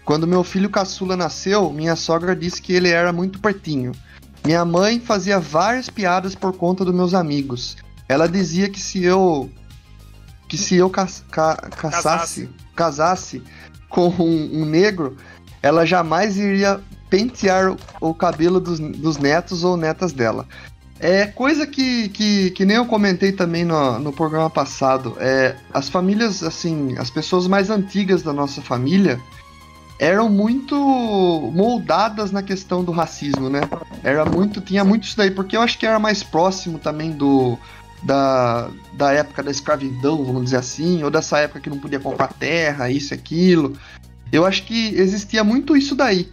[0.03, 3.91] Quando meu filho caçula nasceu, minha sogra disse que ele era muito pertinho.
[4.45, 7.77] Minha mãe fazia várias piadas por conta dos meus amigos.
[8.07, 9.49] Ela dizia que se eu
[10.47, 13.41] que se eu ca, ca, caçasse, casasse
[13.89, 15.17] com um, um, negro,
[15.63, 17.77] ela jamais iria pentear o,
[18.09, 20.47] o cabelo dos, dos, netos ou netas dela.
[20.99, 25.17] É coisa que, que, que nem eu comentei também no, no programa passado.
[25.19, 29.19] É, as famílias, assim, as pessoas mais antigas da nossa família,
[29.97, 30.75] eram muito
[31.53, 33.61] moldadas na questão do racismo, né?
[34.03, 37.57] Era muito, tinha muito isso daí, porque eu acho que era mais próximo também do
[38.03, 42.31] da, da época da escravidão, vamos dizer assim, ou dessa época que não podia comprar
[42.33, 43.77] terra, isso e aquilo.
[44.31, 46.29] Eu acho que existia muito isso daí.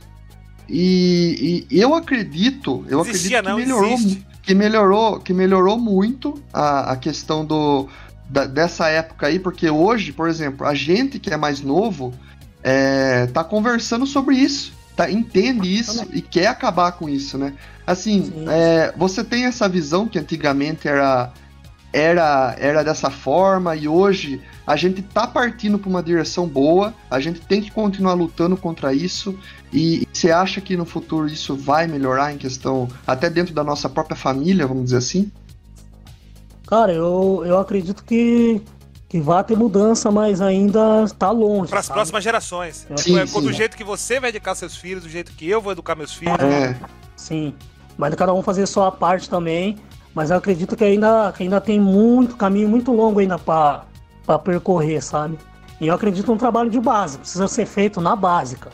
[0.69, 3.99] E, e eu acredito, eu Existia, acredito que melhorou,
[4.43, 7.89] que melhorou, que melhorou muito a, a questão do
[8.29, 12.15] da, dessa época aí, porque hoje, por exemplo, a gente que é mais novo,
[12.63, 17.55] é, tá conversando sobre isso, tá, entende isso e quer acabar com isso, né?
[17.87, 21.33] Assim, é, você tem essa visão que antigamente era,
[21.93, 27.19] era, era dessa forma e hoje a gente tá partindo para uma direção boa, a
[27.19, 29.37] gente tem que continuar lutando contra isso
[29.73, 33.89] e você acha que no futuro isso vai melhorar em questão, até dentro da nossa
[33.89, 35.33] própria família, vamos dizer assim?
[36.67, 38.63] Cara, eu, eu acredito que
[39.13, 41.69] que vai ter mudança, mas ainda está longe.
[41.69, 42.87] Para as próximas gerações.
[42.97, 43.43] Sim, é, sim.
[43.43, 46.15] Do jeito que você vai educar seus filhos, do jeito que eu vou educar meus
[46.15, 46.41] filhos.
[46.41, 46.75] É.
[47.15, 47.53] Sim.
[47.99, 49.77] Mas cada um fazer sua parte também.
[50.15, 53.85] Mas eu acredito que ainda, que ainda tem muito caminho muito longo ainda para
[54.43, 55.37] percorrer, sabe?
[55.79, 58.71] E eu acredito num trabalho de base, precisa ser feito na básica.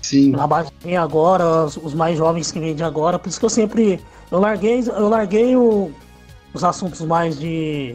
[0.00, 0.30] Sim.
[0.30, 3.44] Na base vem agora, os, os, mais jovens que vêm de agora, por isso que
[3.44, 4.00] eu sempre.
[4.30, 5.92] Eu larguei, eu larguei o,
[6.54, 7.94] os assuntos mais de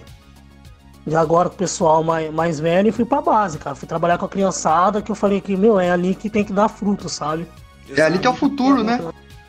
[1.08, 3.76] de agora com o pessoal mais, mais velho e fui pra base, cara.
[3.76, 6.52] Fui trabalhar com a criançada que eu falei que, meu, é ali que tem que
[6.52, 7.48] dar fruto, sabe?
[7.96, 9.00] É ali que é o futuro, né?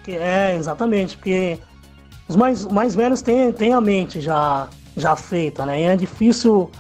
[0.06, 1.59] É, exatamente, porque
[2.28, 5.82] os mais, mais velhos têm, têm a mente já, já feita, né?
[5.82, 6.70] E é difícil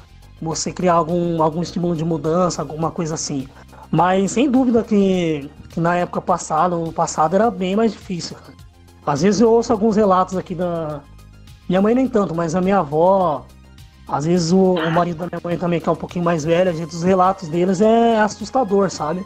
[0.40, 3.48] você criar algum, algum estímulo de mudança, alguma coisa assim.
[3.90, 8.36] Mas sem dúvida que, que na época passada, no passado era bem mais difícil.
[8.36, 8.56] Cara.
[9.04, 11.00] Às vezes eu ouço alguns relatos aqui da.
[11.68, 13.44] Minha mãe nem tanto, mas a minha avó,
[14.08, 16.70] às vezes o, o, marido da minha mãe também, que é um pouquinho mais velho,
[16.70, 19.24] a gente, os relatos deles é assustador, sabe?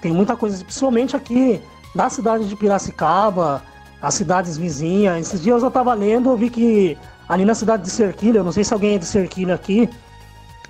[0.00, 1.60] Tem muita coisa, principalmente aqui
[1.94, 3.62] da cidade de Piracicaba,
[4.00, 5.26] as cidades vizinhas.
[5.26, 6.96] Esses dias eu tava lendo, eu vi que
[7.28, 9.90] ali na cidade de Cerquilho, eu não sei se alguém é de Cerquilho aqui,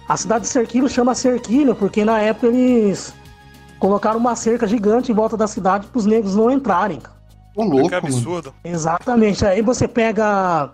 [0.08, 3.12] a cidade de Cerquilho chama Cerquilho porque na época eles
[3.78, 7.00] colocaram uma cerca gigante em volta da cidade para os negros não entrarem.
[7.54, 8.54] Ô, louco, que absurdo.
[8.64, 9.44] Exatamente.
[9.44, 10.70] Aí você pega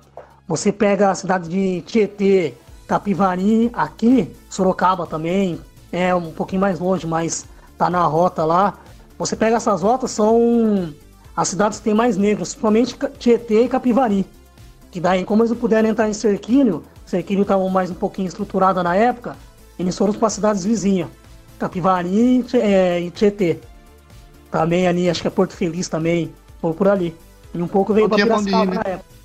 [0.52, 2.52] você pega a cidade de Tietê,
[2.86, 5.58] Capivari, aqui, Sorocaba também,
[5.90, 7.46] é um pouquinho mais longe, mas
[7.78, 8.78] tá na rota lá.
[9.16, 10.92] Você pega essas rotas, são
[11.34, 14.26] as cidades que tem mais negros, principalmente Tietê e Capivari.
[14.90, 18.82] Que daí, como eles não puderam entrar em Cerquilho, Cerquilho estava mais um pouquinho estruturada
[18.82, 19.38] na época,
[19.78, 21.08] eles foram para cidades vizinhas,
[21.58, 23.58] Capivari é, e Tietê.
[24.50, 26.30] Também ali, acho que é Porto Feliz também,
[26.60, 27.16] ou por ali.
[27.54, 28.74] E um pouco veio para Piracicaba né?
[28.84, 29.21] na época.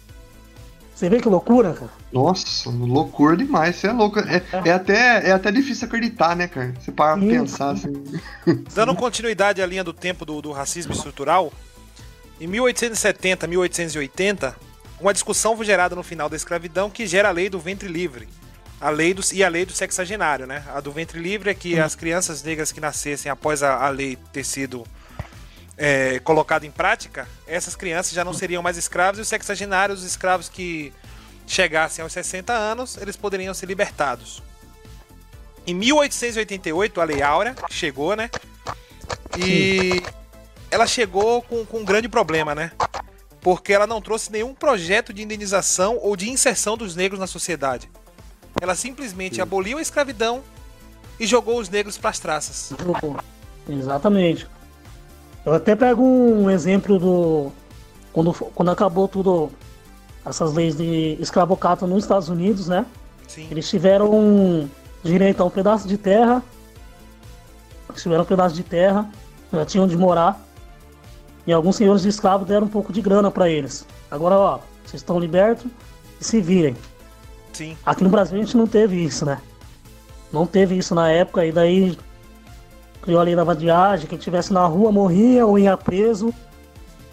[0.98, 1.92] Você vê que loucura, cara?
[2.12, 3.76] Nossa, loucura demais.
[3.76, 4.18] Você é louco.
[4.20, 6.74] É, é, até, é até difícil acreditar, né, cara?
[6.80, 7.94] Você para pra pensar assim.
[8.74, 11.54] Dando continuidade à linha do tempo do, do racismo estrutural,
[12.42, 14.56] em 1870, 1880,
[15.00, 18.28] uma discussão foi gerada no final da escravidão que gera a lei do ventre livre.
[18.82, 20.64] A lei do, e a lei do sexagenário, né?
[20.74, 24.18] A do ventre livre é que as crianças negras que nascessem após a, a lei
[24.34, 24.84] ter sido
[25.78, 30.06] é, colocado em prática, essas crianças já não seriam mais escravos e os sexagenários, os
[30.06, 30.92] escravos que
[31.46, 34.42] chegassem aos 60 anos, eles poderiam ser libertados.
[35.66, 38.30] Em 1888, a Lei Áurea chegou, né?
[39.38, 40.02] E
[40.72, 42.72] ela chegou com, com um grande problema, né?
[43.42, 47.90] Porque ela não trouxe nenhum projeto de indenização ou de inserção dos negros na sociedade.
[48.60, 50.44] Ela simplesmente aboliu a escravidão
[51.20, 52.72] e jogou os negros para as traças.
[53.70, 54.48] Exatamente.
[55.48, 57.52] Eu até pego um exemplo do.
[58.12, 59.50] Quando, quando acabou tudo.
[60.26, 62.86] Essas leis de escravocato nos Estados Unidos, né?
[63.30, 63.48] Sim.
[63.50, 64.70] Eles tiveram um
[65.02, 66.44] direito a um pedaço de terra.
[67.90, 69.10] Eles tiveram um pedaço de terra,
[69.54, 70.38] já tinham onde morar.
[71.46, 73.88] E alguns senhores de escravos deram um pouco de grana para eles.
[74.12, 75.66] Agora, ó, vocês estão libertos
[76.20, 76.76] e se virem.
[77.54, 77.78] Sim.
[77.86, 79.40] Aqui no Brasil a gente não teve isso, né?
[80.30, 81.98] Não teve isso na época, e daí
[83.08, 86.34] criou a lei da vadiagem, quem estivesse na rua morria ou ia preso.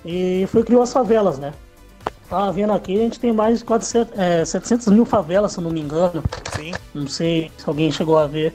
[0.04, 1.52] E foi criou as favelas, né?
[2.28, 5.62] Tava vendo aqui, a gente tem mais de quase é, 700 mil favelas, se eu
[5.62, 6.20] não me engano.
[6.56, 6.72] Sim.
[6.92, 8.52] Não sei se alguém chegou a ver.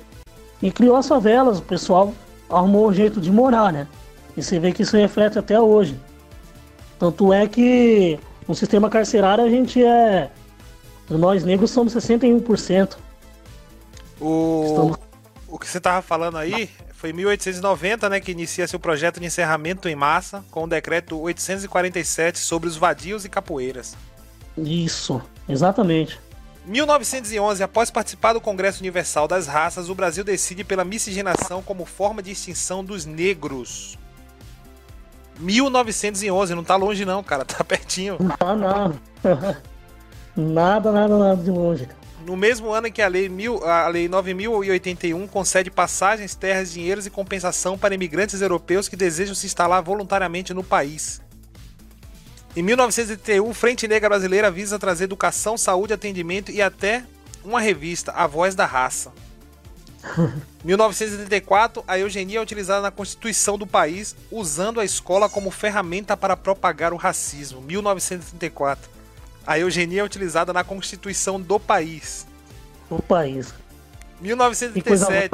[0.62, 2.14] E criou as favelas, o pessoal
[2.50, 3.88] arrumou um jeito de morar, né?
[4.36, 5.98] E você vê que isso reflete até hoje.
[7.00, 10.30] Tanto é que no sistema carcerário a gente é.
[11.10, 12.98] Nós negros somos 61%.
[14.20, 15.09] O, Estamos...
[15.50, 19.26] o que você tava falando aí foi em 1890 né, que inicia-se o projeto de
[19.26, 23.96] encerramento em massa com o decreto 847 sobre os vadios e capoeiras.
[24.58, 26.20] Isso, exatamente.
[26.66, 32.22] 1911, após participar do Congresso Universal das Raças, o Brasil decide pela miscigenação como forma
[32.22, 33.98] de extinção dos negros.
[35.40, 38.18] 1911, não tá longe não, cara, tá pertinho.
[38.20, 38.96] Não tá nada.
[40.36, 43.88] nada, nada, nada de longe, cara no mesmo ano em que a Lei, mil, a
[43.88, 49.82] lei 9081 concede passagens, terras, dinheiros e compensação para imigrantes europeus que desejam se instalar
[49.82, 51.22] voluntariamente no país.
[52.56, 57.04] Em 1981, Frente Negra Brasileira visa trazer educação, saúde, atendimento e até
[57.44, 59.12] uma revista, A Voz da Raça.
[60.64, 66.36] 1984, a eugenia é utilizada na Constituição do país, usando a escola como ferramenta para
[66.36, 67.62] propagar o racismo.
[67.62, 68.99] 1934.
[69.50, 72.28] A eugenia é utilizada na Constituição do país.
[72.88, 73.52] Do país.
[74.22, 75.32] 1937.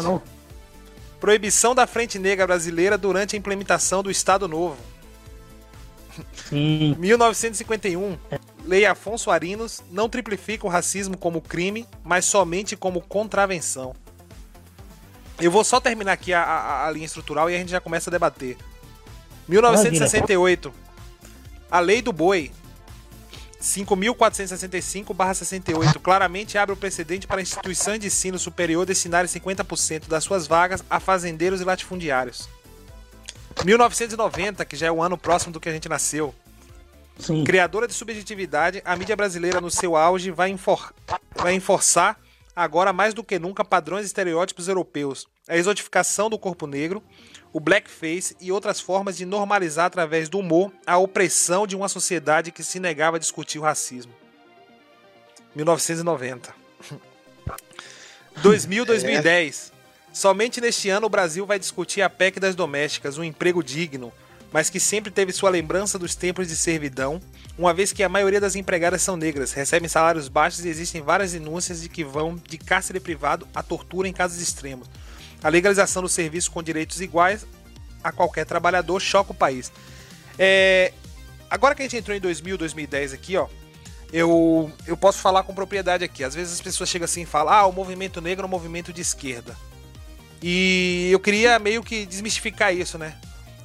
[1.19, 4.77] Proibição da Frente Negra Brasileira durante a implementação do Estado Novo.
[6.47, 6.95] Sim.
[6.97, 8.17] 1951.
[8.63, 13.93] Lei Afonso Arinos não triplifica o racismo como crime, mas somente como contravenção.
[15.41, 18.09] Eu vou só terminar aqui a, a, a linha estrutural e a gente já começa
[18.09, 18.55] a debater.
[19.49, 20.73] 1968.
[21.69, 22.53] A Lei do Boi
[23.61, 30.83] 5.465-68 claramente abre o precedente para instituições de ensino superior destinarem 50% das suas vagas
[30.89, 32.49] a fazendeiros e latifundiários.
[33.63, 36.33] 1990, que já é o ano próximo do que a gente nasceu.
[37.17, 37.43] Sim.
[37.43, 40.93] Criadora de subjetividade, a mídia brasileira no seu auge vai, enfor
[41.35, 42.19] vai enforçar,
[42.55, 45.27] agora mais do que nunca, padrões estereótipos europeus.
[45.47, 47.01] A exotificação do corpo negro,
[47.55, 52.51] o blackface e outras formas de normalizar através do humor a opressão de uma sociedade
[52.51, 54.11] que se negava a discutir o racismo.
[55.55, 56.53] 1990.
[58.43, 59.71] 2000, 2010.
[60.11, 64.11] Somente neste ano o Brasil vai discutir a PEC das domésticas, um emprego digno,
[64.51, 67.21] mas que sempre teve sua lembrança dos tempos de servidão,
[67.57, 71.31] uma vez que a maioria das empregadas são negras, recebem salários baixos e existem várias
[71.31, 74.89] denúncias de que vão de cárcere privado a tortura em casos extremos.
[75.45, 77.45] A legalização do serviço com direitos iguais
[78.03, 79.71] a qualquer trabalhador choca o país.
[80.39, 80.91] É,
[81.47, 83.47] agora que a gente entrou em 2000, 2010 aqui, ó,
[84.11, 86.23] eu, eu posso falar com propriedade aqui.
[86.23, 88.91] Às vezes as pessoas chegam assim e falam: ah, o movimento negro é um movimento
[88.91, 89.55] de esquerda.
[90.41, 93.15] E eu queria meio que desmistificar isso, né?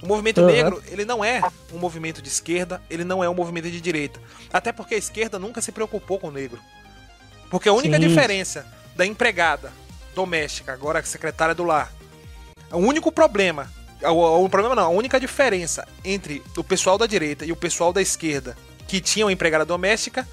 [0.02, 0.48] O movimento uhum.
[0.48, 1.40] negro, ele não é
[1.72, 4.20] um movimento de esquerda, ele não é um movimento de direita.
[4.52, 6.60] Até porque a esquerda nunca se preocupou com o negro.
[7.48, 8.06] Porque a única Sim.
[8.06, 9.72] diferença da empregada
[10.14, 11.92] doméstica, agora secretária do lar.
[12.72, 13.70] O único problema,
[14.02, 17.92] o, o, problema não, a única diferença entre o pessoal da direita e o pessoal
[17.92, 18.56] da esquerda
[18.86, 20.26] que tinham empregada doméstica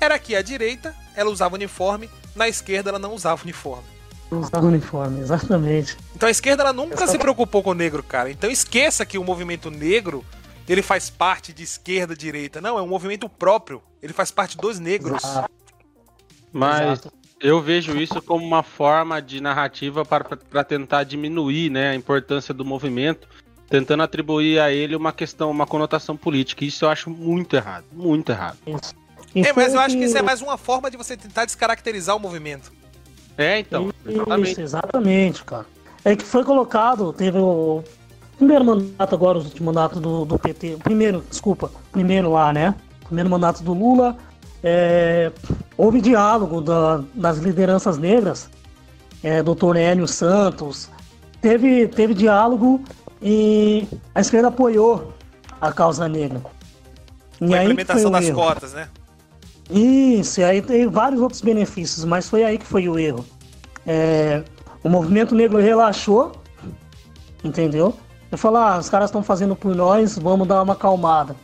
[0.00, 3.84] era que a direita ela usava uniforme, na esquerda ela não usava uniforme.
[4.30, 5.96] Não usava uniforme, exatamente.
[6.16, 8.30] Então a esquerda ela nunca se preocupou com o negro, cara.
[8.30, 10.24] Então esqueça que o movimento negro
[10.68, 12.60] ele faz parte de esquerda, direita.
[12.60, 13.82] Não, é um movimento próprio.
[14.02, 15.22] Ele faz parte dos negros.
[15.22, 15.50] Exato.
[16.52, 17.12] Mas Exato.
[17.42, 22.54] Eu vejo isso como uma forma de narrativa para, para tentar diminuir né, a importância
[22.54, 23.26] do movimento,
[23.68, 26.64] tentando atribuir a ele uma questão, uma conotação política.
[26.64, 28.58] Isso eu acho muito errado, muito errado.
[28.66, 28.94] Isso.
[29.34, 32.14] É, mas eu acho que o isso é mais uma forma de você tentar descaracterizar
[32.14, 32.70] o movimento.
[33.36, 34.60] É, então, Isso, exatamente.
[34.60, 35.66] exatamente, cara.
[36.04, 37.82] É que foi colocado, teve o
[38.36, 40.74] primeiro mandato agora, os últimos mandatos do, do PT.
[40.74, 42.74] o Primeiro, desculpa, primeiro lá, né?
[43.06, 44.16] Primeiro mandato do Lula.
[44.62, 45.32] é,
[45.82, 48.48] houve diálogo da- das lideranças negras,
[49.20, 50.88] é, doutor Hélio Santos.
[51.40, 52.80] Teve, teve diálogo
[53.20, 55.12] e a esquerda apoiou
[55.60, 56.40] a causa negra.
[57.40, 58.36] E a implementação das erro.
[58.36, 58.86] cotas, né?
[59.68, 63.24] Isso, e aí tem vários outros benefícios, mas foi aí que foi o erro.
[63.84, 64.44] É,
[64.84, 66.30] o movimento negro relaxou,
[67.42, 67.92] entendeu?
[68.30, 71.34] Eu falei, ah, os caras estão fazendo por nós, vamos dar uma acalmada.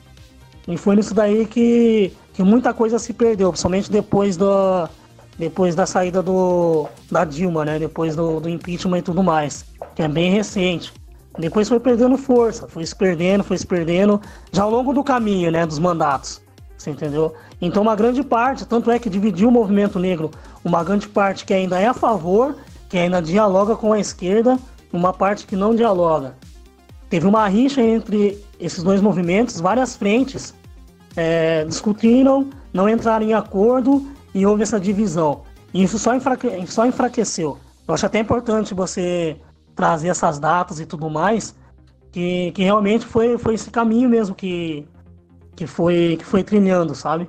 [0.69, 4.91] E foi nisso daí que, que muita coisa se perdeu, principalmente depois da,
[5.39, 7.79] depois da saída do, da Dilma, né?
[7.79, 9.65] Depois do, do impeachment e tudo mais,
[9.97, 10.93] que é bem recente.
[11.39, 14.21] Depois foi perdendo força, foi se perdendo, foi se perdendo,
[14.53, 15.65] já ao longo do caminho, né?
[15.65, 16.43] Dos mandatos.
[16.77, 17.33] Você entendeu?
[17.63, 20.31] Então uma grande parte, tanto é que dividiu o movimento negro,
[20.63, 22.55] uma grande parte que ainda é a favor,
[22.91, 24.59] que ainda dialoga com a esquerda,
[24.93, 26.35] uma parte que não dialoga.
[27.09, 30.55] Teve uma rixa entre esses dois movimentos, várias frentes
[31.19, 35.43] é, discutiram, não entraram em acordo e houve essa divisão.
[35.75, 37.59] E isso só, enfraque- só enfraqueceu.
[37.89, 39.37] Eu acho até importante você
[39.75, 41.57] trazer essas datas e tudo mais,
[42.13, 44.87] que, que realmente foi, foi esse caminho mesmo que,
[45.57, 47.29] que, foi, que foi trilhando, sabe?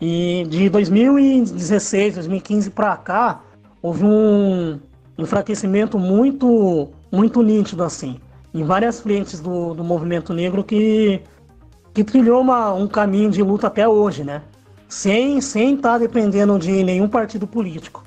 [0.00, 3.42] E de 2016, 2015 para cá,
[3.82, 4.80] houve um
[5.18, 8.18] enfraquecimento muito, muito nítido, assim,
[8.54, 11.20] em várias frentes do, do movimento negro que,
[12.00, 14.40] que trilhou uma, um caminho de luta até hoje, né?
[14.88, 18.02] Sem estar sem tá dependendo de nenhum partido político.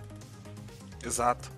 [1.06, 1.52] Exato.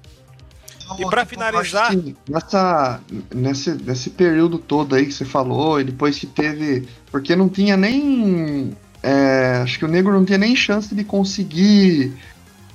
[0.84, 1.96] Então, E pra tipo, finalizar-
[2.30, 3.00] Nessa,
[3.34, 6.88] nesse, nesse período todo aí que você falou, e depois que teve.
[7.10, 8.76] Porque não tinha nem.
[9.02, 12.14] é, acho que o negro não tinha nem chance de conseguir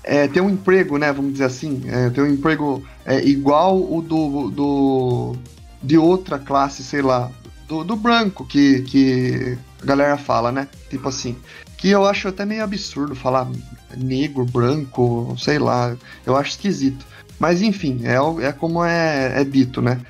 [0.02, 1.12] é, ter um emprego, né?
[1.12, 1.82] Vamos dizer assim.
[1.86, 5.36] é, ter um emprego é, igual o do, do.
[5.82, 7.30] de outra classe, sei lá.
[7.70, 10.66] Do, do branco que, que a galera fala, né?
[10.88, 11.36] Tipo assim.
[11.76, 13.48] Que eu acho até meio absurdo falar
[13.96, 15.96] negro, branco, sei lá.
[16.26, 17.06] Eu acho esquisito.
[17.38, 20.00] Mas enfim, é, é como é, é dito, né?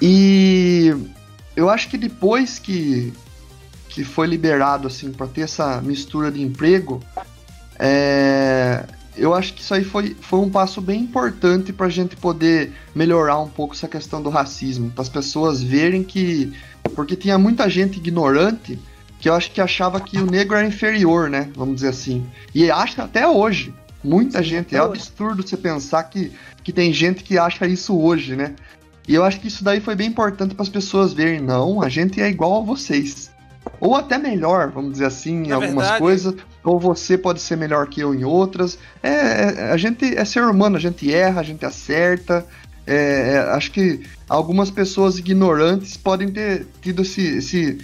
[0.00, 0.90] E
[1.54, 3.12] eu acho que depois que,
[3.90, 7.02] que foi liberado, assim, para ter essa mistura de emprego,
[7.78, 8.86] é,
[9.16, 12.72] eu acho que isso aí foi, foi um passo bem importante para a gente poder
[12.94, 16.52] melhorar um pouco essa questão do racismo, para as pessoas verem que.
[16.94, 18.78] Porque tinha muita gente ignorante
[19.18, 21.48] que eu acho que achava que o negro era inferior, né?
[21.56, 22.26] Vamos dizer assim.
[22.54, 23.72] E acha até hoje.
[24.02, 24.76] Muita gente.
[24.76, 25.00] É hoje.
[25.00, 26.30] absurdo você pensar que,
[26.62, 28.54] que tem gente que acha isso hoje, né?
[29.08, 31.88] E eu acho que isso daí foi bem importante para as pessoas verem, não, a
[31.88, 33.30] gente é igual a vocês.
[33.80, 36.34] Ou até melhor, vamos dizer assim, em Na algumas verdade- coisas.
[36.64, 38.78] Ou você pode ser melhor que eu em outras.
[39.02, 42.46] É, é- a gente é ser humano, a gente erra, a gente acerta.
[42.86, 47.78] É, é, acho que algumas pessoas ignorantes podem ter tido esse, esse,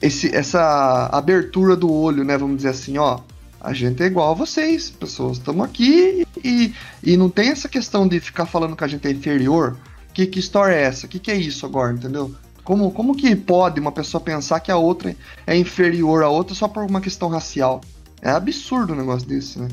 [0.00, 2.36] esse- essa abertura do olho, né?
[2.38, 3.20] Vamos dizer assim, ó.
[3.60, 5.36] A gente é igual a vocês, pessoas.
[5.38, 6.74] Estamos aqui e,
[7.04, 9.76] e não tem essa questão de ficar falando que a gente é inferior.
[10.12, 11.06] Que, que história é essa?
[11.06, 12.34] Que que é isso agora, entendeu?
[12.64, 15.16] Como, como que pode uma pessoa pensar que a outra
[15.46, 17.80] é inferior à outra só por uma questão racial?
[18.20, 19.68] É absurdo um negócio desse, né?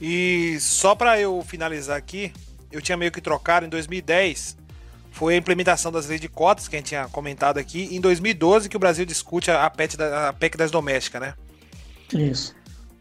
[0.00, 2.32] E só pra eu finalizar aqui,
[2.72, 4.56] eu tinha meio que trocado em 2010.
[5.10, 7.94] Foi a implementação das leis de cotas que a gente tinha comentado aqui.
[7.94, 11.34] Em 2012 que o Brasil discute a PEC, da, a PEC das domésticas, né?
[12.14, 12.54] Isso.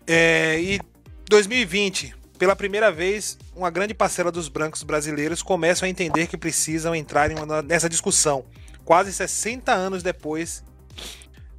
[0.06, 0.82] É, e
[1.30, 6.96] 2020, pela primeira vez, uma grande parcela dos brancos brasileiros começam a entender que precisam
[6.96, 8.46] entrar uma- nessa discussão,
[8.84, 10.64] quase 60 anos depois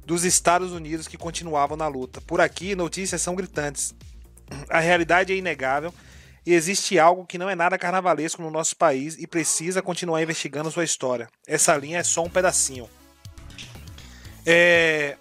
[0.05, 2.19] dos Estados Unidos que continuavam na luta.
[2.21, 3.95] Por aqui, notícias são gritantes.
[4.69, 5.93] A realidade é inegável
[6.45, 10.69] e existe algo que não é nada carnavalesco no nosso país e precisa continuar investigando
[10.69, 11.29] sua história.
[11.47, 12.89] Essa linha é só um pedacinho.
[14.45, 15.15] É,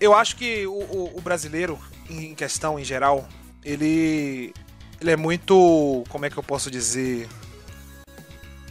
[0.00, 1.78] eu acho que o, o- o brasileiro,
[2.10, 3.28] em questão em geral,
[3.64, 4.52] ele,
[5.00, 6.04] ele é muito.
[6.08, 7.28] Como é que eu posso dizer?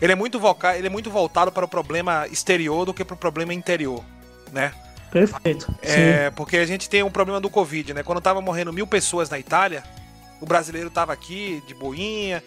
[0.01, 3.13] Ele é muito, voca, ele é muito voltado para o problema exterior do que para
[3.13, 4.03] o problema interior,
[4.51, 4.73] né?
[5.09, 5.67] Perfeito.
[5.81, 6.01] Sim.
[6.01, 8.03] É, porque a gente tem um problema do Covid, né?
[8.03, 9.83] Quando tava morrendo mil pessoas na Itália,
[10.41, 12.43] o brasileiro tava aqui de boinha,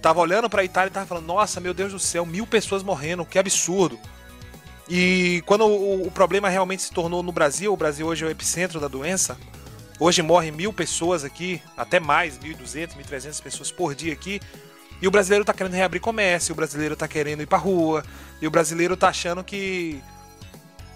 [0.00, 3.24] tava olhando pra Itália e tava falando: Nossa, meu Deus do céu, mil pessoas morrendo,
[3.24, 3.98] que absurdo.
[4.88, 8.30] E quando o, o, problema realmente se tornou no Brasil, o Brasil hoje é o
[8.30, 9.36] epicentro da doença.
[10.04, 14.40] Hoje morrem mil pessoas aqui, até mais, 1.200, 1.300 pessoas por dia aqui.
[15.00, 18.04] E o brasileiro tá querendo reabrir comércio, o brasileiro tá querendo ir pra rua,
[18.40, 20.02] e o brasileiro tá achando que.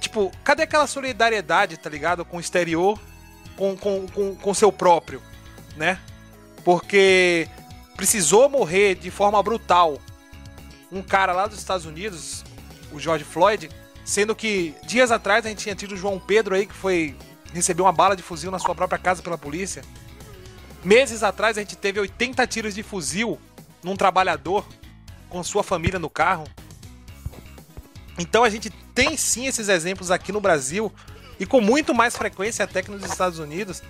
[0.00, 2.24] Tipo, cadê aquela solidariedade, tá ligado?
[2.24, 2.98] Com o exterior,
[3.56, 5.22] com, com, com, com seu próprio,
[5.76, 6.00] né?
[6.64, 7.48] Porque
[7.94, 10.00] precisou morrer de forma brutal
[10.90, 12.44] um cara lá dos Estados Unidos,
[12.90, 13.70] o George Floyd,
[14.04, 17.14] sendo que dias atrás a gente tinha tido o João Pedro aí que foi
[17.56, 19.82] receber uma bala de fuzil na sua própria casa pela polícia.
[20.84, 23.38] Meses atrás a gente teve 80 tiros de fuzil
[23.82, 24.64] num trabalhador
[25.28, 26.46] com sua família no carro.
[28.18, 30.92] Então a gente tem sim esses exemplos aqui no Brasil
[31.38, 33.82] e com muito mais frequência até que nos Estados Unidos.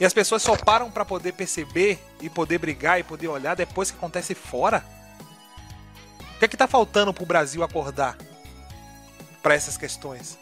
[0.00, 3.90] E as pessoas só param para poder perceber e poder brigar e poder olhar depois
[3.90, 4.84] que acontece fora.
[6.34, 8.16] O que é que tá faltando pro Brasil acordar
[9.42, 10.38] para essas questões?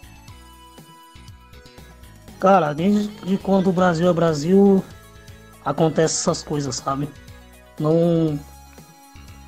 [2.39, 4.85] Cara, desde quando o Brasil é Brasil,
[5.65, 7.09] acontece essas coisas, sabe?
[7.79, 8.39] Não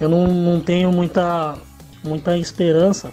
[0.01, 1.57] eu não, não tenho muita,
[2.05, 3.13] muita esperança.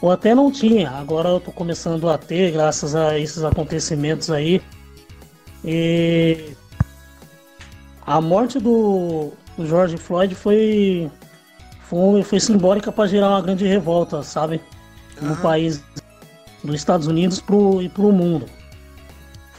[0.00, 4.62] Ou até não tinha, agora eu tô começando a ter, graças a esses acontecimentos aí.
[5.64, 6.54] E
[8.06, 11.10] a morte do, George Floyd foi,
[11.82, 14.60] foi, foi simbólica para gerar uma grande revolta, sabe?
[15.20, 15.82] No país,
[16.64, 18.46] dos Estados Unidos pro, e pro mundo.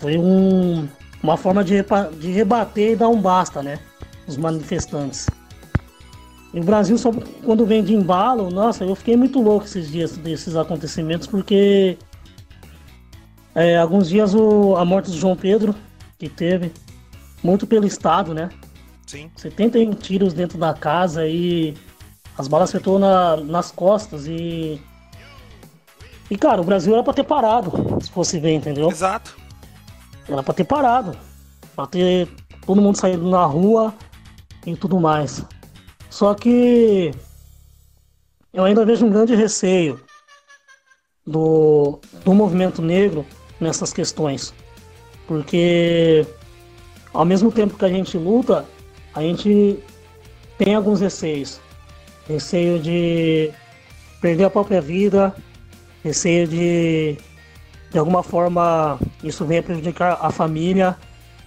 [0.01, 0.87] Foi um,
[1.21, 1.75] uma forma de,
[2.19, 3.77] de rebater e dar um basta, né?
[4.27, 5.29] Os manifestantes.
[6.51, 7.11] E o Brasil só
[7.45, 11.99] quando vem de embalo, nossa, eu fiquei muito louco esses dias desses acontecimentos, porque
[13.53, 15.75] é, alguns dias o, a morte do João Pedro,
[16.17, 16.71] que teve,
[17.43, 18.49] muito pelo Estado, né?
[19.05, 19.29] Sim.
[19.35, 21.75] 71 tiros dentro da casa e
[22.37, 24.81] as balas acertou na, nas costas e.
[26.29, 27.71] E cara, o Brasil era pra ter parado,
[28.01, 28.89] se fosse ver, entendeu?
[28.89, 29.40] Exato.
[30.31, 31.17] Era pra ter parado.
[31.75, 32.29] Pra ter
[32.65, 33.93] todo mundo saindo na rua
[34.65, 35.45] e tudo mais.
[36.09, 37.11] Só que
[38.53, 39.99] eu ainda vejo um grande receio
[41.25, 43.25] do, do movimento negro
[43.59, 44.53] nessas questões.
[45.27, 46.25] Porque
[47.13, 48.65] ao mesmo tempo que a gente luta,
[49.13, 49.79] a gente
[50.57, 51.59] tem alguns receios.
[52.27, 53.51] Receio de
[54.21, 55.35] perder a própria vida,
[56.03, 57.17] receio de
[57.91, 60.97] de alguma forma isso venha prejudicar a família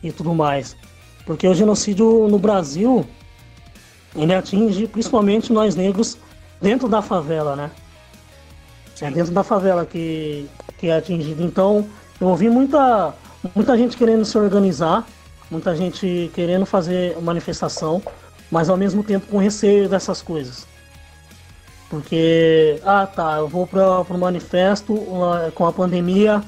[0.03, 0.77] e tudo mais.
[1.25, 3.07] Porque o genocídio no Brasil
[4.15, 6.19] ele atinge principalmente nós negros
[6.61, 7.71] dentro da favela, né?
[9.01, 10.49] É dentro da favela que,
[10.79, 11.43] que é atingido.
[11.43, 11.89] Então,
[12.21, 13.13] eu ouvi muita,
[13.55, 15.05] muita gente querendo se organizar,
[15.51, 18.01] muita gente querendo fazer manifestação,
[18.51, 20.67] mas ao mesmo tempo com receio dessas coisas.
[22.01, 24.95] Porque, ah tá, eu vou para o manifesto
[25.55, 26.43] com a pandemia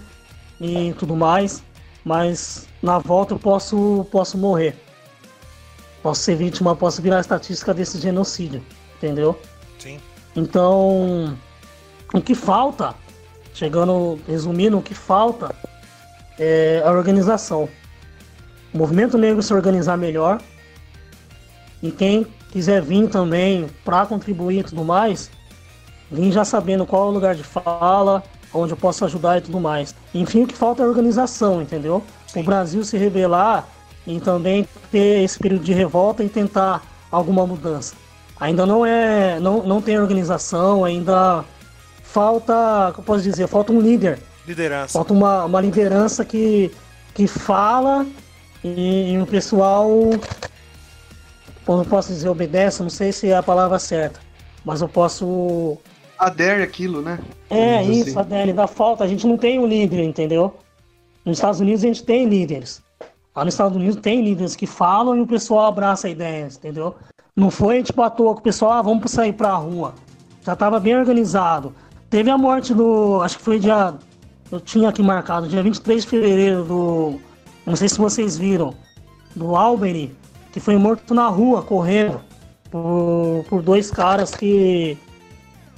[0.61, 1.63] e tudo mais,
[2.05, 4.77] mas na volta eu posso, posso morrer
[6.07, 8.63] posso ser vítima, posso virar estatística desse genocídio,
[8.97, 9.37] entendeu?
[9.77, 9.99] Sim.
[10.37, 11.37] Então,
[12.15, 12.95] o que falta,
[13.53, 15.53] chegando, resumindo, o que falta
[16.39, 17.69] é a organização.
[18.73, 20.41] O movimento negro se organizar melhor
[21.83, 25.29] e quem quiser vir também para contribuir e tudo mais,
[26.11, 28.23] vir já sabendo qual é o lugar de fala,
[28.53, 29.95] onde eu posso ajudar e tudo mais.
[30.15, 32.03] Enfim, o que falta é organização, entendeu?
[32.27, 32.41] Sim.
[32.41, 33.69] O Brasil se revelar
[34.07, 37.95] e também ter esse período de revolta e tentar alguma mudança.
[38.39, 41.45] Ainda não é, não, não tem organização, ainda
[42.03, 44.19] falta, como posso dizer, falta um líder.
[44.47, 44.93] Liderança.
[44.93, 46.71] Falta uma, uma liderança que,
[47.15, 48.07] que fala
[48.63, 49.91] e, e o pessoal,
[51.65, 54.21] como posso dizer, obedece, não sei se é a palavra certa,
[54.65, 55.79] mas eu posso...
[56.19, 57.19] Adere aquilo, né?
[57.51, 58.19] É, isso, assim.
[58.19, 60.55] adere, dá falta, a gente não tem um líder, entendeu?
[61.25, 62.83] Nos Estados Unidos a gente tem líderes.
[63.35, 66.95] Lá nos Estados Unidos tem líderes que falam e o pessoal abraça a ideia, entendeu?
[67.37, 69.95] Não foi tipo à toa que o pessoal, ah, vamos sair pra rua.
[70.43, 71.75] Já estava bem organizado.
[72.09, 73.21] Teve a morte do.
[73.23, 73.95] Acho que foi dia.
[74.51, 77.21] Eu tinha aqui marcado, dia 23 de fevereiro do.
[77.67, 78.73] Não sei se vocês viram.
[79.35, 80.17] Do Albany,
[80.53, 82.21] que foi morto na rua, correndo.
[82.71, 84.97] Por, por dois caras que.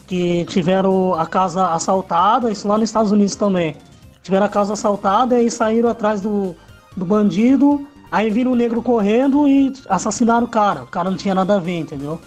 [0.08, 3.76] Que tiveram a casa assaltada, isso lá nos Estados Unidos também.
[4.22, 6.56] Tiveram a casa assaltada e saíram atrás do,
[6.96, 10.82] do bandido, aí vira o negro correndo e assassinaram o cara.
[10.82, 12.18] O cara não tinha nada a ver, entendeu?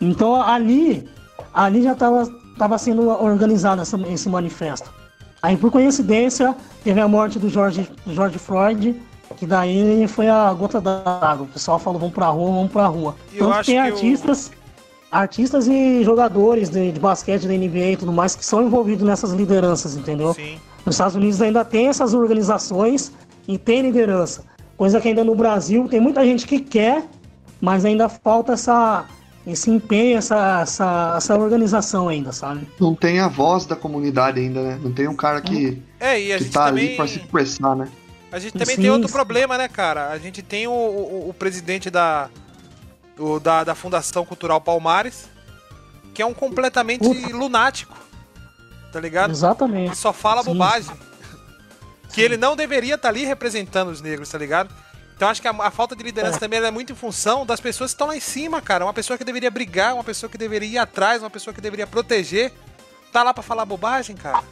[0.00, 1.06] Então ali,
[1.52, 2.26] ali já estava
[2.58, 4.92] tava sendo organizado essa, esse manifesto.
[5.40, 9.00] Aí por coincidência teve a morte do George, George Floyd,
[9.36, 11.44] que daí foi a gota d'água.
[11.44, 13.14] O pessoal falou, vamos pra rua, vamos pra rua.
[13.32, 14.50] Eu então tem artistas.
[15.10, 19.32] Artistas e jogadores de, de, basquete da NBA e tudo mais que são envolvidos nessas
[19.32, 20.34] lideranças, entendeu?
[20.34, 20.58] Sim.
[20.84, 23.12] Nos Estados Unidos ainda tem essas organizações
[23.46, 24.44] e tem liderança.
[24.76, 27.04] Coisa que ainda no Brasil tem muita gente que quer,
[27.60, 29.06] mas ainda falta essa,
[29.46, 32.68] esse empenho, essa, essa, essa organização ainda, sabe?
[32.78, 34.78] Não tem a voz da comunidade ainda, né?
[34.82, 36.88] Não tem um cara que, é, e a que gente tá também...
[36.88, 37.88] ali pra se expressar, né?
[38.30, 39.14] A gente também sim, tem outro sim.
[39.14, 40.10] problema, né, cara?
[40.10, 42.28] A gente tem o, o, o presidente da,
[43.18, 45.28] o, da, da Fundação Cultural Palmares,
[46.14, 47.36] que é um completamente Puta.
[47.36, 47.96] lunático.
[48.92, 49.30] Tá ligado?
[49.30, 49.90] Exatamente.
[49.90, 50.96] Que só fala sim, bobagem.
[52.12, 54.74] Que ele não deveria estar tá ali representando os negros, tá ligado?
[55.14, 56.40] Então acho que a, a falta de liderança é.
[56.40, 58.84] também é muito em função das pessoas que estão lá em cima, cara.
[58.84, 61.86] Uma pessoa que deveria brigar, uma pessoa que deveria ir atrás, uma pessoa que deveria
[61.86, 62.52] proteger,
[63.12, 64.42] tá lá para falar bobagem, cara.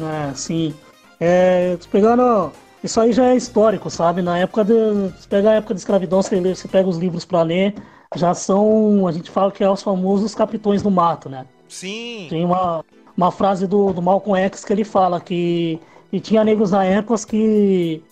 [0.00, 0.74] É, sim.
[1.18, 2.52] É, pegando.
[2.82, 4.22] Isso aí já é histórico, sabe?
[4.22, 4.72] Na época de.
[5.20, 7.74] Se pegar a época de escravidão, você, lê, você pega os livros para ler,
[8.16, 9.06] já são.
[9.06, 11.46] A gente fala que é os famosos capitões do mato, né?
[11.68, 12.26] Sim.
[12.30, 12.84] Tem uma,
[13.16, 15.78] uma frase do, do Malcolm X que ele fala que.
[16.12, 18.02] E tinha negros na época que.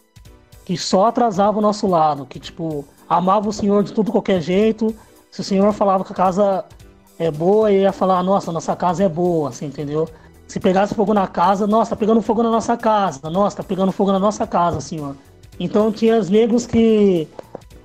[0.65, 4.95] que só atrasavam o nosso lado, que tipo, amava o senhor de tudo qualquer jeito.
[5.31, 6.65] Se o senhor falava que a casa
[7.19, 10.09] é boa, ele ia falar, nossa, nossa casa é boa, assim, entendeu?
[10.49, 13.93] Se pegasse fogo na casa, nossa, tá pegando fogo na nossa casa, nossa, tá pegando
[13.93, 15.15] fogo na nossa casa, senhor.
[15.61, 17.29] Então tinha os negros que,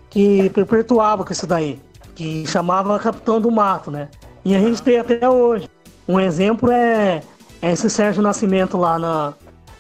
[0.10, 1.78] que perpetuavam com isso daí,
[2.16, 4.08] que chamava Capitão do Mato, né?
[4.46, 5.70] E a gente tem até hoje.
[6.08, 7.22] Um exemplo é,
[7.62, 9.34] é esse Sérgio Nascimento lá na,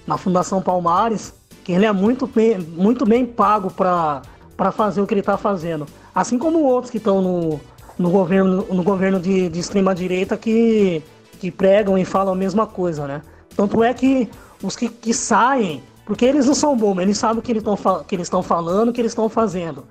[0.05, 1.33] na Fundação Palmares,
[1.63, 4.21] que ele é muito bem, muito bem pago para
[4.73, 5.85] fazer o que ele está fazendo.
[6.13, 7.61] Assim como outros que estão no,
[7.97, 11.01] no governo, no governo de, de extrema direita que
[11.43, 13.21] que pregam e falam a mesma coisa, né?
[13.53, 14.29] Tanto é que
[14.63, 18.03] os que, que saem, porque eles não são bobos, eles sabem o que eles estão
[18.05, 19.85] que eles estão falando, o que eles estão fazendo.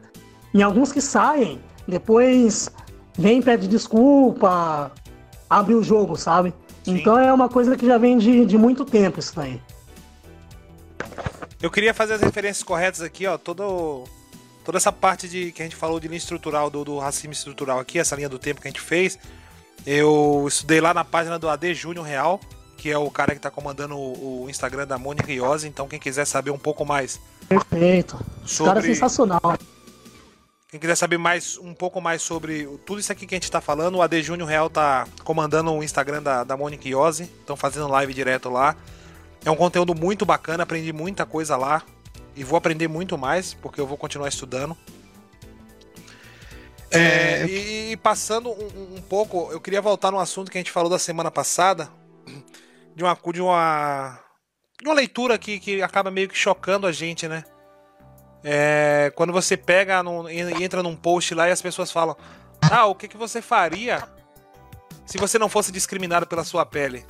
[0.54, 2.70] E alguns que saem, depois
[3.18, 4.90] vem pede desculpa,
[5.50, 6.54] abre o jogo, sabe?
[6.84, 6.96] Sim.
[6.96, 9.60] Então é uma coisa que já vem de, de muito tempo isso daí.
[11.60, 13.36] Eu queria fazer as referências corretas aqui, ó.
[13.36, 14.04] Todo,
[14.64, 17.78] toda essa parte de que a gente falou de linha estrutural, do, do racismo estrutural
[17.78, 19.18] aqui, essa linha do tempo que a gente fez.
[19.86, 22.40] Eu estudei lá na página do AD Júnior Real,
[22.76, 25.68] que é o cara que está comandando o, o, Instagram da Mônica Iose.
[25.68, 27.20] Então, quem quiser saber um pouco mais.
[27.48, 28.18] Perfeito.
[28.44, 28.74] Sobre...
[28.74, 29.59] Cara sensacional.
[30.68, 33.60] Quem quiser saber mais um pouco mais sobre tudo isso aqui que a gente está
[33.60, 37.24] falando, o AD Júnior Real tá comandando o Instagram da, da Mônica Iose.
[37.24, 38.74] Estão fazendo live direto lá.
[39.44, 41.82] É um conteúdo muito bacana, aprendi muita coisa lá.
[42.34, 44.76] E vou aprender muito mais, porque eu vou continuar estudando.
[46.93, 50.70] É, e, e, passando um, um, pouco, eu queria voltar no assunto que a gente
[50.70, 51.90] falou da semana passada,
[52.94, 54.19] de uma, de uma,
[54.81, 57.44] de uma leitura que, que acaba meio que chocando a gente, né?
[58.44, 60.02] É, quando você pega
[60.60, 62.16] entra num post lá e as pessoas falam:
[62.60, 64.02] Ah, o que, que você faria
[65.06, 67.06] se você não fosse discriminado pela sua pele?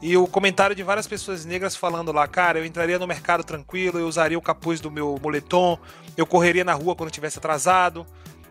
[0.00, 3.98] E o comentário de várias pessoas negras falando lá, cara, eu entraria no mercado tranquilo,
[3.98, 5.76] eu usaria o capuz do meu moletom,
[6.16, 8.06] eu correria na rua quando tivesse atrasado,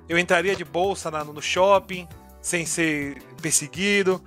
[0.08, 2.08] eu entraria de bolsa na, no shopping,
[2.42, 4.22] sem ser perseguido.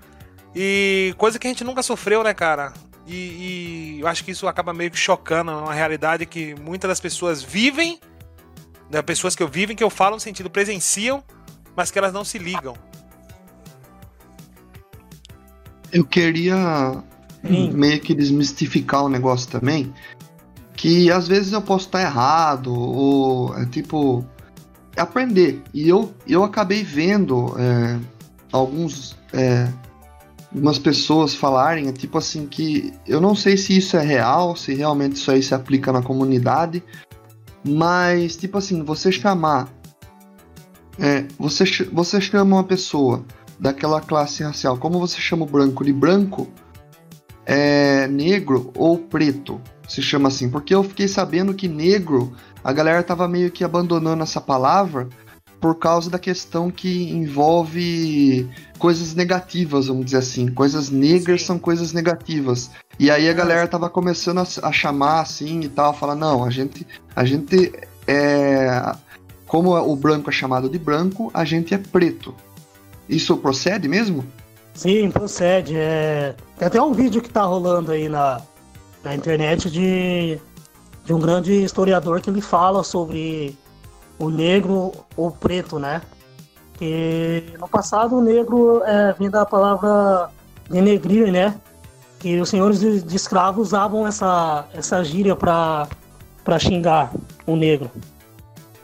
[0.55, 2.73] E coisa que a gente nunca sofreu, né, cara?
[3.07, 7.01] E, e eu acho que isso acaba meio que chocando, uma realidade que muitas das
[7.01, 7.99] pessoas vivem,
[8.91, 11.23] né, pessoas que eu vivem, que eu falo no sentido presenciam,
[11.75, 12.75] mas que elas não se ligam.
[15.93, 17.03] Eu queria
[17.45, 17.71] Sim.
[17.73, 19.93] meio que desmistificar o negócio também,
[20.77, 24.25] que às vezes eu posso estar errado, ou é tipo,
[24.97, 25.63] aprender.
[25.73, 27.99] E eu, eu acabei vendo é,
[28.53, 29.17] alguns.
[29.33, 29.69] É,
[30.53, 35.15] umas pessoas falarem, tipo assim, que eu não sei se isso é real, se realmente
[35.15, 36.83] isso aí se aplica na comunidade,
[37.67, 39.69] mas, tipo assim, você chamar.
[40.99, 43.25] É, você, você chama uma pessoa
[43.59, 46.49] daquela classe racial, como você chama o branco de branco,
[47.47, 53.03] é, negro ou preto, se chama assim, porque eu fiquei sabendo que negro a galera
[53.03, 55.09] tava meio que abandonando essa palavra
[55.61, 60.49] por causa da questão que envolve coisas negativas, vamos dizer assim.
[60.49, 61.49] Coisas negras Sim.
[61.49, 62.71] são coisas negativas.
[62.99, 66.51] E aí a galera tava começando a, a, chamar assim e tal, falar, não, a
[66.51, 66.87] gente.
[67.15, 67.73] A gente
[68.07, 68.95] é.
[69.47, 72.35] Como o branco é chamado de branco, a gente é preto.
[73.09, 74.25] Isso procede mesmo?
[74.73, 75.75] Sim, procede.
[75.77, 76.35] É...
[76.57, 78.41] Tem até um vídeo que tá rolando aí na,
[79.03, 80.39] na internet de
[81.11, 83.59] de um grande historiador que ele fala sobre
[84.17, 86.03] o negro ou preto, né?
[86.75, 90.31] Que no passado o negro é, vem da palavra
[90.71, 91.57] denegrir, né?
[92.21, 95.89] Que os senhores de, de escravos usavam essa, essa gíria para
[96.61, 97.11] xingar
[97.45, 97.91] o negro.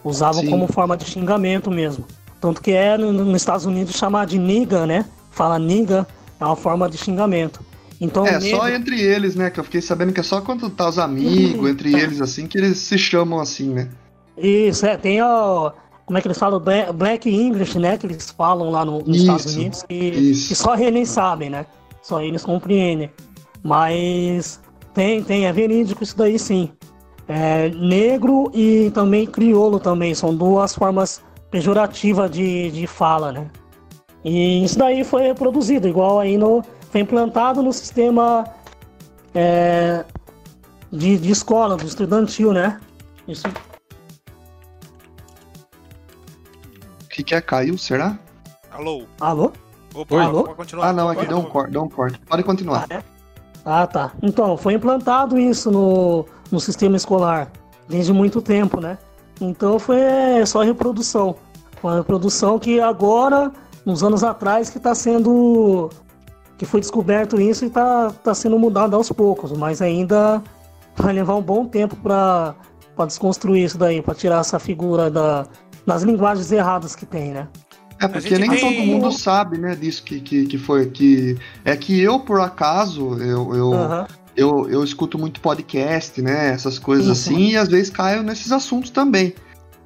[0.03, 0.51] Usavam Sim.
[0.51, 2.05] como forma de xingamento mesmo.
[2.41, 5.05] Tanto que é no- nos Estados Unidos chamar de nigga, né?
[5.31, 6.05] Fala nigga,
[6.41, 7.61] é uma forma de xingamento.
[8.01, 9.49] Então, É, negro- só entre eles, né?
[9.51, 12.59] Que eu fiquei sabendo que é só quando tá os amigos, entre eles, assim, que
[12.59, 13.89] eles se chamam assim, né?
[14.37, 15.73] Isso, é, tem o.
[16.05, 16.61] Como é que eles falam?
[16.61, 17.97] Bla- Black English, né?
[17.97, 19.83] Que eles falam lá no- nos Isso, Estados Unidos.
[19.83, 20.49] Que, isso.
[20.49, 21.67] que só eles sabem, né?
[22.03, 23.11] Só eles compreendem.
[23.65, 24.61] Mas
[24.95, 26.71] tem, tem, é verídico isso daí sim.
[27.29, 30.15] É, negro e também crioulo também.
[30.15, 31.21] São duas formas
[31.51, 33.47] pejorativas de, de fala, né?
[34.25, 36.63] E isso daí foi reproduzido, igual aí no.
[36.91, 38.45] Foi implantado no sistema
[39.35, 40.05] é,
[40.91, 42.81] de, de escola, do estudantil, né?
[43.27, 43.47] Isso
[47.03, 47.41] O que que é?
[47.41, 48.19] Caiu, será?
[48.71, 49.05] Alô?
[49.21, 49.53] Alô?
[49.95, 50.55] Opa, Oi.
[50.55, 50.89] continuar.
[50.89, 52.19] Ah, não, aqui deu um corte, deu um corte.
[52.21, 52.87] Pode continuar.
[53.65, 54.13] Ah, tá.
[54.23, 57.51] Então, foi implantado isso no, no sistema escolar
[57.89, 58.99] desde muito tempo, né?
[59.41, 59.99] Então foi
[60.47, 61.37] só reprodução.
[61.81, 63.53] Foi uma reprodução que agora,
[63.85, 65.91] uns anos atrás, que está sendo.
[66.57, 70.43] Que foi descoberto isso e está tá sendo mudado aos poucos, mas ainda
[70.97, 72.55] vai levar um bom tempo para
[73.07, 75.47] desconstruir isso daí, para tirar essa figura da,
[75.87, 77.49] das linguagens erradas que tem, né?
[77.99, 80.87] É, porque nem tem- todo mundo sabe, né, disso que, que, que foi.
[80.87, 84.07] Que, é que eu, por acaso, eu, eu, Aham.
[84.37, 86.51] eu, eu escuto muito podcast, né?
[86.51, 87.31] Essas coisas Isso.
[87.31, 89.35] assim, e às vezes caio nesses assuntos também.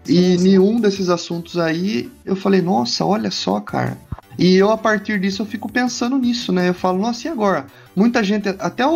[0.09, 0.45] E Sim, sim.
[0.45, 3.97] nenhum desses assuntos aí, eu falei, nossa, olha só, cara.
[4.43, 6.71] E eu, a partir disso, eu fico pensando nisso, né?
[6.71, 7.67] Eu falo, nossa, e agora?
[7.95, 8.91] Muita gente, até o.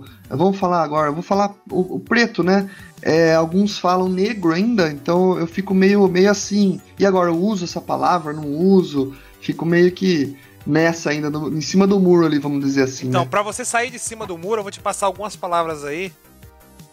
[0.00, 2.68] o- vamos falar agora, eu vou falar o, o preto, né?
[3.02, 6.80] É, alguns falam negro ainda, então eu fico meio, meio assim.
[6.98, 9.14] E agora, eu uso essa palavra, não uso?
[9.38, 10.34] Fico meio que
[10.66, 13.08] nessa ainda, no- em cima do muro ali, vamos dizer assim.
[13.08, 13.28] Então, né?
[13.30, 16.10] pra você sair de cima do muro, eu vou te passar algumas palavras aí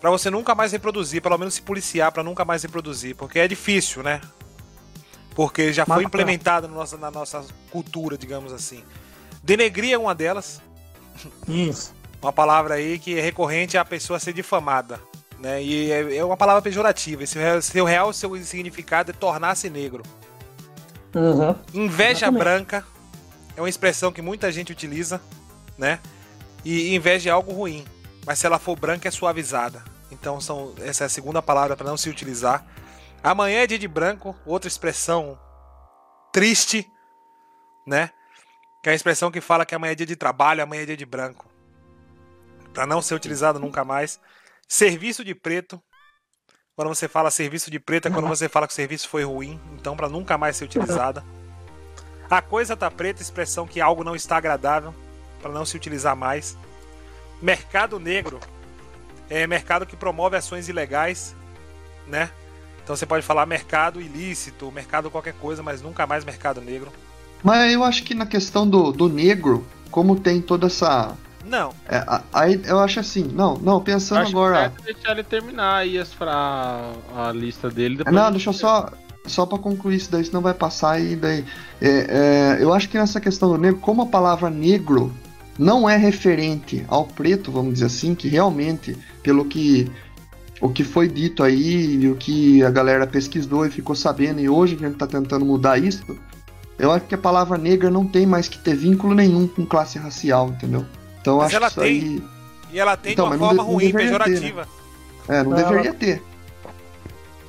[0.01, 3.47] pra você nunca mais reproduzir, pelo menos se policiar pra nunca mais reproduzir, porque é
[3.47, 4.19] difícil, né?
[5.35, 8.83] Porque já foi implementado na nossa, na nossa cultura, digamos assim.
[9.43, 10.61] Denegrir é uma delas,
[11.47, 11.93] Isso.
[12.21, 14.99] uma palavra aí que é recorrente à pessoa ser difamada,
[15.39, 15.61] né?
[15.61, 17.23] E é, é uma palavra pejorativa.
[17.61, 20.03] Seu real seu significado é tornar-se negro.
[21.15, 21.59] Aham.
[21.73, 22.39] Inveja Exatamente.
[22.39, 22.85] branca
[23.55, 25.21] é uma expressão que muita gente utiliza,
[25.77, 25.99] né?
[26.63, 27.83] E inveja é algo ruim,
[28.25, 29.83] mas se ela for branca é suavizada.
[30.11, 32.65] Então são, essa é a segunda palavra para não se utilizar.
[33.23, 35.39] Amanhã é dia de branco, outra expressão
[36.33, 36.85] triste,
[37.87, 38.09] né?
[38.83, 40.97] Que é a expressão que fala que amanhã é dia de trabalho, amanhã é dia
[40.97, 41.49] de branco.
[42.73, 44.19] Para não ser utilizado nunca mais.
[44.67, 45.81] Serviço de preto.
[46.75, 49.61] Quando você fala serviço de preto é quando você fala que o serviço foi ruim,
[49.75, 51.23] então para nunca mais ser utilizada.
[52.29, 54.93] A coisa tá preta, expressão que algo não está agradável,
[55.39, 56.57] para não se utilizar mais.
[57.41, 58.39] Mercado negro
[59.29, 61.35] é mercado que promove ações ilegais,
[62.07, 62.31] né?
[62.83, 66.91] Então você pode falar mercado ilícito, mercado qualquer coisa, mas nunca mais mercado negro.
[67.41, 71.15] Mas eu acho que na questão do, do negro, como tem toda essa.
[71.45, 74.71] Não, é, aí eu acho assim, não, não, pensando Acho agora.
[74.77, 76.93] que é deixar ele terminar aí as fra...
[77.13, 77.97] a lista dele.
[77.97, 78.89] Depois Não, deixa eu só.
[79.25, 81.45] Só pra concluir isso daí, senão vai passar e daí.
[81.81, 85.13] É, é, eu acho que nessa questão do negro, como a palavra negro
[85.57, 89.89] não é referente ao preto, vamos dizer assim, que realmente, pelo que
[90.65, 94.47] o que foi dito aí, e o que a galera pesquisou e ficou sabendo, e
[94.47, 96.17] hoje a gente tá tentando mudar isso,
[96.79, 99.99] eu acho que a palavra negra não tem mais que ter vínculo nenhum com classe
[99.99, 100.85] racial, entendeu?
[101.21, 101.89] Então eu Mas acho ela que isso tem.
[102.15, 102.23] aí.
[102.71, 104.25] e ela tem Então, de uma não forma de- não ruim, deveria ter, né?
[104.25, 104.67] pejorativa.
[105.27, 106.23] É, não Ela- deveria ter.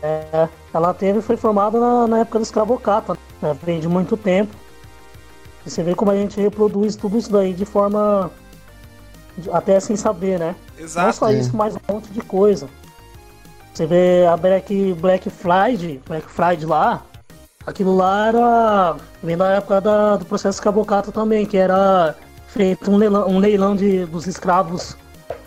[0.03, 3.57] É, ela teve foi formada na, na época do escravocata, né?
[3.65, 4.55] vem de muito tempo.
[5.65, 8.31] E você vê como a gente reproduz tudo isso daí de forma
[9.53, 10.55] até sem saber, né?
[10.77, 11.17] Não Exato.
[11.17, 11.35] só É.
[11.39, 12.69] isso, mas um monte de coisa.
[13.75, 17.03] Você vê a Black, Black Friday, Black Friday lá,
[17.67, 18.97] aquilo lá era.
[19.23, 22.15] vem da época da- do processo escravocata também, que era
[22.47, 24.97] feito um leilão, um leilão de, dos escravos,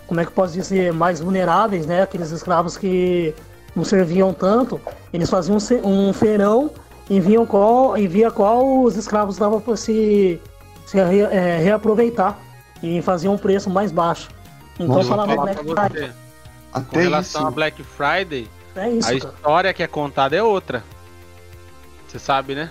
[0.06, 2.02] como é que eu posso dizer, mais vulneráveis, né?
[2.02, 3.34] Aqueles escravos que
[3.74, 4.78] não serviam tanto,
[5.12, 6.70] eles faziam um um feirão
[7.08, 10.38] e viam qual, e via qual os escravos davam para se,
[10.86, 12.38] se re- é, reaproveitar
[12.82, 14.28] e faziam um preço mais baixo.
[14.78, 16.10] Então falava Black Friday.
[16.72, 17.48] Você, com Até relação isso.
[17.48, 19.34] a Black Friday, É isso, a cara.
[19.34, 20.84] história que é contada é outra.
[22.06, 22.70] Você sabe, né?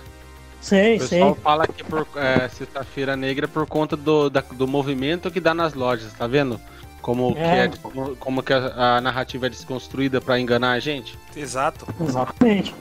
[0.60, 1.18] Sei, O sei.
[1.20, 5.38] pessoal fala que por é, sexta-feira negra é por conta do, da- do movimento que
[5.40, 6.60] dá nas lojas, tá vendo?
[7.00, 7.64] Como que, É.
[7.66, 7.70] é,
[8.18, 11.16] como que a, a narrativa é desconstruída pra enganar a gente.
[11.36, 11.86] Exato.
[12.00, 12.74] Exatamente.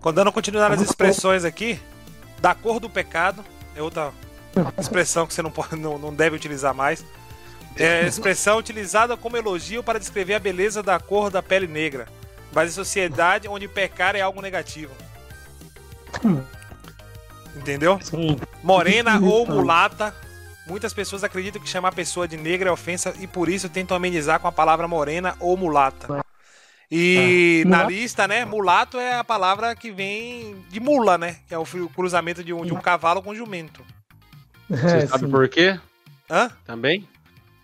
[0.00, 1.78] Quando dando continuidade nas expressões aqui,
[2.40, 3.44] da cor do pecado,
[3.76, 4.10] é outra
[4.76, 7.04] expressão que você não, pode, não, não deve utilizar mais.
[7.76, 12.06] É a expressão utilizada como elogio para descrever a beleza da cor da pele negra,
[12.52, 14.92] mas em sociedade onde pecar é algo negativo.
[17.56, 17.98] Entendeu?
[18.02, 18.36] Sim.
[18.62, 20.14] Morena ou mulata.
[20.66, 23.96] Muitas pessoas acreditam que chamar a pessoa de negra é ofensa e por isso tentam
[23.96, 26.24] amenizar com a palavra morena ou mulata.
[26.90, 27.68] E É.
[27.68, 27.92] na Mulato.
[27.92, 31.36] lista, né, mulato é a palavra que vem de mula, né?
[31.48, 31.64] Que é o
[31.94, 33.84] cruzamento de um, de um cavalo com jumento.
[34.68, 35.30] Você É, sabe sim.
[35.30, 35.78] por quê?
[36.28, 36.50] Hã?
[36.64, 37.08] Também?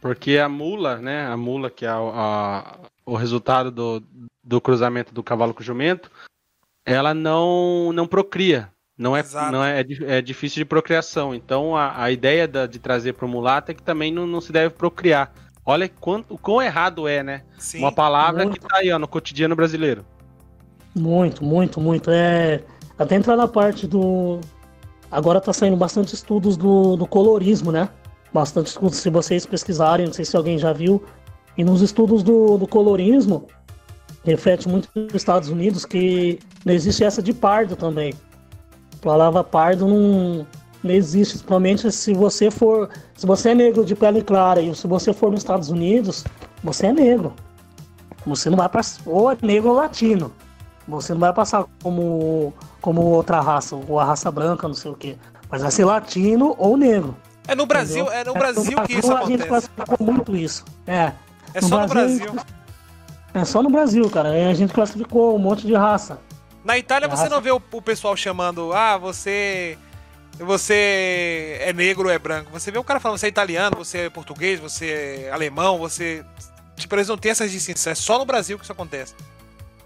[0.01, 1.27] Porque a mula, né?
[1.27, 4.03] A mula, que é a- a- o resultado do,
[4.43, 6.11] do cruzamento do cavalo com o jumento,
[6.85, 8.71] ela não, não procria.
[8.99, 9.53] Não é, Exato.
[9.53, 9.87] não é, é
[10.19, 11.35] é difícil de procriação.
[11.35, 14.41] Então a, a ideia da- de trazer para o mulato é que também não, não
[14.41, 15.33] se deve procriar.
[15.65, 17.43] Olha quanto, o quão errado é, né?
[17.59, 17.79] Sim.
[17.81, 18.61] Uma palavra Muito.
[18.61, 20.05] que tá aí ó, no cotidiano brasileiro.
[20.95, 22.11] Muito, muito, muito.
[22.11, 22.63] É,
[22.99, 24.41] até entrar na parte do.
[25.11, 27.89] Agora tá saindo bastante estudos do, do colorismo, né?
[28.33, 31.03] Bastante estudos, se vocês pesquisarem, não sei se alguém já viu.
[31.57, 33.47] E nos estudos do, do colorismo,
[34.25, 38.13] reflete muito nos Estados Unidos que não existe essa de pardo também.
[38.95, 40.47] A palavra pardo não,
[40.83, 42.91] não existe, principalmente se você for.
[43.15, 46.25] Se você é negro de pele clara e se você for nos Estados Unidos,
[46.63, 47.33] você é negro.
[48.27, 50.33] Você não vai para ou é negro ou latino.
[50.89, 54.95] Você não vai passar como, como outra raça, ou a raça branca, não sei o
[54.95, 55.17] quê.
[55.51, 57.17] Mas vai ser latino ou negro.
[57.49, 58.21] É no Brasil, entendeu?
[58.21, 59.49] é no Brasil que isso A gente acontece.
[59.49, 60.65] classificou muito isso.
[60.87, 61.13] É.
[61.55, 62.37] É só no Brasil.
[63.35, 64.31] É só no Brasil, cara.
[64.51, 66.19] A gente classificou um monte de raça.
[66.65, 67.35] Na Itália você Raça.
[67.35, 69.79] não vê o, o pessoal chamando, ah, você.
[70.39, 72.51] Você é negro ou é branco.
[72.53, 76.25] Você vê o cara falando, você é italiano, você é português, você é alemão, você.
[76.77, 77.87] Tipo, eles não têm essas distinções.
[77.87, 79.15] É só no Brasil que isso acontece.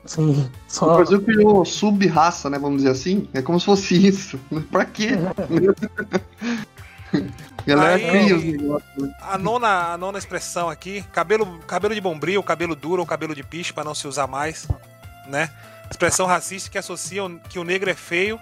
[0.06, 0.30] Sim.
[0.30, 0.96] O Só.
[0.96, 2.58] Brasil criou sub-raça, né?
[2.58, 3.28] Vamos dizer assim.
[3.34, 4.40] É como se fosse isso.
[4.72, 5.10] Pra quê?
[7.66, 8.96] Galera Aí- cria os negócios.
[8.96, 9.14] né?
[9.20, 13.42] A nona, a nona expressão aqui, cabelo, cabelo de bombril, cabelo duro ou cabelo de
[13.42, 14.66] piche para não se usar mais,
[15.26, 15.50] né?
[15.90, 18.38] Expressão racista que associa que o negro é feio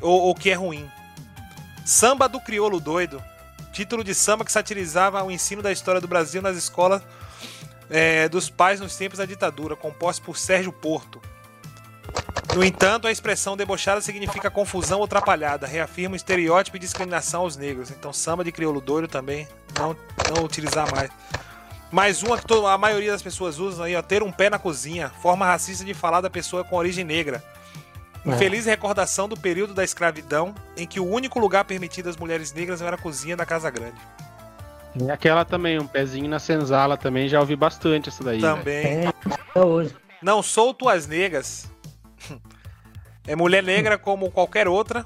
[0.00, 0.90] ou, ou que é ruim.
[1.84, 3.22] Samba do crioulo doido,
[3.72, 7.02] título de samba que satirizava o ensino da história do Brasil nas escolas
[7.88, 11.20] é, dos pais nos tempos da ditadura, composto por Sérgio Porto.
[12.54, 17.56] No entanto, a expressão debochada significa confusão ou atrapalhada, reafirma o estereótipo e discriminação aos
[17.56, 17.90] negros.
[17.90, 19.46] Então, samba de crioulo doido também,
[19.78, 19.96] não,
[20.34, 21.10] não utilizar mais.
[21.92, 24.58] Mais uma que to- a maioria das pessoas usam aí, ó, ter um pé na
[24.58, 27.42] cozinha, forma racista de falar da pessoa com origem negra.
[28.26, 28.30] É.
[28.30, 32.82] Infeliz recordação do período da escravidão, em que o único lugar permitido às mulheres negras
[32.82, 33.96] era a cozinha da casa grande.
[35.00, 38.40] E aquela também, um pezinho na senzala também, já ouvi bastante essa daí.
[38.40, 38.54] né?
[38.54, 38.84] Também.
[39.54, 39.94] É, hoje.
[40.20, 41.69] Não sou tuas negas.
[43.26, 45.04] É mulher negra como qualquer outra,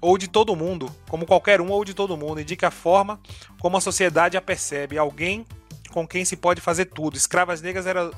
[0.00, 2.40] ou de todo mundo, como qualquer um ou de todo mundo.
[2.40, 3.20] Indica a forma
[3.60, 4.96] como a sociedade a percebe.
[4.96, 5.44] Alguém
[5.90, 7.16] com quem se pode fazer tudo.
[7.16, 8.10] Escravas negras eram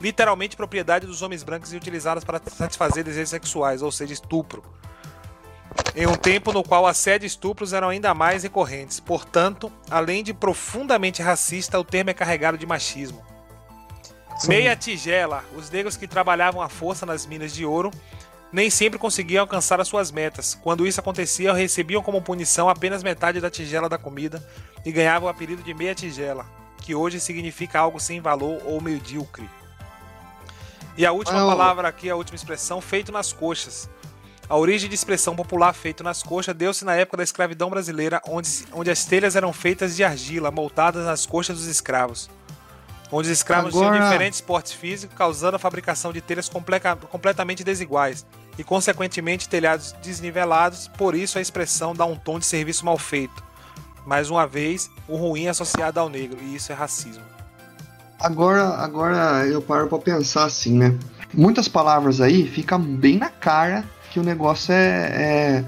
[0.00, 4.62] literalmente propriedade dos homens brancos e utilizadas para satisfazer desejos sexuais, ou seja, estupro.
[5.94, 9.00] Em um tempo no qual assédio e estupros eram ainda mais recorrentes.
[9.00, 13.22] Portanto, além de profundamente racista, o termo é carregado de machismo.
[14.38, 14.48] Sim.
[14.48, 15.44] Meia tigela.
[15.56, 17.90] Os negros que trabalhavam à força nas minas de ouro
[18.52, 20.54] nem sempre conseguiam alcançar as suas metas.
[20.62, 24.42] Quando isso acontecia, recebiam como punição apenas metade da tigela da comida
[24.84, 26.46] e ganhavam o apelido de meia tigela,
[26.80, 29.48] que hoje significa algo sem valor ou medíocre.
[30.96, 33.88] E a última palavra aqui, a última expressão, feito nas coxas.
[34.48, 38.66] A origem de expressão popular feito nas coxas deu-se na época da escravidão brasileira, onde,
[38.72, 42.30] onde as telhas eram feitas de argila, moldadas nas coxas dos escravos.
[43.10, 46.48] Onde os escravos tinham Agora- diferentes portes físicos, causando a fabricação de telhas
[47.10, 48.26] completamente desiguais
[48.58, 50.88] e, consequentemente, telhados desnivelados.
[50.88, 53.42] Por isso, a expressão dá um tom de serviço mal feito.
[54.04, 57.22] Mais uma vez, o ruim é associado ao negro, e isso é racismo.
[58.20, 60.94] Agora, agora eu paro pra pensar assim, né?
[61.32, 65.64] Muitas palavras aí ficam bem na cara que o negócio é.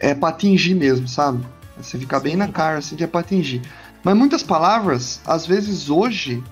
[0.00, 1.44] É, é pra atingir mesmo, sabe?
[1.76, 3.62] Você fica bem na cara assim que é pra atingir.
[4.04, 6.44] Mas muitas palavras, às vezes hoje,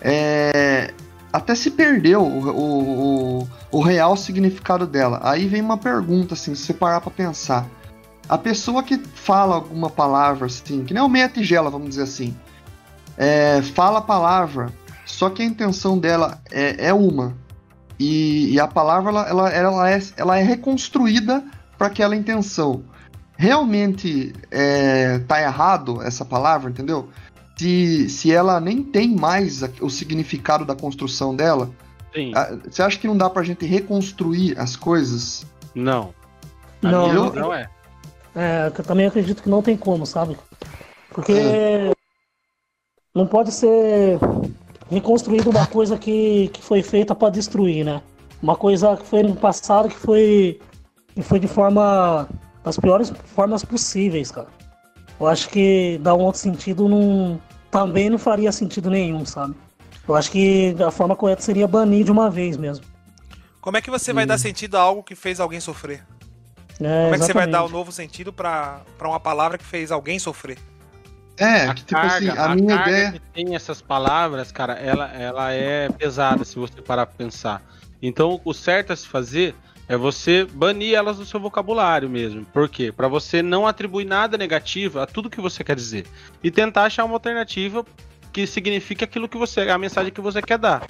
[0.00, 0.94] é,
[1.30, 5.20] até se perdeu o, o, o, o real significado dela.
[5.22, 7.66] Aí vem uma pergunta, assim, se você parar pra pensar.
[8.26, 12.34] A pessoa que fala alguma palavra, assim, que nem o meia tigela, vamos dizer assim,
[13.16, 14.72] é, fala a palavra,
[15.04, 17.36] só que a intenção dela é, é uma.
[17.98, 21.44] E, e a palavra ela, ela, ela, é, ela é reconstruída
[21.78, 22.82] para aquela intenção.
[23.36, 27.08] Realmente é, tá errado essa palavra, entendeu?
[27.56, 31.70] Se, se ela nem tem mais o significado da construção dela,
[32.14, 32.32] Sim.
[32.68, 35.46] você acha que não dá pra gente reconstruir as coisas?
[35.74, 36.14] Não.
[36.82, 37.68] A Não, minha eu- visão é.
[38.34, 40.36] É, eu também acredito que não tem como, sabe?
[41.10, 41.32] Porque
[43.14, 44.18] não pode ser
[44.90, 48.02] reconstruído uma coisa que, que foi feita para destruir, né?
[48.42, 50.60] Uma coisa que foi no passado que foi
[51.16, 52.28] e foi de forma.
[52.66, 54.48] Das piores formas possíveis, cara.
[55.20, 57.40] Eu acho que dar um outro sentido não,
[57.70, 59.54] também não faria sentido nenhum, sabe?
[60.06, 62.84] Eu acho que a forma correta seria banir de uma vez mesmo.
[63.60, 66.04] Como é que você vai dar sentido a algo que fez alguém sofrer?
[66.80, 69.64] É, Como é que você vai dar um novo sentido pra pra uma palavra que
[69.64, 70.58] fez alguém sofrer?
[71.38, 73.12] É, a que tipo carga, assim, a, minha carga ideia.
[73.12, 77.62] que tem essas palavras, cara, ela, ela é pesada se você parar pra pensar.
[78.02, 79.54] Então, o certo a se fazer
[79.88, 82.44] é você banir elas do seu vocabulário mesmo.
[82.46, 82.92] Por quê?
[82.92, 86.06] Pra você não atribuir nada negativo a tudo que você quer dizer
[86.42, 87.84] e tentar achar uma alternativa
[88.32, 90.86] que signifique aquilo que você, a mensagem que você quer dar.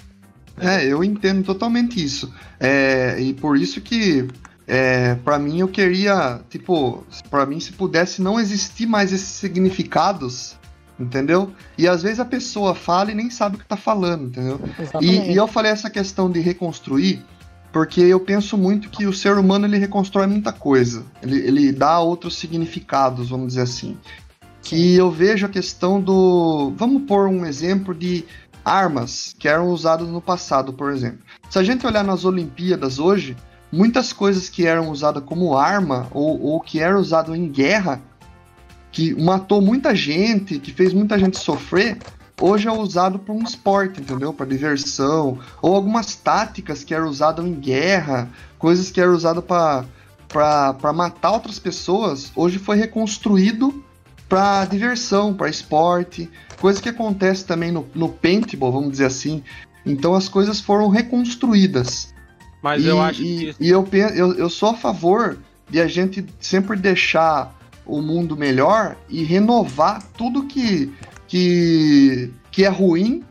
[0.59, 2.33] É, eu entendo totalmente isso.
[2.59, 4.27] É, e por isso que,
[4.67, 10.57] é, para mim, eu queria, tipo, para mim, se pudesse não existir mais esses significados,
[10.99, 11.53] entendeu?
[11.77, 14.59] E às vezes a pessoa fala e nem sabe o que tá falando, entendeu?
[15.01, 17.23] E, e eu falei essa questão de reconstruir,
[17.77, 21.05] porque eu penso muito que o ser humano ele reconstrói muita coisa.
[21.23, 23.99] Ele, ele dá outros significados, vamos dizer assim.
[24.63, 26.73] Que eu vejo a questão do.
[26.75, 28.25] Vamos pôr um exemplo de
[28.65, 31.19] armas que eram usadas no passado, por exemplo.
[31.51, 33.37] Se a gente olhar nas Olimpíadas hoje,
[33.71, 38.01] muitas coisas que eram usadas como arma ou, ou que eram usadas em guerra,
[38.91, 41.99] que matou muita gente, que fez muita gente sofrer,
[42.41, 44.33] hoje é usado para um esporte, entendeu?
[44.33, 50.93] Para diversão, ou algumas táticas que eram usadas em guerra, coisas que eram usadas para
[50.93, 53.85] matar outras pessoas, hoje foi reconstruído
[54.29, 56.29] para diversão, para esporte,
[56.61, 59.43] coisa que acontece também no, no paintball, vamos dizer assim.
[59.85, 62.13] Então as coisas foram reconstruídas.
[62.63, 65.39] Mas e, eu acho e, que e eu, eu, eu sou a favor
[65.71, 67.55] de a gente sempre deixar
[67.85, 70.93] o mundo melhor e renovar tudo que,
[71.27, 73.23] que, que é ruim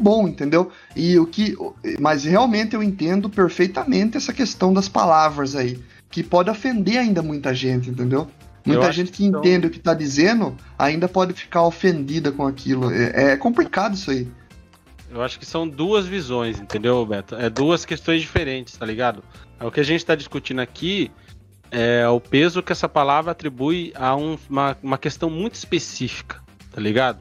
[0.00, 0.70] bom, entendeu?
[0.94, 1.56] E o que,
[1.98, 5.78] mas realmente eu entendo perfeitamente essa questão das palavras aí,
[6.10, 8.28] que pode ofender ainda muita gente, entendeu?
[8.64, 12.30] Eu Muita acho gente que que entende o que tá dizendo ainda pode ficar ofendida
[12.30, 12.90] com aquilo.
[12.92, 14.28] É, é complicado isso aí.
[15.10, 17.34] Eu acho que são duas visões, entendeu, Beto?
[17.34, 19.24] É duas questões diferentes, tá ligado?
[19.58, 21.10] O que a gente tá discutindo aqui
[21.70, 26.42] é o peso que essa palavra atribui a um- uma, uma questão muito específica,
[26.78, 27.18] tá ligado?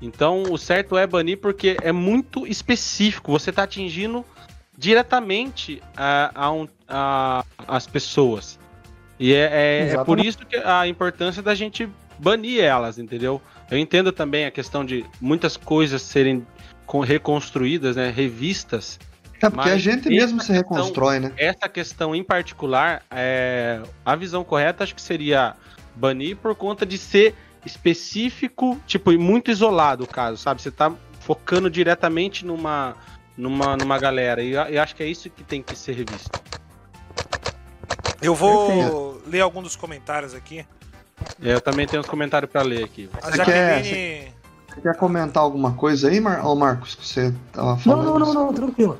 [0.00, 3.32] Então, o certo é banir porque é muito específico.
[3.32, 4.24] Você tá atingindo
[4.78, 8.60] diretamente a, a um- a- as pessoas.
[9.18, 13.42] E é, é- é por isso que a importância da gente banir elas, entendeu?
[13.68, 16.46] Eu entendo também a questão de muitas coisas serem
[17.04, 19.00] reconstruídas, né, revistas.
[19.42, 21.32] É porque a gente mesmo se questão- reconstrói, né?
[21.36, 25.56] Essa questão em particular, é, a visão correta acho que seria
[25.96, 27.34] banir por conta de ser
[27.66, 30.62] específico, tipo, e muito isolado o caso, sabe?
[30.62, 32.94] Você tá focando diretamente numa,
[33.36, 34.42] numa, numa galera.
[34.42, 36.30] E eu, acho que é isso que tem que ser revisto.
[38.22, 39.22] Eu vou Perfeito.
[39.26, 40.64] ler alguns dos comentários aqui.
[41.42, 43.10] É, Eu também tenho uns comentários pra ler aqui.
[43.22, 44.32] A Você quer- Jaqueline.
[44.74, 46.44] Você quer comentar alguma coisa aí, Mar...
[46.46, 48.04] Ô, Marcos, que você tava Não, falando?
[48.04, 48.98] não, não, não, tranquilo.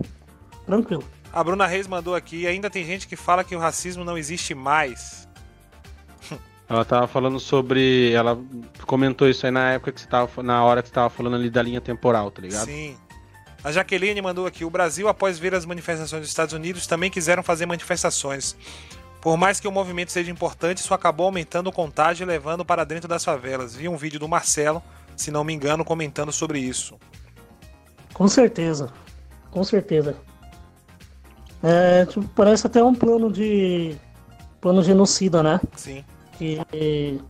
[0.67, 1.05] Tranquilo.
[1.33, 2.47] A Bruna Reis mandou aqui.
[2.47, 5.26] Ainda tem gente que fala que o racismo não existe mais.
[6.69, 8.13] Ela tava falando sobre.
[8.13, 8.39] Ela
[8.87, 10.43] comentou isso aí na época que você tava.
[10.43, 12.67] Na hora que você tava falando ali da linha temporal, tá ligado?
[12.67, 12.97] Sim.
[13.63, 14.65] A Jaqueline mandou aqui.
[14.65, 18.57] O Brasil, após ver as manifestações dos Estados Unidos, também quiseram fazer manifestações.
[19.21, 22.85] Por mais que o movimento seja importante, isso acabou aumentando o contágio e levando para
[22.85, 23.75] dentro das favelas.
[23.75, 24.83] Vi um vídeo do Marcelo,
[25.17, 26.97] se não me engano, comentando sobre isso.
[28.13, 28.93] Com certeza.
[29.51, 30.17] Com certeza.
[31.63, 33.97] É, tipo, parece até um plano de.
[34.61, 35.61] plano genocida, né?
[35.75, 36.05] Sim.
[36.37, 37.21] Que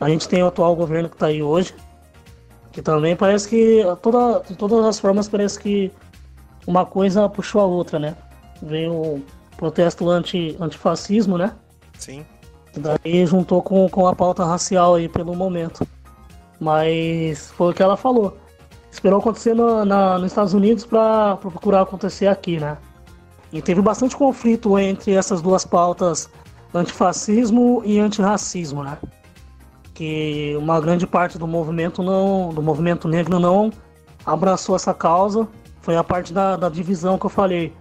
[0.00, 1.74] a gente tem o atual governo que está aí hoje,
[2.72, 5.92] que também parece que toda, de todas as formas parece que
[6.66, 8.16] uma coisa puxou a outra, né?
[8.62, 9.24] Veio o
[9.56, 11.54] protesto anti, antifascismo, né?
[11.98, 12.24] Sim.
[12.76, 15.86] E daí juntou com, com a pauta racial aí pelo momento.
[16.58, 18.36] Mas foi o que ela falou.
[18.90, 22.78] Esperou acontecer no, na, nos Estados Unidos para procurar acontecer aqui, né?
[23.52, 26.28] E teve bastante conflito entre essas duas pautas,
[26.74, 28.98] antifascismo e antirracismo, né?
[29.94, 33.72] Que uma grande parte do movimento não, do movimento negro não
[34.26, 35.48] abraçou essa causa.
[35.80, 37.72] Foi a parte da, da divisão que eu falei.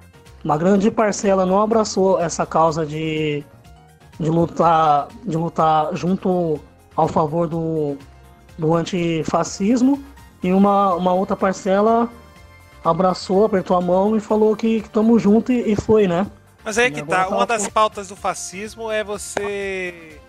[0.43, 3.43] Uma grande parcela não abraçou essa causa de,
[4.19, 6.59] de lutar de lutar junto
[6.95, 7.97] ao favor do,
[8.57, 10.03] do antifascismo
[10.43, 12.09] e uma, uma outra parcela
[12.83, 16.27] abraçou, apertou a mão e falou que estamos juntos e, e foi, né?
[16.63, 17.25] Mas aí E que tá.
[17.25, 20.19] tá Uma das pautas do fascismo é você.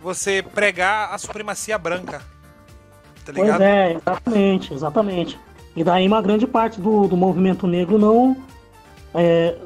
[0.00, 2.20] Você pregar a supremacia branca.
[3.24, 3.62] Tá Pois ligado?
[3.62, 5.40] é, exatamente, exatamente.
[5.74, 8.36] E daí uma grande parte do, do movimento negro não
[9.14, 9.56] é,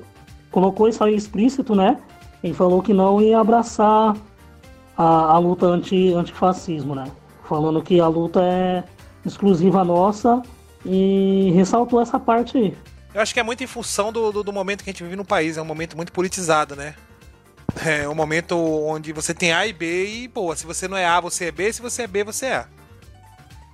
[0.51, 1.99] colocou isso aí explícito, né?
[2.43, 4.16] Ele falou que não ia abraçar
[4.97, 7.11] a, a luta anti, antifascismo, né?
[7.45, 8.85] Falando que a luta é
[9.27, 10.40] exclusiva nossa
[10.85, 12.77] e ressaltou essa parte aí.
[13.19, 15.16] Eu acho que é muito em função do, do, do, momento que a gente vive
[15.16, 16.95] no país, é um momento muito politizado, né?
[17.85, 21.05] É um momento onde você tem A e B e, pô, se você não é
[21.05, 22.69] A, você é B, se você é B, você é A.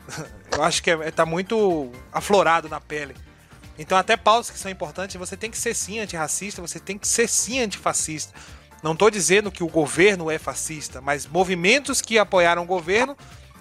[0.56, 3.14] Eu acho que é, tá muito aflorado na pele.
[3.78, 7.06] Então, até pautas que são importantes, você tem que ser sim antirracista, você tem que
[7.06, 8.32] ser sim antifascista.
[8.82, 13.14] Não estou dizendo que o governo é fascista, mas movimentos que apoiaram o governo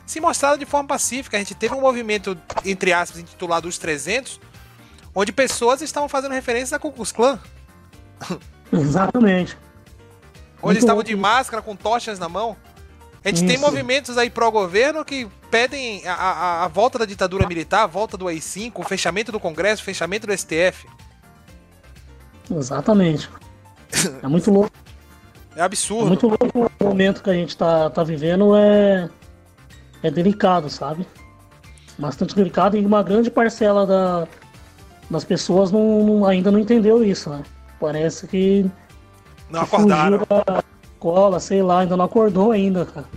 [0.05, 1.35] se mostraram de forma pacífica.
[1.35, 4.39] A gente teve um movimento, entre aspas, intitulado Os 300,
[5.15, 7.39] onde pessoas estavam fazendo referência a Ku Klux Klan.
[8.71, 9.57] Exatamente.
[10.57, 12.57] onde Muito estavam de máscara, com tochas na mão.
[13.23, 13.47] A gente Isso.
[13.47, 18.17] tem movimentos aí pró-governo que pedem a, a, a, volta da ditadura militar, a volta
[18.17, 20.87] do AI-5, o fechamento do Congresso, o fechamento do STF.
[22.51, 23.29] Exatamente.
[24.21, 24.71] É muito louco.
[25.55, 26.05] É absurdo.
[26.05, 29.09] É muito louco o momento que a gente tá, tá vivendo é,
[30.01, 31.07] é delicado, sabe?
[31.97, 34.27] Bastante delicado e uma grande parcela da,
[35.13, 37.43] das pessoas não, não, ainda não entendeu isso, né?
[37.79, 38.65] Parece que.
[39.49, 40.17] Não que acordaram.
[40.17, 43.07] Da escola, sei lá, ainda não acordou ainda, cara.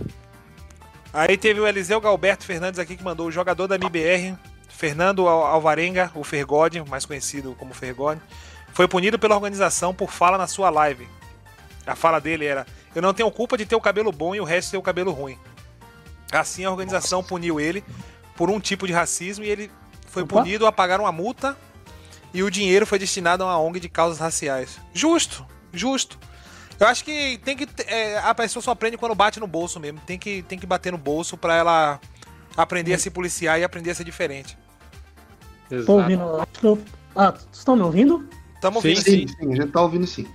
[1.13, 4.37] Aí teve o Eliseu Galberto Fernandes aqui que mandou o jogador da MBR,
[4.69, 8.21] Fernando Alvarenga, o Fergode, mais conhecido como Fergode,
[8.71, 11.07] foi punido pela organização por fala na sua live.
[11.85, 14.43] A fala dele era: Eu não tenho culpa de ter o cabelo bom e o
[14.43, 15.37] resto ter o cabelo ruim.
[16.31, 17.83] Assim a organização puniu ele
[18.35, 19.71] por um tipo de racismo e ele
[20.07, 20.41] foi Opa.
[20.41, 21.57] punido a pagar uma multa
[22.37, 24.79] e o dinheiro foi destinado a uma ONG de causas raciais.
[24.93, 25.43] Justo,
[25.73, 26.19] justo.
[26.79, 27.67] Eu acho que tem que.
[27.87, 29.99] É, a pessoa só aprende quando bate no bolso mesmo.
[30.05, 31.99] Tem que, tem que bater no bolso para ela
[32.55, 34.55] aprender a se policiar e aprender a ser diferente.
[35.71, 35.87] Exato.
[35.87, 36.35] Tô ouvindo.
[36.35, 36.79] Acho que eu...
[37.15, 38.29] Ah, vocês estão me ouvindo?
[38.53, 39.27] Estamos ouvindo sim, sim.
[39.27, 39.53] sim.
[39.53, 40.27] A gente tá ouvindo sim.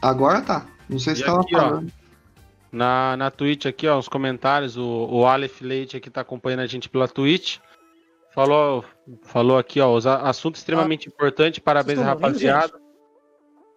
[0.00, 0.64] Agora tá.
[0.88, 1.92] Não sei se estava falando.
[1.92, 1.98] Ó,
[2.70, 6.66] na, na Twitch aqui, ó, os comentários, o, o Aleph Leite aqui tá acompanhando a
[6.68, 7.58] gente pela Twitch.
[8.38, 8.84] Falou,
[9.24, 12.72] falou aqui, ó, os assunto extremamente ah, importante, parabéns, rapaziada.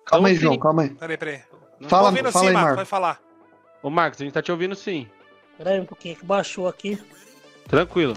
[0.05, 0.89] Calma aí, João, calma aí.
[0.91, 1.41] Peraí, peraí.
[1.87, 2.75] Fala, ouvindo fala sim, aí, Marcos.
[2.75, 3.19] Vai falar.
[3.81, 5.07] Ô, Marcos, a gente tá te ouvindo sim.
[5.57, 7.01] Peraí um pouquinho que baixou aqui.
[7.67, 8.15] Tranquilo.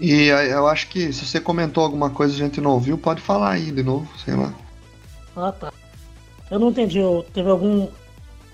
[0.00, 3.20] E eu acho que se você comentou alguma coisa e a gente não ouviu, pode
[3.20, 4.54] falar aí de novo, sei lá.
[5.34, 5.72] Ah, tá.
[6.48, 7.00] Eu não entendi,
[7.34, 7.88] teve algum.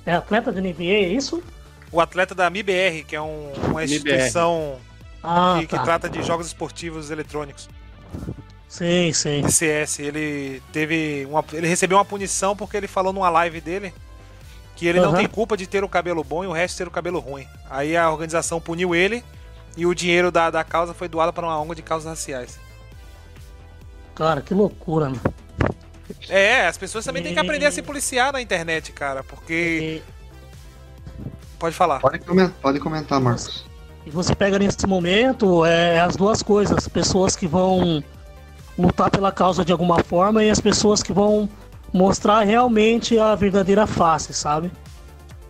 [0.06, 1.43] É atleta da NBA, é isso?
[1.93, 4.81] O atleta da MIBR, que é um, uma instituição
[5.25, 5.79] ah, que, tá.
[5.79, 7.69] que trata de jogos esportivos eletrônicos.
[8.69, 9.49] Sim, sim.
[9.49, 13.95] CS, ele teve uma, ele recebeu uma punição porque ele falou numa live dele
[14.77, 15.07] que ele uhum.
[15.07, 17.47] não tem culpa de ter o cabelo bom e o resto ter o cabelo ruim.
[17.71, 19.25] Aí a organização puniu ele
[19.77, 22.59] e o dinheiro da, da causa foi doado para uma ONG de causas raciais.
[24.15, 25.23] Cara, que loucura, mano.
[26.29, 27.27] É, as pessoas também e...
[27.27, 30.03] têm que aprender a se policiar na internet, cara, porque.
[30.05, 30.15] E...
[31.59, 32.01] Pode falar.
[32.01, 33.65] Pode comentar, pode comentar, Marcos.
[34.06, 38.05] E você pega nesse momento é, as duas coisas, pessoas que vão
[38.78, 41.48] lutar pela causa de alguma forma e as pessoas que vão
[41.93, 44.70] mostrar realmente a verdadeira face, sabe?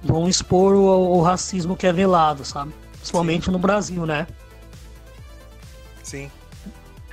[0.03, 2.73] Vão expor o, o racismo que é velado, sabe?
[2.93, 3.51] Principalmente Sim.
[3.51, 4.27] no Brasil, né?
[6.03, 6.31] Sim.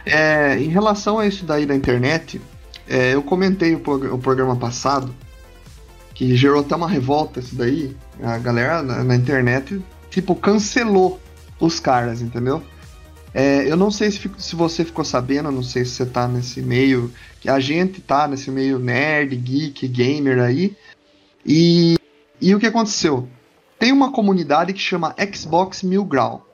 [0.05, 2.41] É, em relação a isso daí da internet,
[2.87, 3.81] é, eu comentei o,
[4.13, 5.15] o, programa passado
[6.13, 7.95] que gerou até uma revolta isso daí.
[8.21, 11.19] A galera na, na internet, tipo, cancelou
[11.61, 12.61] os caras, entendeu?
[13.33, 16.61] É, eu não sei se, se, você ficou sabendo, não sei se você tá nesse
[16.61, 20.75] meio, que a gente tá nesse meio nerd, geek, gamer aí.
[21.45, 21.95] E,
[22.41, 23.29] e o que aconteceu?
[23.79, 26.45] Tem uma comunidade que chama Xbox Mil Grau.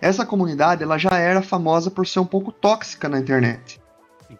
[0.00, 3.80] Essa comunidade ela já era famosa por ser um pouco tóxica na internet.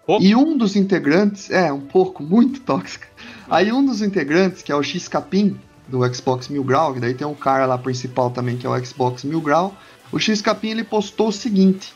[0.07, 3.09] Um e um dos integrantes, é, um pouco, muito tóxica.
[3.49, 7.15] Aí um dos integrantes, que é o X Capim, do Xbox Mil Grau, que daí
[7.15, 9.74] tem um cara lá principal também, que é o Xbox Mil Grau,
[10.12, 11.94] o X Capim ele postou o seguinte: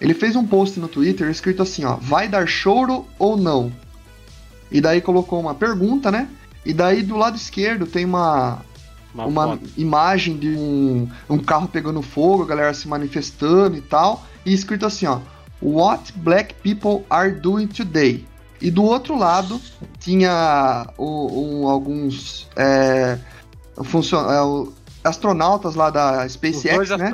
[0.00, 3.72] ele fez um post no Twitter escrito assim, ó, vai dar choro ou não?
[4.70, 6.28] E daí colocou uma pergunta, né?
[6.64, 8.62] E daí do lado esquerdo tem uma
[9.14, 14.24] uma, uma imagem de um, um carro pegando fogo, a galera se manifestando e tal,
[14.44, 15.20] e escrito assim, ó,
[15.62, 18.26] What black people are doing today?
[18.60, 19.60] E do outro lado
[19.98, 23.18] tinha o, o, alguns é,
[23.82, 24.72] funcion, é,
[25.02, 27.10] astronautas lá da SpaceX, né?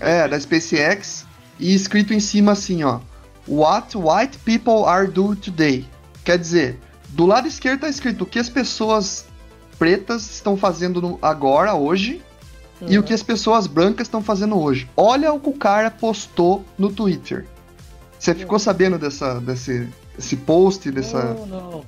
[0.00, 1.26] É, da SpaceX.
[1.58, 3.00] E escrito em cima assim, ó.
[3.48, 5.86] What white people are doing today.
[6.24, 6.80] Quer dizer,
[7.10, 9.26] do lado esquerdo tá escrito o que as pessoas
[9.78, 12.22] pretas estão fazendo agora, hoje,
[12.80, 12.88] uhum.
[12.90, 14.88] e o que as pessoas brancas estão fazendo hoje.
[14.96, 17.46] Olha o que o cara postou no Twitter.
[18.18, 19.88] Você ficou sabendo dessa, desse
[20.18, 21.34] esse post, dessa.
[21.34, 21.84] Não, não.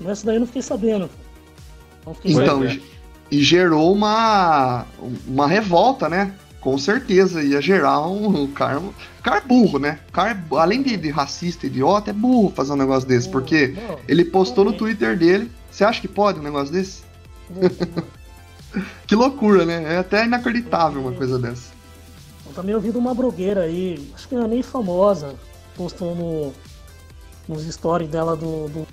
[0.00, 1.10] Mas daí eu não fiquei sabendo.
[2.06, 2.82] Não fiquei então, sabendo.
[3.30, 4.86] e gerou uma,
[5.26, 6.34] uma revolta, né?
[6.60, 8.80] Com certeza, ia gerar um, um cara.
[9.22, 9.98] Cara burro, né?
[10.12, 13.28] Cara, além de, de racista, idiota, é burro fazer um negócio desse.
[13.28, 15.50] Porque não, ele postou no Twitter dele.
[15.70, 17.02] Você acha que pode um negócio desse?
[19.06, 19.94] que loucura, né?
[19.94, 21.70] É até inacreditável uma coisa dessa.
[22.46, 25.34] Eu também ouvi de uma blogueira aí, acho que não é nem famosa,
[25.76, 26.52] postou no,
[27.48, 28.86] nos stories dela do, do,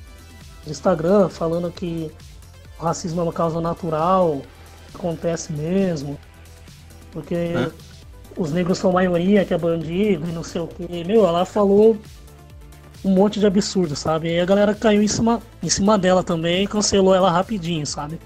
[0.67, 2.11] Instagram, falando que
[2.79, 4.41] o racismo é uma causa natural,
[4.93, 6.17] acontece mesmo,
[7.11, 7.71] porque é.
[8.35, 11.03] os negros são maioria, que é bandido e não sei o que.
[11.03, 11.97] Meu, ela falou
[13.03, 14.33] um monte de absurdo, sabe?
[14.33, 18.19] E a galera caiu em cima, em cima dela também e cancelou ela rapidinho, sabe?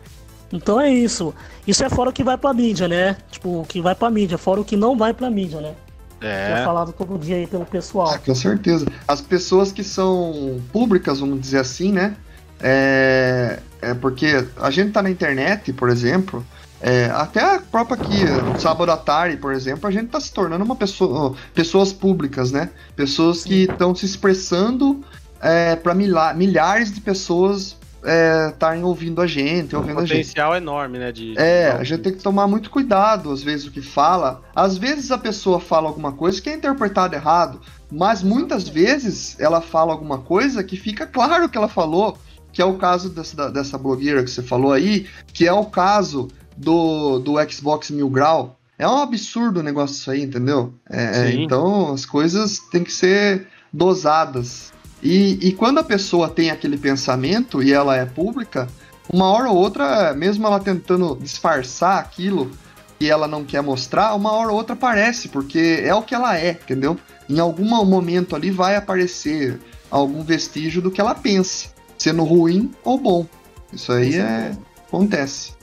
[0.51, 1.34] Então é isso.
[1.68, 3.18] Isso é fora o que vai pra mídia, né?
[3.30, 5.76] Tipo, o que vai pra mídia, fora o que não vai pra mídia, né?
[6.21, 6.59] É.
[6.59, 8.11] é falado todo dia aí pelo pessoal.
[8.13, 8.85] Ah, com certeza.
[9.07, 12.15] As pessoas que são públicas, vamos dizer assim, né?
[12.59, 16.45] É, é porque a gente tá na internet, por exemplo,
[16.81, 20.31] é, até a própria aqui, no sábado à tarde, por exemplo, a gente tá se
[20.31, 22.69] tornando uma pessoa, pessoas públicas, né?
[22.95, 25.03] Pessoas que estão se expressando
[25.41, 28.53] é, para milhares de pessoas é,
[28.84, 30.17] ouvindo a gente, ouvindo a gente.
[30.17, 31.11] potencial enorme, né?
[31.11, 34.41] De, é, a gente tem que tomar muito cuidado, às vezes, o que fala.
[34.55, 37.59] Às vezes a pessoa fala alguma coisa que é interpretada errado,
[37.91, 42.17] mas muitas vezes ela fala alguma coisa que fica claro que ela falou,
[42.51, 46.27] que é o caso dessa, dessa blogueira que você falou aí, que é o caso
[46.55, 48.57] do, do Xbox Mil Grau.
[48.77, 50.73] É um absurdo o negócio isso aí, entendeu?
[50.89, 54.71] É, então as coisas têm que ser dosadas.
[55.01, 58.67] E, e quando a pessoa tem aquele pensamento e ela é pública,
[59.11, 62.51] uma hora ou outra, mesmo ela tentando disfarçar aquilo
[62.99, 66.38] que ela não quer mostrar, uma hora ou outra aparece, porque é o que ela
[66.38, 66.97] é, entendeu?
[67.30, 69.59] Em algum momento ali vai aparecer
[69.89, 73.26] algum vestígio do que ela pensa, sendo ruim ou bom.
[73.71, 74.51] Isso aí é,
[74.88, 75.53] acontece.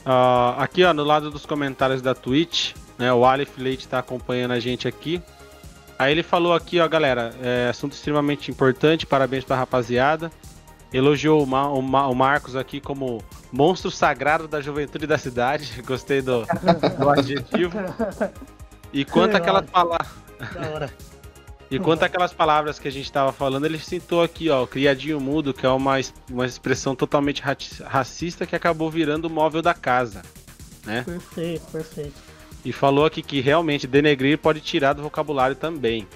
[0.00, 4.52] Uh, aqui, ó, no lado dos comentários da Twitch, né, o Aleph Leite está acompanhando
[4.52, 5.22] a gente aqui.
[6.00, 10.32] Aí ele falou aqui, ó, galera, é assunto extremamente importante, parabéns pra rapaziada.
[10.90, 13.22] Elogiou o, Ma o, Ma o Marcos aqui como
[13.52, 15.70] monstro sagrado da juventude da cidade.
[15.84, 16.46] Gostei do,
[16.98, 17.78] do adjetivo.
[18.90, 20.08] E quanto aquelas palavras.
[21.70, 25.54] E quanto aquelas palavras que a gente estava falando, ele citou aqui, ó, criadinho mudo,
[25.54, 27.40] que é uma, uma expressão totalmente
[27.84, 30.22] racista que acabou virando o móvel da casa,
[30.84, 31.02] né?
[31.02, 32.29] Perfeito, perfeito.
[32.64, 36.06] E falou aqui que realmente denegrir pode tirar do vocabulário também.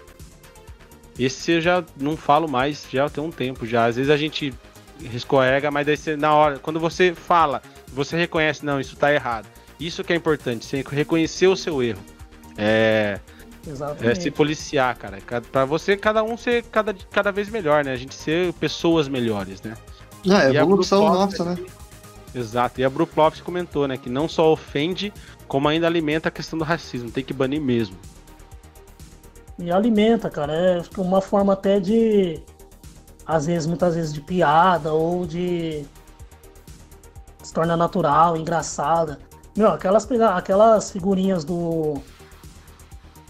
[1.18, 3.86] Esse eu já não falo mais, já tem um tempo já.
[3.86, 4.52] Às vezes a gente
[5.12, 7.62] escorrega, mas daí você, na hora, quando você fala,
[7.92, 9.46] você reconhece, não, isso tá errado.
[9.78, 12.02] Isso que é importante, você reconhecer o seu erro.
[12.56, 13.18] É,
[14.02, 15.18] é se policiar, cara.
[15.50, 17.92] Para você, cada um ser cada, cada vez melhor, né?
[17.92, 19.74] A gente ser pessoas melhores, né?
[20.30, 21.56] Ah, é evolução nossa, né?
[22.35, 22.81] Exato.
[22.81, 25.12] E a Bruploft comentou, né, que não só ofende,
[25.47, 27.11] como ainda alimenta a questão do racismo.
[27.11, 27.97] Tem que banir mesmo.
[29.59, 30.52] E alimenta, cara.
[30.52, 32.43] É uma forma até de.
[33.27, 35.85] Às vezes, muitas vezes, de piada ou de.
[37.43, 39.19] Se torna natural, engraçada.
[39.56, 41.94] Meu, aquelas, aquelas figurinhas do.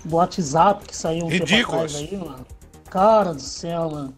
[0.04, 1.94] Do WhatsApp que saiu um Ridículas.
[1.94, 2.46] aí, mano.
[2.90, 4.14] Cara do céu, mano.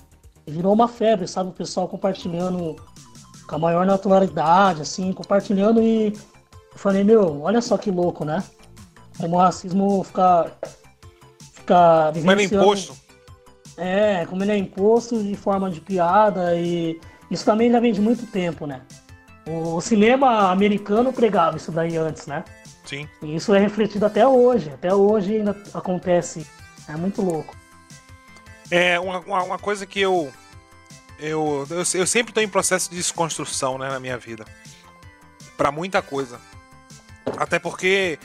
[0.47, 1.51] Virou uma febre, sabe?
[1.51, 2.77] O pessoal compartilhando
[3.47, 8.43] com a maior naturalidade, assim, compartilhando e eu falei, meu, olha só que louco, né?
[9.19, 10.53] Como o racismo fica.
[11.53, 12.97] fica como ele é imposto.
[13.77, 17.01] É, como ele é imposto de forma de piada e
[17.31, 18.83] isso também já vem de muito tempo, né?
[19.47, 22.45] O cinema americano pregava isso daí antes, né?
[22.85, 23.09] Sim.
[23.23, 24.71] E isso é refletido até hoje.
[24.71, 26.47] Até hoje ainda acontece.
[26.89, 27.55] É muito louco.
[28.71, 30.33] É, uma, uma coisa que eu
[31.19, 34.45] eu, eu, eu sempre estou em processo de desconstrução né, na minha vida.
[35.57, 36.41] para muita coisa.
[37.39, 38.19] Até porque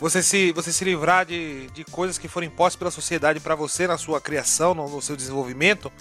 [0.00, 3.86] você se, você se livrar de, de coisas que foram impostas pela sociedade para você
[3.86, 5.92] na sua criação, no, no, seu desenvolvimento,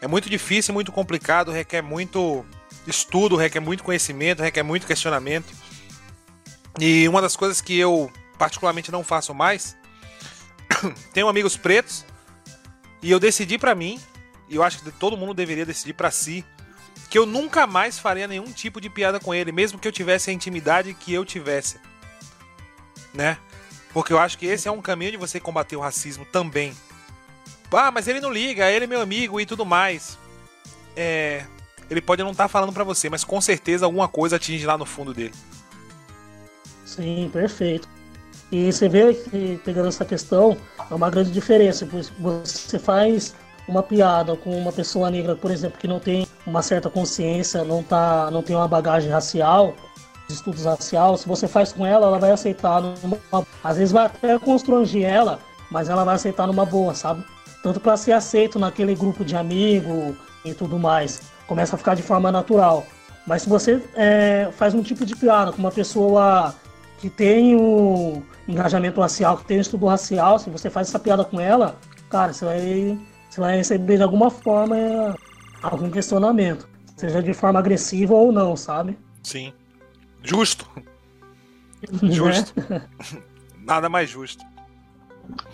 [0.00, 2.44] é muito difícil, muito complicado, requer muito
[2.86, 5.52] estudo, requer muito conhecimento, requer muito questionamento.
[6.78, 9.76] E uma das coisas que eu particularmente não faço mais,
[11.12, 12.04] tenho amigos pretos
[13.02, 14.00] e eu decidi para mim,
[14.48, 16.44] e eu acho que todo mundo deveria decidir para si,
[17.08, 20.30] que eu nunca mais faria nenhum tipo de piada com ele, mesmo que eu tivesse
[20.30, 21.78] a intimidade que eu tivesse.
[23.12, 23.36] Né?
[23.92, 26.74] Porque eu acho que esse é um caminho de você combater o racismo também.
[27.70, 30.18] Ah, mas ele não liga, ele é meu amigo e tudo mais.
[30.96, 31.44] É.
[31.90, 34.78] Ele pode não estar tá falando para você, mas com certeza alguma coisa atinge lá
[34.78, 35.34] no fundo dele.
[36.86, 37.88] Sim, perfeito.
[38.50, 40.56] E você vê que, pegando essa questão,
[40.90, 41.86] é uma grande diferença.
[42.18, 43.34] Você faz
[43.68, 47.82] uma piada com uma pessoa negra, por exemplo, que não tem uma certa consciência, não,
[47.82, 49.74] tá, não tem uma bagagem racial,
[50.28, 53.18] estudos racial, se você faz com ela, ela vai aceitar numa.
[53.62, 55.38] Às vezes vai até constranger ela,
[55.70, 57.24] mas ela vai aceitar numa boa, sabe?
[57.62, 61.22] Tanto para ser aceito naquele grupo de amigo e tudo mais.
[61.46, 62.86] Começa a ficar de forma natural.
[63.26, 66.54] Mas se você é, faz um tipo de piada com uma pessoa
[66.98, 71.24] que tem o engajamento racial, que tem o estudo racial, se você faz essa piada
[71.24, 71.76] com ela,
[72.10, 72.98] cara, você vai,
[73.32, 75.16] você vai receber de alguma forma
[75.62, 76.68] algum questionamento.
[76.94, 78.98] Seja de forma agressiva ou não, sabe?
[79.22, 79.54] Sim.
[80.22, 80.68] Justo.
[82.02, 82.52] Justo.
[83.64, 84.44] Nada mais justo.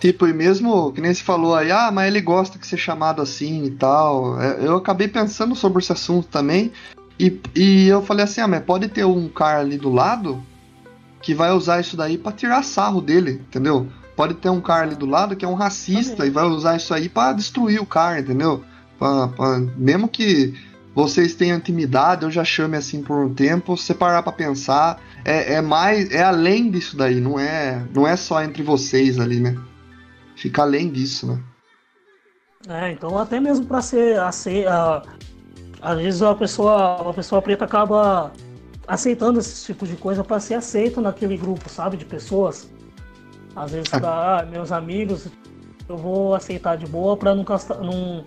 [0.00, 3.22] Tipo, e mesmo que nem se falou aí, ah, mas ele gosta de ser chamado
[3.22, 4.40] assim e tal.
[4.40, 6.72] É, eu acabei pensando sobre esse assunto também.
[7.20, 10.42] E, e eu falei assim, ah, mas pode ter um cara ali do lado
[11.22, 13.86] que vai usar isso daí para tirar sarro dele, entendeu?
[14.19, 16.93] Pode ter um cara ali do lado que é um racista e vai usar isso
[16.93, 18.65] aí para destruir o cara, entendeu?
[18.99, 20.61] Pra, pra, mesmo que
[20.93, 25.55] vocês tenham intimidade, eu já chame assim por um tempo, você parar pra pensar, é,
[25.55, 29.57] é, mais, é além disso daí, não é, não é só entre vocês ali, né?
[30.35, 31.40] Fica além disso, né?
[32.66, 35.01] É, então até mesmo para ser, assim, uh,
[35.81, 38.32] às vezes a pessoa, a pessoa preta acaba
[38.85, 42.69] aceitando esse tipo de coisa para ser aceito naquele grupo, sabe, de pessoas.
[43.59, 43.97] Às vezes, é.
[44.05, 45.26] ah, meus amigos,
[45.89, 47.44] eu vou aceitar de boa para não,
[47.82, 48.24] não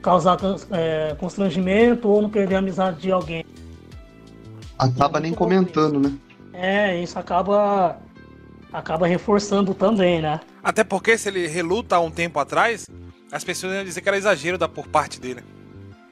[0.00, 0.38] causar
[0.70, 3.44] é, constrangimento ou não perder a amizade de alguém.
[4.78, 6.12] Acaba nem comentando, né?
[6.52, 7.98] É, isso acaba
[8.72, 10.40] acaba reforçando também, né?
[10.62, 12.86] Até porque se ele reluta há um tempo atrás,
[13.30, 15.42] as pessoas iam dizer que era exagero da por parte dele.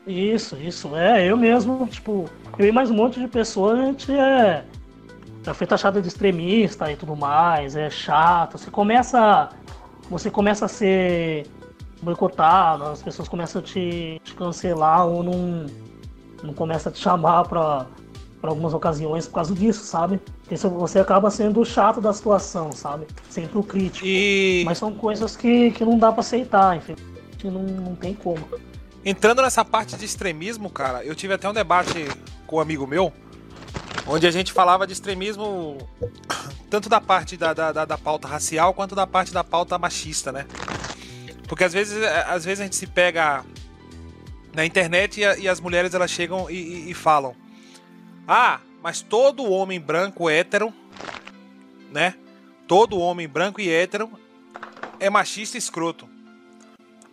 [0.07, 0.95] Isso, isso.
[0.95, 4.65] É, eu mesmo, tipo, eu e mais um monte de pessoas, a gente é.
[5.43, 8.59] Já foi taxado de extremista e tudo mais, é chato.
[8.59, 9.48] Você começa.
[10.10, 11.47] Você começa a ser
[12.02, 15.66] boicotado, as pessoas começam a te, te cancelar ou não,
[16.43, 17.86] não começa a te chamar pra,
[18.40, 20.20] pra algumas ocasiões por causa disso, sabe?
[20.43, 23.06] Porque você acaba sendo o chato da situação, sabe?
[23.31, 24.05] Sempre o crítico.
[24.05, 24.64] E...
[24.66, 26.97] Mas são coisas que, que não dá pra aceitar, enfim.
[27.44, 28.44] Não, não tem como.
[29.05, 32.06] Entrando nessa parte de extremismo, cara, eu tive até um debate
[32.47, 33.12] com um amigo meu,
[34.06, 35.78] onde a gente falava de extremismo
[36.69, 40.32] tanto da parte da, da, da, da pauta racial quanto da parte da pauta machista,
[40.32, 40.47] né?
[41.47, 43.44] Porque às vezes, é, às vezes a gente se pega
[44.55, 47.35] na internet e, a, e as mulheres elas chegam e, e, e, falam:
[48.27, 50.73] Ah, mas todo homem branco hétero,
[51.90, 52.14] né?
[52.66, 54.10] Todo homem branco e hétero
[54.98, 56.09] é machista e escroto.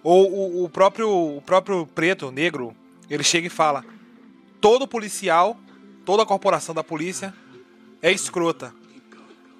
[0.02, 2.74] Ou o, o, próprio, o próprio preto, negro,
[3.10, 3.84] ele chega e fala:
[4.62, 5.58] todo policial,
[6.10, 7.32] toda a corporação da polícia
[8.02, 8.74] é escrota.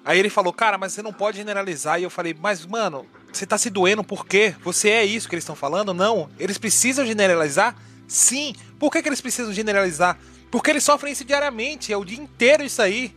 [0.04, 2.00] Aí ele falou, cara, mas você não pode generalizar.
[2.00, 4.56] E eu falei, mas mano, você tá se doendo por quê?
[4.64, 5.94] Você é isso que eles estão falando?
[5.94, 6.28] Não.
[6.40, 7.76] Eles precisam generalizar?
[8.08, 8.52] Sim.
[8.80, 10.18] Por que, que eles precisam generalizar?
[10.50, 13.14] Porque eles sofrem isso diariamente, é o dia inteiro isso aí.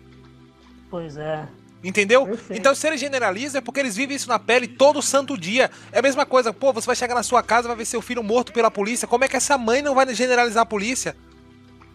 [0.88, 1.48] Pois é.
[1.84, 2.38] Entendeu?
[2.52, 5.72] Então, se eles generalizam, é porque eles vivem isso na pele todo santo dia.
[5.92, 8.22] É a mesma coisa, pô, você vai chegar na sua casa vai ver seu filho
[8.22, 9.08] morto pela polícia.
[9.08, 11.16] Como é que essa mãe não vai generalizar a polícia?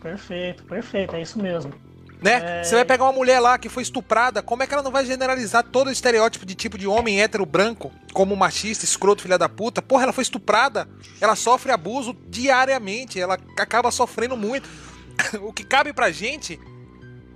[0.01, 1.73] Perfeito, perfeito, é isso mesmo.
[2.21, 2.61] Né?
[2.61, 2.65] É...
[2.65, 5.05] Você vai pegar uma mulher lá que foi estuprada, como é que ela não vai
[5.07, 9.49] generalizar todo o estereótipo de tipo de homem hétero branco, como machista, escroto, filha da
[9.49, 9.81] puta?
[9.81, 10.89] Porra, ela foi estuprada,
[11.21, 14.69] ela sofre abuso diariamente, ela acaba sofrendo muito.
[15.43, 16.59] o que cabe pra gente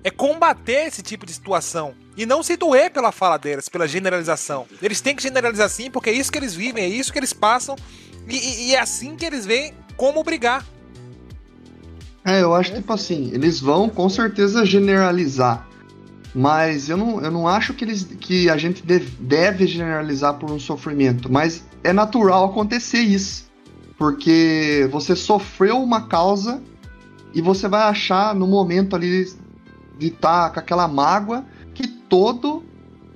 [0.05, 1.95] é combater esse tipo de situação.
[2.17, 4.67] E não se doer pela fala deles, pela generalização.
[4.83, 7.33] Eles têm que generalizar sim, porque é isso que eles vivem, é isso que eles
[7.33, 7.77] passam.
[8.29, 10.67] E, e, e é assim que eles veem como brigar.
[12.25, 15.69] É, eu acho tipo assim, eles vão com certeza generalizar.
[16.35, 18.83] Mas eu não, eu não acho que, eles, que a gente
[19.21, 21.31] deve, generalizar por um sofrimento.
[21.31, 23.51] Mas é natural acontecer isso.
[23.99, 26.63] Porque você sofreu uma causa
[27.35, 29.27] e você vai achar no momento ali
[29.99, 31.45] de estar tá com aquela mágoa
[31.75, 32.65] que todo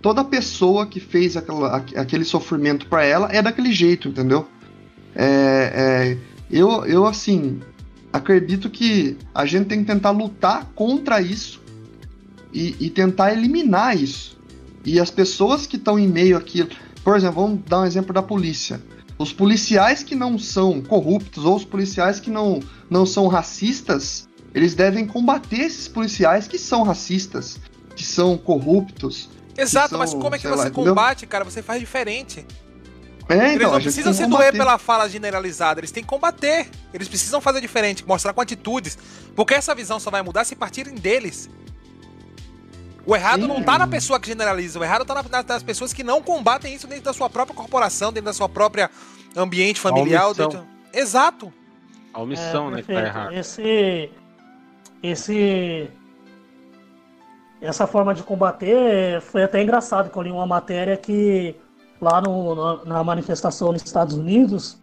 [0.03, 4.47] toda pessoa que fez aquela, aquele sofrimento para ela é daquele jeito, entendeu?
[5.17, 6.19] É, é,
[6.49, 7.61] eu, eu, assim,
[8.17, 11.63] acredito que a gente tem que tentar lutar contra isso
[12.53, 14.39] e, e tentar eliminar isso.
[14.85, 16.71] E as pessoas que estão em meio àquilo.
[17.05, 18.81] Por exemplo, vamos dar um exemplo da polícia.
[19.19, 22.61] Os policiais que não são corruptos ou os policiais que não,
[22.91, 27.59] não são racistas, eles devem combater esses policiais que são racistas,
[27.95, 29.29] que são corruptos.
[29.57, 31.29] Exato, são, mas como é que você lá, combate, entendeu?
[31.31, 31.45] cara?
[31.45, 32.45] Você faz diferente.
[33.29, 36.69] É, então, eles não precisam se doer pela fala generalizada, eles têm que combater.
[36.95, 38.97] Eles precisam fazer diferente, mostrar com atitudes.
[39.35, 41.51] Porque essa visão só vai mudar se partirem deles.
[43.05, 43.49] O errado Sim.
[43.49, 46.75] não tá na pessoa que generaliza, o errado tá na, nas pessoas que não combatem
[46.75, 48.91] isso dentro da sua própria corporação, dentro da sua própria
[49.37, 50.33] ambiente familiar.
[50.35, 50.67] Dentro...
[50.93, 51.53] Exato.
[52.13, 53.35] A omissão, É, né, que tá errada.
[53.35, 54.11] Esse,
[55.03, 55.89] esse,
[57.61, 61.55] essa forma de combater foi até engraçado que eu li uma matéria que
[62.01, 64.79] lá no, na, na manifestação nos Estados Unidos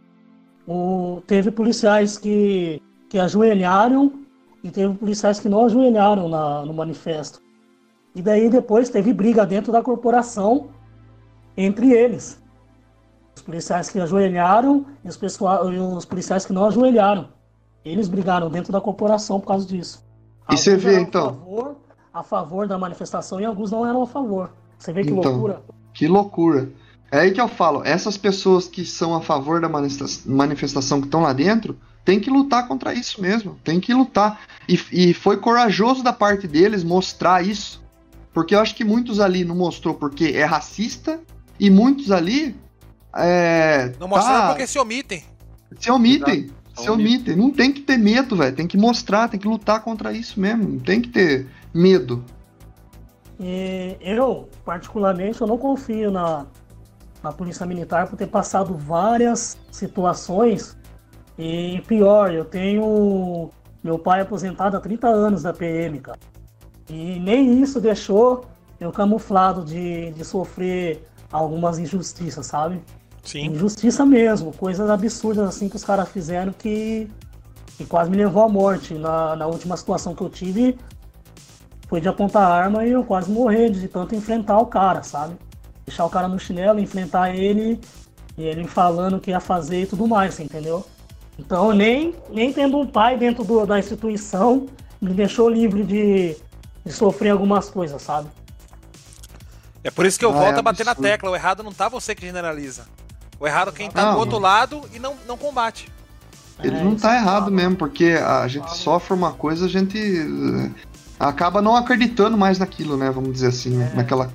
[0.67, 4.11] o, teve policiais que, que ajoelharam
[4.63, 7.41] e teve policiais que não ajoelharam na, no manifesto.
[8.15, 10.69] E daí depois teve briga dentro da corporação
[11.57, 12.41] entre eles.
[13.35, 17.29] Os policiais que ajoelharam e os, pessoal, e os policiais que não ajoelharam.
[17.83, 20.05] Eles brigaram dentro da corporação por causa disso.
[20.49, 21.27] E você vê, então?
[21.27, 21.75] A favor,
[22.13, 24.51] a favor da manifestação e alguns não eram a favor.
[24.77, 25.31] Você vê que Então.
[25.31, 25.61] loucura?
[25.93, 26.69] Que loucura.
[27.13, 31.05] É aí que eu falo, essas pessoas que são a favor da manifesta- manifestação que
[31.05, 33.55] estão lá dentro, tem que lutar contra isso mesmo.
[33.63, 34.41] Tem que lutar.
[34.67, 37.83] E, e foi corajoso da parte deles mostrar isso.
[38.33, 41.19] Porque eu acho que muitos ali não mostrou porque é racista,
[41.59, 42.55] e muitos ali.
[43.15, 45.23] É, Não mostraram tá- porque se omitem.
[45.79, 46.39] se omitem.
[46.45, 46.81] Exato.
[46.81, 47.35] Se omitem.
[47.35, 48.55] Não tem que ter medo, velho.
[48.55, 50.67] Tem que mostrar, tem que lutar contra isso mesmo.
[50.67, 52.25] Não tem que ter medo.
[53.39, 56.45] E eu, particularmente, eu não confio na,
[57.23, 60.77] na polícia militar por ter passado várias situações.
[61.37, 63.49] E pior, eu tenho
[63.81, 66.19] meu pai aposentado há 30 anos da PM, cara.
[66.89, 68.45] E nem isso deixou
[68.79, 72.81] eu camuflado de, de sofrer algumas injustiças, sabe?
[73.23, 73.47] Sim.
[73.47, 77.09] Injustiça mesmo, coisas absurdas assim que os caras fizeram que,
[77.77, 78.93] que quase me levou à morte.
[78.93, 80.77] Na, na última situação que eu tive,
[81.87, 85.35] foi de apontar a arma e eu quase morrer de tanto enfrentar o cara, sabe?
[85.85, 87.79] Deixar o cara no chinelo, enfrentar ele,
[88.37, 90.85] e ele falando o que ia fazer e tudo mais, entendeu?
[91.37, 94.67] Então nem, nem tendo um pai dentro do- da instituição
[95.01, 96.37] me deixou livre de,
[96.85, 98.29] de sofrer algumas coisas, sabe?
[99.83, 101.09] É por isso que eu Ah, volto é a bater na absurdo.
[101.09, 101.29] tecla.
[101.31, 102.85] O errado não tá você que generaliza.
[103.39, 104.13] O errado é quem tá Não.
[104.13, 105.91] do outro lado e não, não combate.
[106.63, 110.71] Ele É, não tá errado mesmo, porque a gente sofre uma coisa, a gente eh,
[111.19, 113.09] acaba não acreditando mais naquilo, né?
[113.11, 113.89] Vamos dizer assim, né?
[113.91, 113.95] É.
[113.97, 114.31] naquela.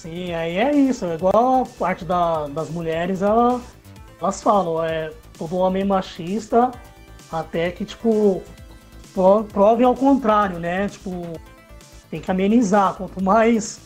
[0.00, 1.04] Sim, aí é isso.
[1.06, 3.60] É igual a parte da- das mulheres, ela-
[4.20, 6.70] elas falam, é todo homem machista,
[7.32, 8.40] até que, tipo,
[9.12, 10.88] pro- prove ao contrário, né?
[10.88, 11.26] Tipo,
[12.12, 12.94] tem que amenizar.
[12.94, 13.80] Quanto mais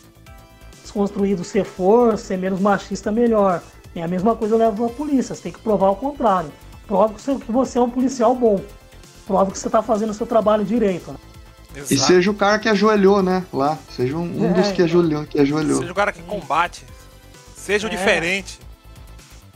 [0.83, 3.63] desconstruído você for, ser menos machista, melhor.
[3.95, 6.51] E a mesma coisa leva pra polícia, você tem que provar o contrário.
[6.85, 8.59] Prove que você- é um policial bom.
[9.25, 11.11] Prove que você tá fazendo o seu trabalho direito.
[11.11, 11.17] né?
[11.75, 13.45] E seja o cara que ajoelhou, né?
[13.51, 13.77] Lá.
[13.95, 14.85] Seja um, um É, dos que então.
[14.85, 15.25] ajoelhou.
[15.25, 15.79] Que ajoelhou.
[15.79, 16.85] Seja o cara que combate.
[17.55, 17.95] Seja o É.
[17.95, 18.59] diferente.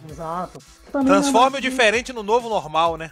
[0.09, 0.59] Exato.
[0.91, 3.11] Também não é Transforme o diferente no novo normal, né?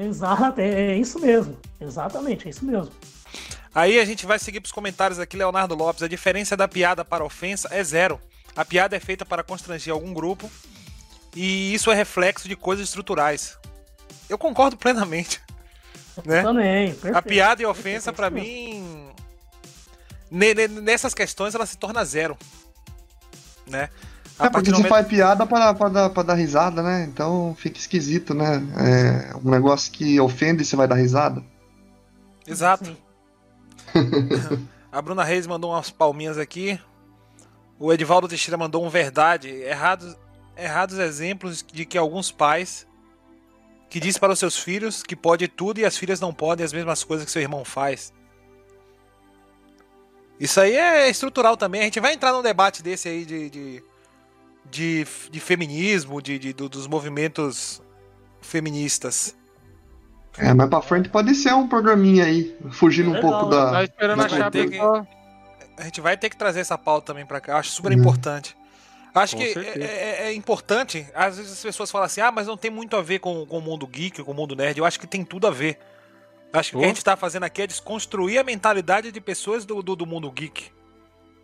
[0.00, 1.56] Exato, é, é isso mesmo.
[1.80, 2.90] Exatamente, é isso mesmo.
[3.74, 6.02] Aí a gente vai seguir pros comentários aqui, Leonardo Lopes.
[6.02, 8.20] A diferença da piada para a ofensa é zero.
[8.56, 10.50] A piada é feita para constranger algum grupo
[11.36, 13.56] e isso é reflexo de coisas estruturais.
[14.28, 15.40] Eu concordo plenamente.
[16.24, 16.42] Né?
[16.42, 17.16] Também, perfeito.
[17.16, 19.08] A piada e a ofensa, isso mim,
[20.30, 22.36] ne- ne- nessas questões, ela se torna zero.
[23.66, 23.88] Né?
[24.38, 27.04] A É porque do você momento- faz piada pra, pra, dar, pra dar risada, né?
[27.04, 28.62] Então fica esquisito, né?
[29.32, 31.42] É um negócio que ofende e você vai dar risada.
[32.46, 32.96] Exato.
[34.90, 36.80] A Bruna Reis mandou umas palminhas aqui.
[37.78, 39.48] O Edivaldo Teixeira mandou um verdade.
[39.50, 40.16] Errados,
[40.56, 42.86] errados exemplos de que alguns pais
[43.88, 46.72] que diz para os seus filhos que pode tudo e as filhas não podem as
[46.72, 48.12] mesmas coisas que seu irmão faz.
[50.38, 51.80] Isso aí é estrutural também.
[51.80, 53.82] A gente vai entrar num debate desse aí de, de,
[54.70, 57.82] de, de feminismo, de, de- do- dos movimentos
[58.40, 59.36] feministas.
[60.36, 63.84] É, mas pra frente pode ser um programinha aí, fugindo um Legal, pouco Tá da.
[63.84, 64.50] esperando da a chapa.
[64.52, 64.78] ter que-.
[64.78, 67.52] A gente vai ter que trazer essa pauta também pra cá.
[67.52, 67.98] Eu acho super Uhum.
[67.98, 68.56] importante.
[69.14, 69.84] Acho Com que certeza.
[69.84, 71.06] é, é- é importante.
[71.14, 73.58] Às vezes as pessoas falam assim: ah, mas não tem muito a ver com, com
[73.58, 74.78] o mundo geek, com o mundo nerd.
[74.78, 75.78] Eu acho que tem tudo a ver.
[76.52, 76.90] Acho que o que a Oh.
[76.90, 80.66] gente tá fazendo aqui é desconstruir a mentalidade de pessoas do, do, do mundo geek.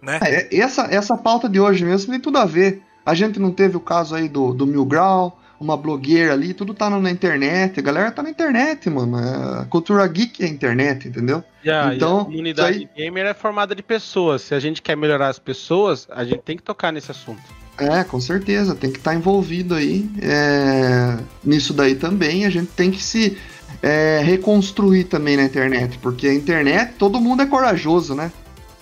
[0.00, 0.18] Né?
[0.22, 2.82] É, essa, essa pauta de hoje mesmo tem tudo a ver.
[3.04, 6.74] A gente não teve o caso aí do, do Mil Grau, uma blogueira ali, tudo
[6.74, 7.78] tá na internet.
[7.78, 9.18] A galera tá na internet, mano.
[9.18, 11.42] É, A cultura geek é a internet, entendeu?
[11.66, 14.42] A, Então, a comunidade isso gamer é formada de pessoas.
[14.42, 17.42] Se a gente quer melhorar as pessoas, a gente tem que tocar nesse assunto.
[17.78, 22.46] É, com certeza, tem que estar envolvido aí é, nisso daí também.
[22.46, 23.36] A gente tem que se
[23.82, 28.30] é, reconstruir também na internet, porque a internet todo mundo é corajoso, né?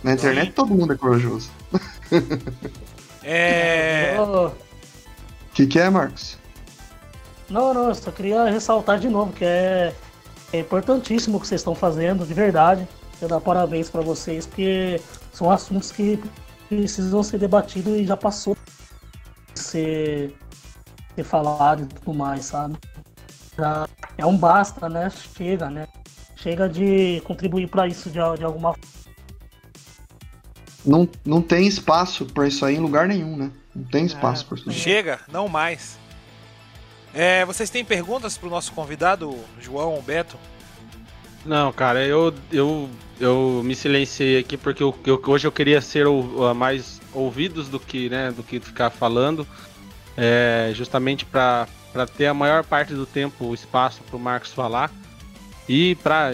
[0.02, 0.52] Na internet Sim.
[0.52, 1.50] todo mundo é corajoso.
[3.24, 4.16] É.
[4.18, 4.52] Oh, O
[5.54, 6.36] que, que é, Marcos?
[7.52, 9.94] Não, não, eu só queria ressaltar de novo que é,
[10.54, 12.88] é importantíssimo o que vocês estão fazendo, de verdade.
[13.20, 14.98] Eu dar parabéns pra vocês, porque
[15.34, 16.18] são assuntos que
[16.66, 18.56] precisam ser debatidos e já passou
[19.54, 20.34] de ser,
[21.14, 22.74] ser falado e tudo mais, sabe?
[23.56, 25.10] Já é um basta, né?
[25.10, 25.86] Chega, né?
[26.36, 28.92] Chega de contribuir para isso de, de alguma forma.
[30.86, 33.52] Não, não tem espaço para isso aí em lugar nenhum, né?
[33.76, 34.72] Não tem espaço é, para isso.
[34.72, 36.00] Chega, não mais.
[37.14, 40.38] É, vocês têm perguntas para o nosso convidado, João ou Beto?
[41.44, 42.88] Não, cara, eu, eu,
[43.20, 47.80] eu me silenciei aqui porque eu, eu, hoje eu queria ser o, mais ouvidos do
[47.80, 49.46] que, né, do que ficar falando,
[50.16, 51.66] é, justamente para
[52.16, 54.90] ter a maior parte do tempo o espaço para o Marcos falar
[55.68, 56.30] e para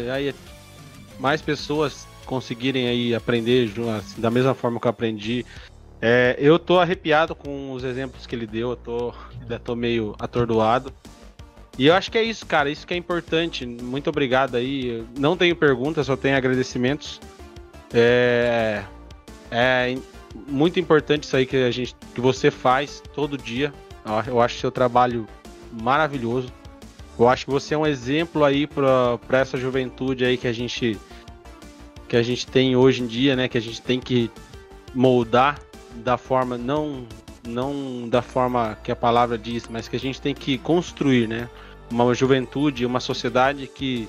[1.18, 5.44] mais pessoas conseguirem aí aprender assim, da mesma forma que eu aprendi.
[6.00, 10.14] É, eu tô arrepiado com os exemplos que ele deu, eu tô, ainda tô meio
[10.18, 10.92] atordoado.
[11.76, 12.68] E eu acho que é isso, cara.
[12.68, 13.64] Isso que é importante.
[13.64, 15.04] Muito obrigado aí.
[15.16, 17.20] Não tenho perguntas, só tenho agradecimentos.
[17.94, 18.82] É,
[19.50, 19.96] é
[20.48, 23.72] muito importante isso aí que a gente, que você faz todo dia.
[24.26, 25.26] Eu acho seu trabalho
[25.80, 26.52] maravilhoso.
[27.18, 30.98] Eu acho que você é um exemplo aí para essa juventude aí que a gente
[32.08, 33.48] que a gente tem hoje em dia, né?
[33.48, 34.30] Que a gente tem que
[34.94, 35.58] moldar
[35.98, 37.06] da forma não
[37.46, 41.48] não da forma que a palavra diz, mas que a gente tem que construir, né?
[41.90, 44.08] uma juventude, uma sociedade que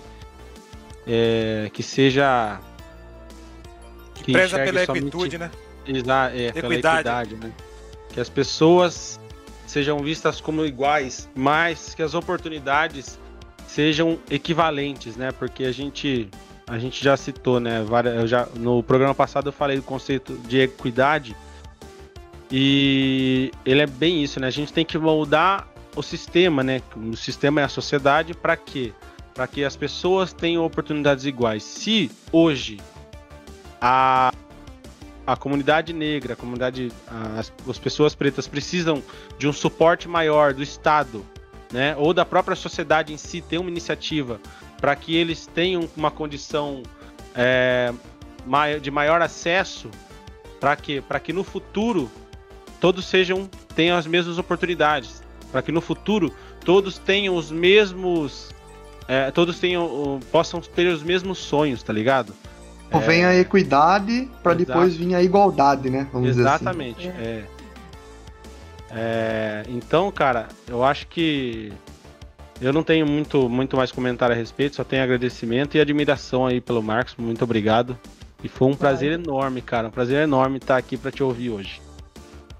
[1.08, 2.60] é, que seja
[4.16, 5.50] que preza pela equitude, né?
[5.86, 7.52] Exa é, pela equidade, né?
[8.10, 9.20] Que as pessoas
[9.66, 13.18] sejam vistas como iguais, mas que as oportunidades
[13.68, 15.32] sejam equivalentes, né?
[15.32, 16.30] Porque a gente
[16.68, 17.84] a gente já citou, né?
[18.26, 21.36] Já, no programa passado eu falei do conceito de equidade
[22.52, 24.48] e ele é bem isso, né?
[24.48, 26.82] A gente tem que moldar o sistema, né?
[26.96, 28.94] O sistema é a sociedade para quê?
[29.34, 31.64] Para que as pessoas tenham oportunidades iguais.
[31.64, 32.80] Se hoje
[33.80, 34.34] a,
[35.28, 36.92] a comunidade negra, a comunidade,
[37.38, 39.04] as, as pessoas pretas precisam
[39.38, 41.24] de um suporte maior do Estado,
[41.72, 41.96] né?
[41.98, 44.40] Ou da própria sociedade em si ter uma iniciativa
[44.82, 46.82] para que eles tenham uma condição
[47.36, 47.94] é,
[48.82, 49.90] de maior acesso,
[50.60, 52.10] para que, que no futuro
[52.80, 56.34] todos sejam tenham as mesmas oportunidades para que no futuro
[56.64, 58.50] todos tenham os mesmos.
[59.08, 62.34] É, todos tenham, possam ter os mesmos sonhos, tá ligado?
[62.92, 63.00] É...
[63.00, 66.08] vem a equidade para depois vir a igualdade, né?
[66.14, 67.00] Vamos Exatamente.
[67.00, 67.22] Dizer assim.
[67.22, 67.46] é.
[68.92, 71.72] É, então, cara, eu acho que
[72.60, 76.60] eu não tenho muito, muito mais comentário a respeito, só tenho agradecimento e admiração aí
[76.60, 77.16] pelo Marcos.
[77.18, 77.98] Muito obrigado.
[78.44, 79.90] E foi um prazer enorme, cara.
[79.90, 81.82] Um prazer enorme estar aqui para te ouvir hoje.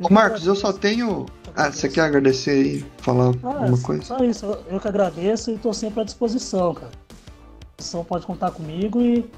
[0.02, 4.04] Ô Marcos, eu só tenho ah, você quer agradecer aí, falar ah, alguma coisa?
[4.04, 6.92] Só isso, eu que agradeço e estou sempre à disposição, cara.
[7.80, 9.30] Só pode contar comigo e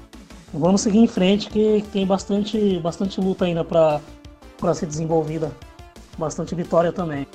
[0.54, 4.00] vamos seguir em frente que tem bastante, bastante luta ainda para
[4.74, 5.50] ser desenvolvida.
[6.16, 7.26] Bastante vitória também.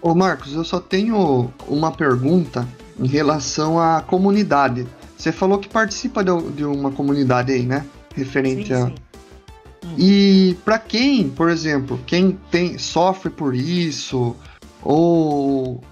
[0.00, 2.68] Ô Marcos, eu só tenho uma pergunta
[3.00, 4.86] em relação à comunidade.
[5.16, 7.84] Você falou que participa de uma comunidade aí, né?
[8.14, 8.86] Referente sim, a.
[8.86, 8.94] Sim.
[9.98, 14.34] E para quem, por exemplo, quem tem sofre por isso
[14.82, 15.82] ou,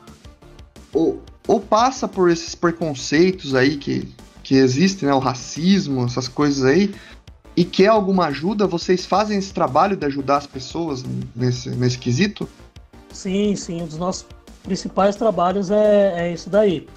[0.93, 4.09] ou, ou passa por esses preconceitos aí que,
[4.43, 6.95] que existem, né, o racismo, essas coisas aí,
[7.57, 11.05] e quer alguma ajuda, vocês fazem esse trabalho de ajudar as pessoas
[11.37, 12.49] nesse, nesse quesito?
[13.13, 13.83] Sim, sim.
[13.83, 14.27] Um dos nossos
[14.63, 16.89] principais trabalhos é, é isso daí.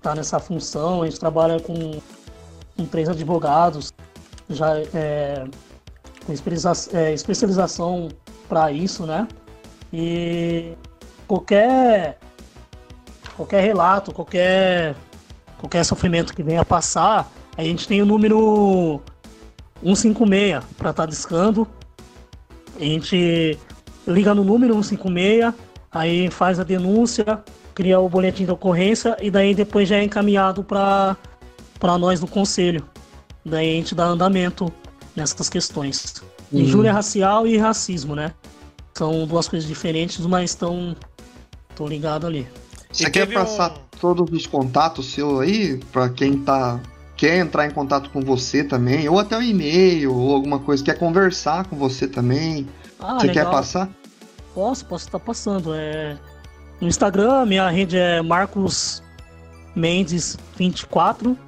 [0.00, 2.00] Tá nessa função, a gente trabalha com,
[2.76, 3.92] com três advogados,
[4.48, 5.44] já é,
[6.92, 8.08] é, especialização
[8.48, 9.26] para isso, né?
[9.92, 10.72] E
[11.26, 12.18] qualquer
[13.36, 14.94] qualquer relato, qualquer
[15.58, 19.00] qualquer sofrimento que venha passar, a gente tem o número
[19.82, 21.66] 156 para estar tá discando.
[22.78, 23.58] A gente
[24.06, 25.54] liga no número 156,
[25.90, 27.42] aí faz a denúncia,
[27.74, 31.16] cria o boletim de ocorrência e daí depois já é encaminhado para
[31.98, 32.84] nós do conselho.
[33.44, 34.72] Daí a gente dá andamento
[35.16, 36.22] nessas questões.
[36.52, 36.60] Uhum.
[36.60, 38.32] Injúria racial e racismo, né?
[38.94, 40.94] São duas coisas diferentes, mas estão
[41.74, 42.46] tô ligado ali.
[42.92, 43.98] Você quer passar um...
[44.00, 46.80] todos os contatos seu aí para quem tá
[47.16, 50.98] quer entrar em contato com você também, ou até um e-mail ou alguma coisa, quer
[50.98, 52.68] conversar com você também?
[53.00, 53.46] Ah, você legal.
[53.46, 53.88] quer passar?
[54.54, 55.74] Posso, posso estar tá passando.
[55.74, 56.16] É...
[56.78, 59.02] No Instagram, minha rede é Marcos
[59.74, 61.45] Mendes 24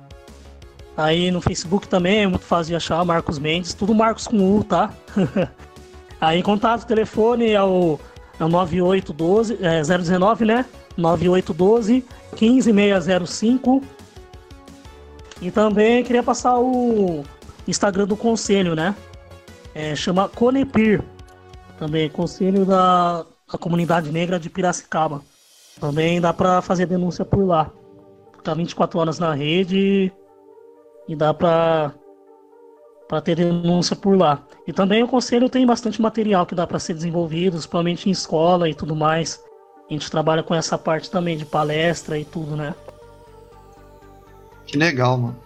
[0.99, 4.65] Aí no Facebook também é muito fácil de achar Marcos Mendes, tudo Marcos com U,
[4.65, 4.93] tá?
[6.21, 8.01] Aí em contato, telefone é o,
[8.41, 10.67] é o 9812, é 019, né?
[10.97, 12.05] 9812
[12.35, 13.81] 15605.
[15.41, 17.23] E também queria passar o
[17.69, 18.93] Instagram do conselho, né?
[19.73, 21.01] É, chama Conepir.
[21.79, 25.23] Também, Conselho da, da Comunidade Negra de Piracicaba.
[25.79, 27.71] Também dá pra fazer denúncia por lá.
[28.43, 30.13] Tá 24 horas na rede
[31.09, 31.93] e dá pra,
[33.09, 34.47] pra ter denúncia por lá.
[34.67, 38.69] E também o conselho tem bastante material que dá pra ser desenvolvido, principalmente em escola
[38.69, 39.43] e tudo mais.
[39.89, 42.75] A gente trabalha com essa parte também de palestra e tudo, né?
[44.67, 45.37] Que legal, mano.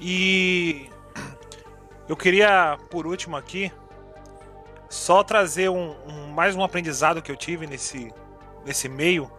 [0.00, 0.88] E
[2.08, 3.70] eu queria, por último aqui,
[4.88, 8.12] só trazer um, um- mais um aprendizado que eu tive nesse,
[8.66, 9.30] nesse meio.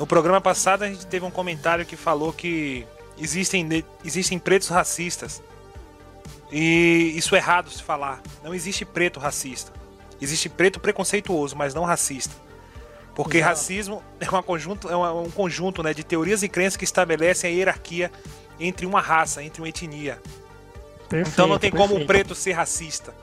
[0.00, 2.84] No programa passado a gente teve um comentário que falou que
[3.18, 5.42] existem, existem pretos racistas.
[6.50, 8.22] E isso é errado se falar.
[8.42, 9.72] Não existe preto racista.
[10.20, 12.34] Existe preto preconceituoso, mas não racista.
[13.14, 13.50] Porque Exato.
[13.50, 17.52] racismo é, uma conjunto, é um conjunto né, de teorias e crenças que estabelecem a
[17.54, 18.12] hierarquia
[18.60, 20.20] entre uma raça, entre uma etnia.
[21.08, 22.06] Perfeito, Então não tem como o perfeito.
[22.06, 23.14] preto ser racista.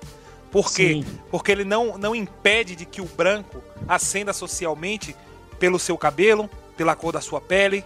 [0.52, 1.04] Por quê?
[1.04, 1.06] Sim.
[1.32, 5.16] Porque ele não, não impede de que o branco ascenda socialmente
[5.60, 7.84] pelo seu cabelo, pela cor da sua pele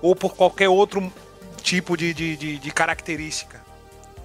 [0.00, 1.12] ou por qualquer outro
[1.62, 3.58] tipo de, de, de, de característica.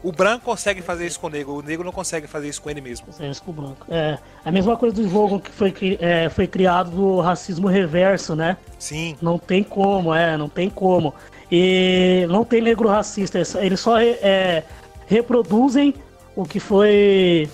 [0.02, 2.70] O branco consegue fazer isso com o negro, o negro não consegue fazer isso com
[2.70, 3.08] ele mesmo.
[3.22, 3.86] Isso com o branco.
[3.90, 8.58] É a mesma coisa do jogo que foi, é, foi criado do racismo reverso, né?
[8.78, 11.14] Sim, Não tem como, é, não tem como.
[11.50, 14.64] E não tem negro racista, eles- eles só é,
[15.08, 15.94] reproduzem
[16.36, 17.50] o que foi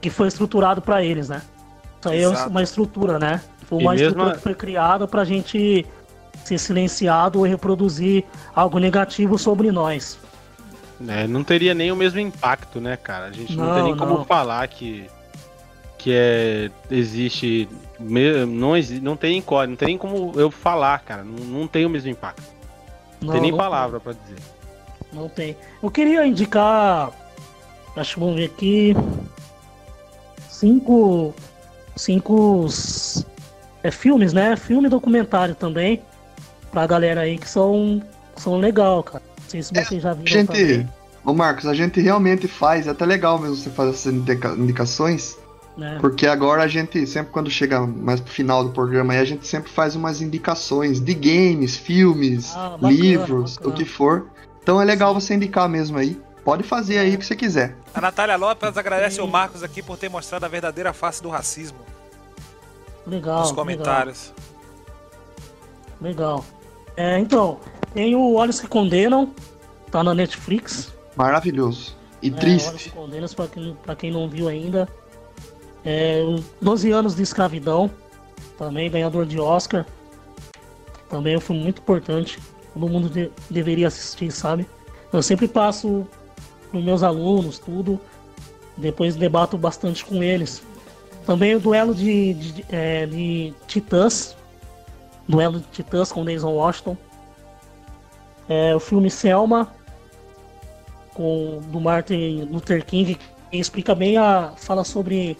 [0.00, 1.42] que foi estruturado pra eles, né?
[2.00, 2.50] Isso aí é Exato.
[2.50, 3.40] uma estrutura, né?
[3.66, 5.86] Foi uma mesmo estrutura que foi criada pra gente
[6.44, 8.24] ser silenciado ou reproduzir
[8.54, 10.18] algo negativo sobre nós.
[11.08, 13.26] É, não teria nem o mesmo impacto, né, cara?
[13.26, 14.24] A gente não, Não, tem nem como não.
[14.24, 15.08] falar que
[15.98, 17.68] que é existe
[18.00, 21.22] não não tem código, não tem nem como eu falar, cara.
[21.22, 22.42] Não, não tem o mesmo impacto.
[23.20, 24.38] Não, Não, tem nem palavra pra dizer.
[25.12, 25.56] Não tem.
[25.80, 27.12] Eu queria indicar.
[27.94, 28.94] Acho que vamos ver aqui.
[30.48, 31.34] Cinco.
[31.94, 32.66] Cinco.
[33.82, 34.56] É, filmes, né?
[34.56, 36.02] Filme e documentário também.
[36.72, 38.02] Pra galera aí que são.
[38.36, 39.22] São legal, cara.
[39.40, 40.26] Não sei se vocês já A viram.
[40.26, 40.46] gente.
[40.48, 40.88] também,
[41.24, 45.38] Ô Marcos, a gente realmente faz, é até legal mesmo você fazer essas indica- indicações,
[45.76, 45.98] né?
[46.00, 49.46] porque agora a gente, sempre quando chega mais pro final do programa aí, a gente
[49.46, 53.72] sempre faz umas indicações de games, filmes, Ah, bacana, livros, bacana.
[53.72, 54.26] o que for.
[54.62, 56.20] Então é legal você indicar mesmo aí.
[56.44, 57.76] Pode fazer aí o que você quiser.
[57.94, 59.20] a Natália Lopes agradece Sim.
[59.20, 61.78] ao Marcos aqui por ter mostrado a verdadeira face do racismo
[63.06, 63.40] Legal.
[63.40, 64.32] nos comentários.
[66.00, 66.38] Legal.
[66.38, 66.44] legal.
[66.96, 67.58] É, então,
[67.94, 69.30] tem o Olhos que Condenam.
[69.90, 70.92] Tá na Netflix.
[71.16, 71.94] Maravilhoso.
[72.22, 72.90] E É, Olhos triste.
[72.90, 74.88] que Condenam, pra quem, pra quem não viu ainda.
[75.84, 77.90] É, o 12 anos de escravidão.
[78.58, 79.84] Também ganhador de Oscar.
[81.10, 82.38] Também é um filme muito importante.
[82.72, 84.66] Todo mundo de- deveria assistir, sabe?
[85.12, 86.06] Eu sempre passo
[86.70, 88.00] pros meus alunos, tudo.
[88.76, 90.62] Depois debato bastante com eles.
[91.26, 94.34] Também o duelo de, de, é, de Titãs.
[95.28, 96.96] Duelo de Titãs com Denzel Washington.
[98.48, 99.72] É, o filme Selma,
[101.14, 103.14] com, do Martin Luther King,
[103.50, 104.52] que explica bem a.
[104.56, 105.36] fala sobre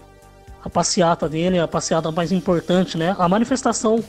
[0.65, 3.17] a passeata dele, a passeata mais importante, né?
[3.19, 4.02] A manifestação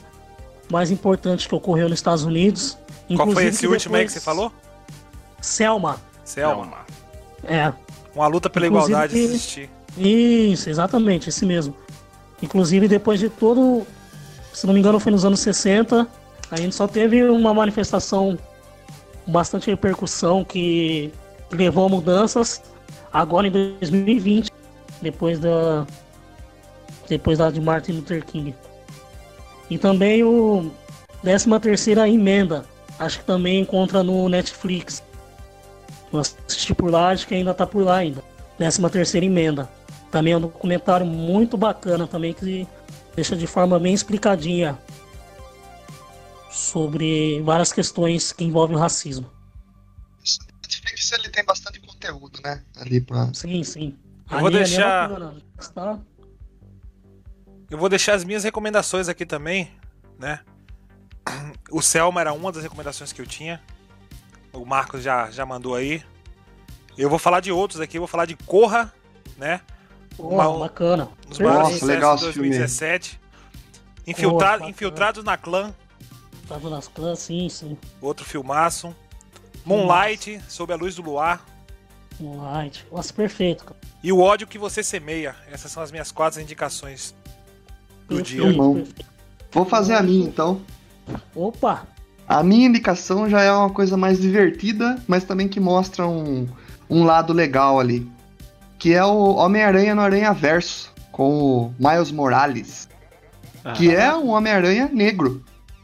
[0.72, 2.78] mais importante que ocorreu nos Estados Unidos.
[3.08, 4.52] Qual foi Inclusive esse último aí que você falou?
[5.42, 5.98] Selma.
[6.24, 6.78] Selma.
[7.44, 7.74] É.
[8.16, 9.70] Uma luta pela Inclusive igualdade que- existir.
[9.98, 11.76] Isso, exatamente, esse mesmo.
[12.42, 13.86] Inclusive, depois de todo.
[14.54, 16.08] Se não me engano, foi nos anos 60.
[16.52, 18.38] A gente só teve uma manifestação
[19.26, 21.12] bastante repercussão que,
[21.50, 22.62] que levou a mudanças
[23.12, 24.52] agora em 2020,
[25.02, 25.86] depois da.
[27.10, 28.56] Depois da de Martin Luther King.
[29.70, 30.72] E também o
[31.22, 32.66] 13 terceira emenda.
[33.00, 35.04] Acho que também encontra no Netflix.
[36.12, 38.24] Eu assisti por lá, acho que ainda tá por lá ainda.
[38.58, 39.70] 13 terceira emenda.
[40.12, 42.68] Também é um documentário muito bacana também que
[43.16, 44.78] deixa de forma bem explicadinha
[46.52, 49.30] sobre várias questões que envolvem o racismo.
[50.62, 52.64] Netflix ele tem bastante conteúdo, né?
[52.78, 53.34] Ali pra.
[53.34, 53.98] Sim, sim.
[54.32, 55.34] Eu vou Ali- ali é deixar-.
[55.74, 56.00] Tá?
[57.70, 59.72] Eu vou deixar as minhas recomendações aqui também,
[60.20, 60.40] né?
[61.72, 63.62] O Selma era uma das recomendações que eu tinha.
[64.52, 66.04] O Marcos já, já mandou aí.
[66.98, 68.94] Eu vou falar de outros aqui, eu vou falar de Corra,
[69.38, 69.62] né?
[70.18, 71.10] Pô, Uma- bacana.
[71.40, 72.50] Maiores Nossa, legal de esse filme.
[72.50, 73.20] 2017.
[74.06, 74.70] Infiltra- bacana.
[74.70, 75.74] Infiltrados na Clã,
[76.48, 77.78] Tava nas clãs, sim, sim.
[78.02, 78.94] outro filmaço.
[79.66, 81.44] Moonlight, Sob a Luz do Luar.
[82.20, 82.86] Moonlight.
[82.92, 83.80] Nossa, perfeito, cara.
[84.04, 85.36] E O Ódio que Você Semeia.
[85.50, 87.16] Essas são as minhas quatro indicações
[88.10, 88.42] do dia.
[88.42, 88.74] Perfeito, Irmão.
[88.76, 89.06] perfeito.
[89.52, 90.62] Vou fazer a minha então.
[91.34, 91.88] Opa!
[92.28, 96.48] A minha indicação já é uma coisa mais divertida, mas também que mostra um,
[96.90, 98.10] um lado legal ali.
[98.84, 102.90] Que é o Homem-Aranha no Aranha Verso, com o Miles Morales.
[103.64, 105.42] Ah, Que é um Homem-Aranha negro.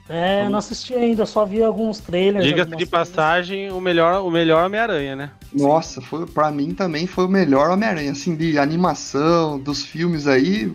[0.10, 2.44] É, eu não assisti ainda, só vi alguns trailers.
[2.44, 5.32] Diga-se de passagem, o melhor, o melhor Homem-Aranha, né?
[5.54, 10.70] Nossa, foi, pra mim também foi o melhor Homem-Aranha, assim, de animação, dos filmes aí,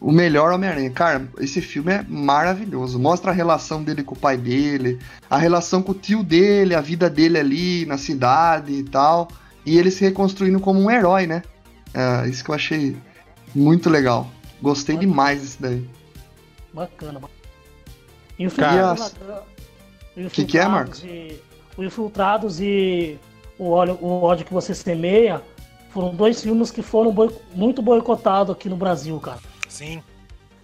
[0.00, 0.88] o melhor Homem-Aranha.
[0.92, 2.98] Cara, esse filme é maravilhoso.
[2.98, 4.98] Mostra a relação dele com o pai dele,
[5.28, 9.28] a relação com o tio dele, a vida dele ali na cidade e tal.
[9.66, 11.42] E ele se reconstruindo como um herói, né?
[11.94, 12.96] É, isso que eu achei
[13.54, 14.28] muito legal.
[14.60, 15.10] Gostei Bacana.
[15.12, 15.88] demais disso daí.
[16.72, 17.34] Bacana, bacana.
[18.38, 18.94] E o Cara,
[20.16, 21.02] o que que é, Marcos?
[21.04, 21.40] E,
[21.76, 23.18] o Infiltrados e
[23.58, 25.40] o ódio, o ódio que você semeia
[25.90, 29.38] foram dois filmes que foram boi- muito boicotados aqui no Brasil, cara.
[29.68, 30.02] Sim.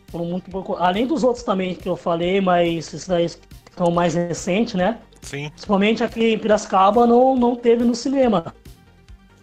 [0.09, 3.29] Foram muito boico- Além dos outros também que eu falei, mas esses daí
[3.77, 4.99] são mais recentes, né?
[5.23, 5.49] Sim.
[5.51, 8.53] Principalmente aqui em Piracicaba não, não teve no cinema.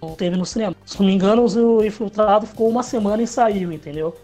[0.01, 0.75] Não teve no cinema.
[0.85, 4.15] Se não me engano, o Infiltrado ficou uma semana e saiu, entendeu?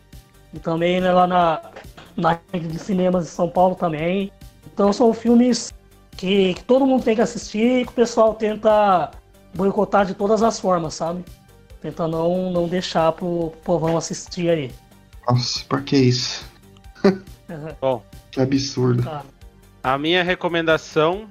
[0.54, 1.62] E também né, lá na,
[2.16, 4.32] na rede de cinemas de São Paulo também.
[4.72, 5.74] Então são filmes
[6.16, 9.12] que, que todo mundo tem que assistir e que o pessoal tenta
[9.54, 11.24] boicotar de todas as formas, sabe?
[11.82, 14.72] Tenta não, não deixar pro povão assistir aí.
[15.28, 16.46] Nossa, por que isso?
[17.82, 19.04] Bom, Que absurdo.
[19.04, 19.26] Cara,
[19.84, 21.28] a minha recomendação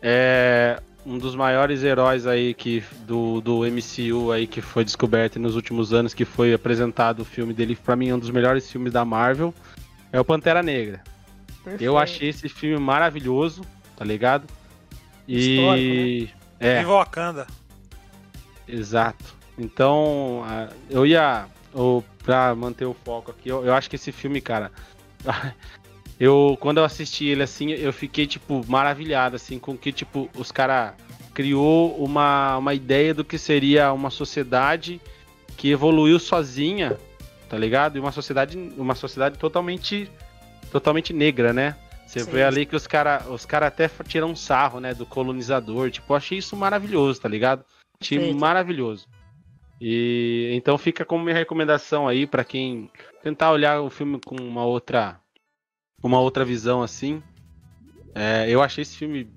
[0.00, 5.54] é um dos maiores heróis aí que do, do MCU aí que foi descoberto nos
[5.54, 8.92] últimos anos, que foi apresentado o filme dele, pra mim é um dos melhores filmes
[8.92, 9.54] da Marvel,
[10.12, 11.00] é o Pantera Negra.
[11.58, 11.96] Eu perfeito.
[11.98, 13.62] achei esse filme maravilhoso,
[13.96, 14.46] tá ligado?
[15.28, 16.28] E
[16.60, 17.46] é, Viva Wakanda.
[18.68, 19.24] Exato.
[19.58, 20.42] Então,
[20.90, 21.46] eu ia.
[21.74, 24.72] o- Pra manter o foco aqui, eu, eu acho que esse filme, cara.
[26.18, 30.50] Eu, quando eu assisti ele assim, eu fiquei, tipo, maravilhado, assim, com que, tipo, os
[30.50, 30.94] caras
[31.34, 34.98] criou uma, uma ideia do que seria uma sociedade
[35.56, 36.98] que evoluiu sozinha,
[37.48, 37.96] tá ligado?
[37.96, 40.10] E uma sociedade, uma sociedade totalmente,
[40.72, 41.76] totalmente negra, né?
[42.06, 42.30] Você Sim.
[42.30, 45.90] vê ali que os caras os cara até tiram um sarro, né, do colonizador.
[45.90, 47.64] Tipo, eu achei isso maravilhoso, tá ligado?
[48.00, 48.40] Achei Perfeito.
[48.40, 49.06] maravilhoso.
[49.78, 52.90] E então fica como minha recomendação aí pra quem
[53.22, 55.20] tentar olhar o filme com uma outra
[56.06, 57.22] uma outra visão assim.
[58.14, 59.28] É, eu achei esse filme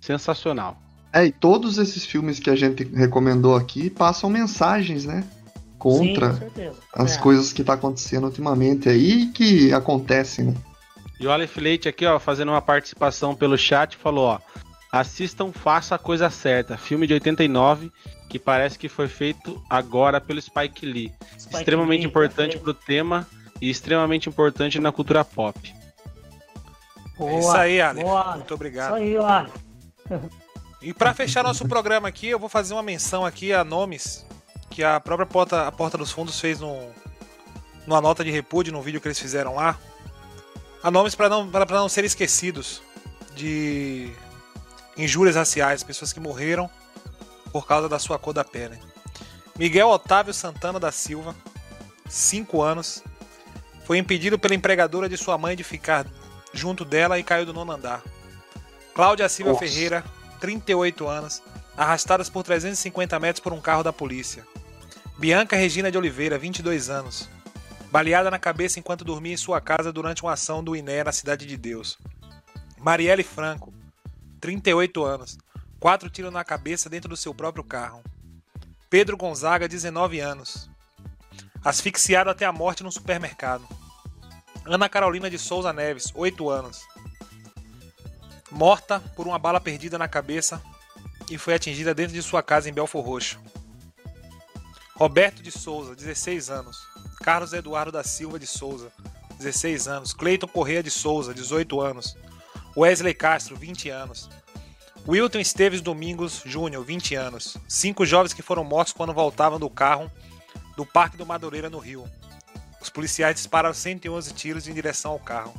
[0.00, 0.80] sensacional.
[1.12, 5.24] É, e todos esses filmes que a gente recomendou aqui passam mensagens, né?
[5.78, 7.20] Contra Sim, as É.
[7.20, 10.54] coisas que tá acontecendo ultimamente aí e que acontecem, né?
[11.18, 14.38] E o Aleph Leite aqui, ó, fazendo uma participação pelo chat, falou, ó,
[14.92, 17.90] assistam Faça a Coisa Certa, filme de 89,
[18.28, 21.12] que parece que foi feito agora pelo Spike Lee.
[21.38, 22.62] Spike extremamente Lee, importante perfeito.
[22.64, 23.26] pro tema
[23.60, 25.58] e extremamente importante na cultura pop.
[27.16, 28.02] Boa, É isso aí, Ale.
[28.02, 28.36] boa.
[28.36, 28.96] Muito obrigado.
[28.98, 29.50] Isso aí, Ale.
[30.82, 34.24] E pra fechar nosso programa aqui, eu vou fazer uma menção aqui a nomes
[34.70, 36.90] que a própria Porta, a Porta dos Fundos fez no,
[37.86, 39.78] numa nota de repúdio, no vídeo que eles fizeram lá.
[40.82, 42.82] A nomes para não, pra, pra não serem esquecidos
[43.34, 44.12] de
[44.96, 46.70] injúrias raciais, pessoas que morreram
[47.50, 48.78] por causa da sua cor da pele.
[49.58, 51.34] Miguel Otávio Santana da Silva,
[52.08, 53.02] 5 anos,
[53.84, 56.06] foi impedido pela empregadora de sua mãe de ficar
[56.56, 58.02] junto dela e caiu do nono andar.
[58.94, 59.66] Cláudia Silva Nossa.
[59.66, 60.04] Ferreira,
[60.40, 61.42] 38 anos,
[61.76, 64.46] arrastadas por 350 metros por um carro da polícia.
[65.18, 67.28] Bianca Regina de Oliveira, 22 anos,
[67.90, 71.46] baleada na cabeça enquanto dormia em sua casa durante uma ação do INE na Cidade
[71.46, 71.98] de Deus.
[72.78, 73.72] Marielle Franco,
[74.40, 75.38] 38 anos,
[75.78, 78.02] quatro tiros na cabeça dentro do seu próprio carro.
[78.88, 80.70] Pedro Gonzaga, 19 anos,
[81.64, 83.66] asfixiado até a morte num supermercado.
[84.66, 86.82] Ana Carolina de Souza Neves, 8 anos,
[88.50, 90.60] morta por uma bala perdida na cabeça
[91.30, 93.38] e foi atingida dentro de sua casa em Belfor Roxo.
[94.94, 96.86] Roberto de Souza, 16 anos.
[97.22, 98.90] Carlos Eduardo da Silva de Souza,
[99.38, 100.12] 16 anos.
[100.12, 102.16] Cleiton Correia de Souza, 18 anos.
[102.76, 104.28] Wesley Castro, 20 anos.
[105.06, 107.56] Wilton Esteves Domingos Júnior, 20 anos.
[107.68, 110.10] Cinco jovens que foram mortos quando voltavam do carro
[110.76, 112.04] do Parque do Madureira, no Rio.
[112.86, 115.52] Os policiais dispararam 111 tiros em direção ao carro.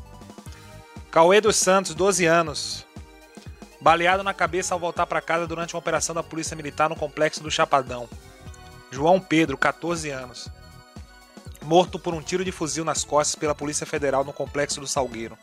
[1.12, 2.86] Cauê dos Santos, 12 anos.
[3.82, 7.44] Baleado na cabeça ao voltar para casa durante uma operação da Polícia Militar no complexo
[7.44, 8.08] do Chapadão.
[8.90, 10.48] João Pedro, 14 anos.
[11.62, 15.38] Morto por um tiro de fuzil nas costas pela Polícia Federal no complexo do Salgueiro.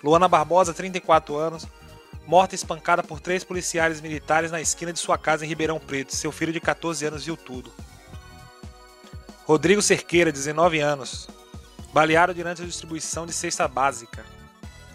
[0.00, 1.66] Luana Barbosa, 34 anos.
[2.24, 6.14] Morta espancada por três policiais militares na esquina de sua casa em Ribeirão Preto.
[6.14, 7.72] Seu filho de 14 anos viu tudo.
[9.46, 11.28] Rodrigo Cerqueira, 19 anos.
[11.92, 14.24] Baleado durante a distribuição de cesta básica.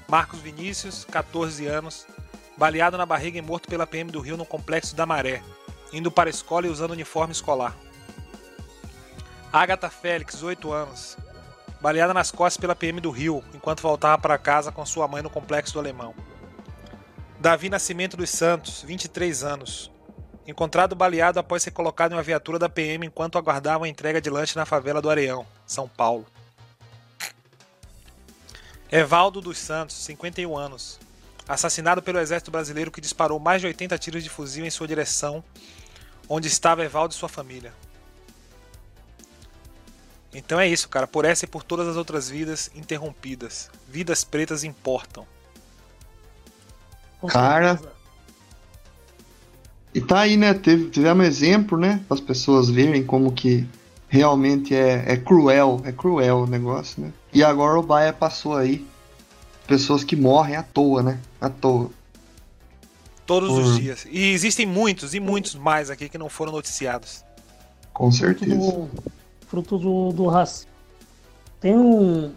[0.08, 2.08] Marcos Vinícius, 14 anos,
[2.58, 5.44] baleado na barriga e morto pela PM do Rio no Complexo da Maré,
[5.94, 7.78] indo para a escola e usando uniforme escolar.
[9.54, 11.16] Agatha Félix, 8 anos,
[11.80, 15.30] baleada nas costas pela PM do Rio, enquanto voltava para casa com sua mãe no
[15.30, 16.16] complexo do Alemão.
[17.40, 19.92] Davi Nascimento dos Santos, 23 anos.
[20.50, 24.32] Encontrado baleado após ser colocado em uma viatura da PM enquanto aguardava a entrega de
[24.32, 26.26] lanche na favela do Areão, São Paulo.
[28.92, 31.00] Evaldo dos Santos, 51 anos.
[31.48, 35.44] Assassinado pelo exército brasileiro que disparou mais de 80 tiros de fuzil em sua direção,
[36.28, 37.72] onde estava Evaldo e sua família.
[40.34, 41.06] Então é isso, cara.
[41.06, 43.70] Por essa e por todas as outras vidas interrompidas.
[43.88, 45.28] Vidas pretas importam.
[47.28, 47.80] Cara.
[49.94, 50.54] E tá aí, né?
[50.54, 52.00] Teve, tivemos exemplo, né?
[52.08, 53.68] Para as pessoas verem como que
[54.08, 57.12] realmente é, é cruel, é cruel o negócio, né?
[57.34, 58.86] E agora o Baia passou aí.
[59.68, 61.20] Pessoas que morrem à toa, né?
[61.40, 61.90] À toa.
[63.26, 63.80] Todos os Hum.
[63.80, 64.08] dias.
[64.10, 67.24] E existem muitos e muitos mais aqui que não foram noticiados.
[67.94, 68.56] Com Fruto certeza.
[68.56, 68.90] do,
[69.48, 70.70] fruto do, do racismo.
[71.60, 72.32] Tem um,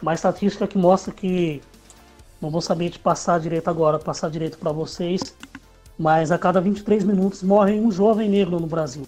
[0.00, 1.60] uma estatística que mostra que.
[2.40, 5.20] Não vou saber te passar direito agora, passar direito para vocês.
[5.98, 9.06] Mas a cada 23 minutos morre um jovem negro no Brasil.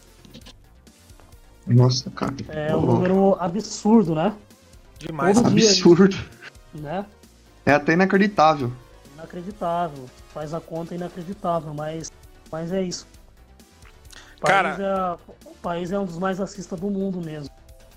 [1.66, 2.34] Nossa, cara.
[2.48, 4.34] É um número absurdo, né?
[4.98, 5.40] Demais.
[5.40, 5.68] Todo dia.
[5.68, 6.16] Absurdo.
[6.74, 7.06] né?
[7.64, 8.72] É até inacreditável.
[9.14, 10.06] Inacreditável.
[10.34, 12.10] Faz a conta inacreditável, mas,
[12.50, 13.06] mas é isso.
[14.42, 17.50] O Cara- país, é, o país é um dos mais racistas do mundo mesmo.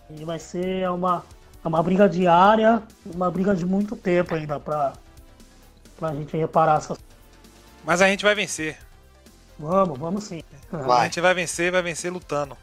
[0.09, 1.23] E vai ser uma,
[1.63, 4.93] uma briga diária, uma briga de muito tempo ainda pra,
[5.97, 6.97] pra gente reparar essas
[7.83, 8.77] Mas a gente vai vencer.
[9.59, 10.41] Vamos, vamos sim.
[10.71, 11.05] A Vai.
[11.05, 12.57] gente vai vencer, vai vencer lutando.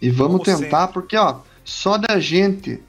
[0.00, 2.82] E vamos Como tentar, porque ó, só da gente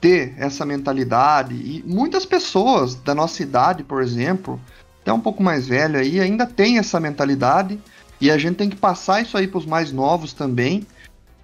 [0.00, 4.60] ter essa mentalidade e muitas pessoas da nossa idade, por exemplo,
[5.02, 7.78] até um pouco mais velho aí, ainda tem essa mentalidade
[8.20, 10.86] e a gente tem que passar isso aí para os mais novos também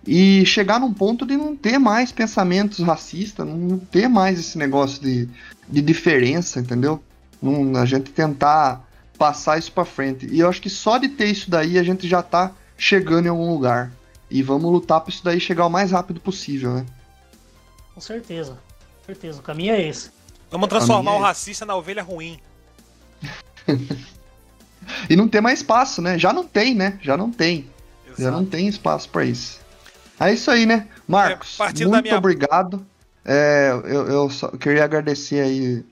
[0.07, 5.03] e chegar num ponto de não ter mais pensamentos racistas, não ter mais esse negócio
[5.03, 5.29] de,
[5.69, 7.03] de diferença, entendeu?
[7.43, 8.87] Não, a gente tentar
[9.21, 10.27] passar isso para frente.
[10.33, 13.29] E eu acho que só de ter isso daí a gente já tá chegando em
[13.29, 13.93] algum lugar.
[14.31, 16.87] E vamos lutar para isso daí chegar o mais rápido possível, né?
[17.95, 18.53] Com certeza.
[19.01, 19.39] Com certeza.
[19.41, 20.11] O caminho é esse.
[20.51, 22.41] Vamos transformar minha o é- racista na ovelha ruim.
[25.09, 26.19] E não ter mais espaço, né?
[26.19, 26.99] Já não tem, né?
[27.03, 27.69] Já não tem.
[28.09, 28.37] Já Exato.
[28.39, 29.61] não tem espaço para isso.
[30.19, 30.89] É isso aí, né?
[31.07, 32.85] Marcos, É, partindo da muito minha- obrigado.
[33.25, 35.85] É, eu, eu só queria agradecer aí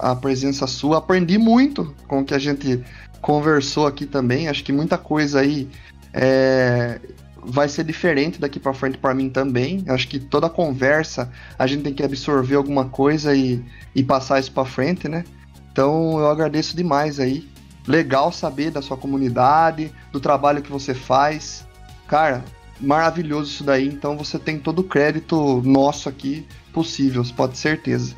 [0.00, 0.98] a presença sua.
[0.98, 2.82] Aprendi muito com o que a gente
[3.20, 4.48] conversou aqui também.
[4.48, 5.68] Acho que muita coisa aí
[6.12, 7.00] é,
[7.44, 9.84] vai ser diferente daqui para frente para mim também.
[9.88, 13.64] Acho que toda conversa a gente tem que absorver alguma coisa e,
[13.94, 15.24] e passar isso para frente, né?
[15.72, 17.48] Então eu agradeço demais aí.
[17.86, 21.66] Legal saber da sua comunidade, do trabalho que você faz.
[22.06, 22.44] Cara,
[22.80, 23.86] maravilhoso isso daí.
[23.86, 28.14] Então você tem todo o crédito nosso aqui possível, pode ter certeza.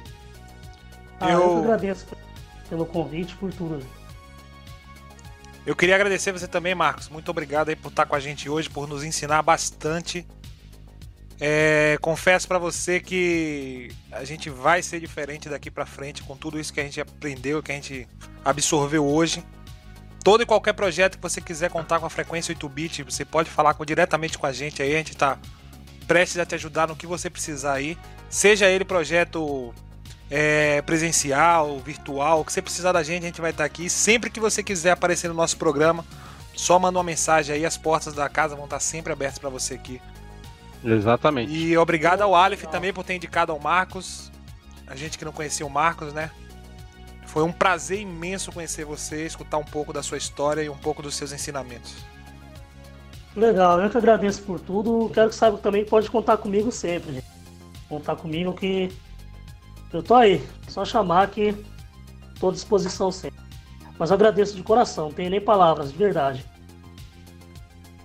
[1.25, 1.41] Ah, eu...
[1.41, 2.07] Eu- agradeço
[2.69, 3.85] pelo convite, por tudo.
[5.65, 7.09] Eu queria agradecer você também, Marcos.
[7.09, 10.27] Muito obrigado aí por estar com a gente hoje, por nos ensinar bastante.
[11.41, 16.59] É, confesso pra você que a gente vai ser diferente daqui pra frente com tudo
[16.59, 18.09] isso que a gente aprendeu, que a gente
[18.45, 19.45] absorveu hoje.
[20.25, 23.75] Todo e qualquer projeto que você quiser contar com a frequência 8-bit, você pode falar
[23.75, 24.95] com- diretamente com a gente aí.
[24.95, 25.37] A gente tá
[26.07, 27.97] prestes a te ajudar no que você precisar aí.
[28.29, 29.75] Seja ele projeto
[30.35, 33.91] é, presencial, virtual, o que você precisar da gente, a gente vai estar aqui.
[33.91, 36.03] Sempre que você quiser aparecer no nosso programa,
[36.55, 39.75] só manda uma mensagem aí, as portas da casa vão estar sempre abertas para você
[39.75, 40.01] aqui.
[40.83, 41.53] Exatamente.
[41.53, 44.33] E obrigado ao Aleph também por ter indicado ao Marcos,
[44.87, 46.31] a gente que não conhecia o Marcos, né?
[47.27, 51.03] Foi um prazer imenso conhecer você, escutar um pouco da sua história e um pouco
[51.03, 51.95] dos seus ensinamentos.
[53.37, 55.11] Legal, eu que agradeço por tudo.
[55.13, 57.27] Quero que saiba que também pode contar comigo sempre, gente.
[57.87, 58.91] Contar comigo que
[59.99, 60.43] eu tô aí.
[60.69, 61.55] Só chamar que
[62.41, 63.41] tô à disposição sempre.
[63.99, 66.45] Mas eu agradeço de coração, não tenho nem palavras, de verdade.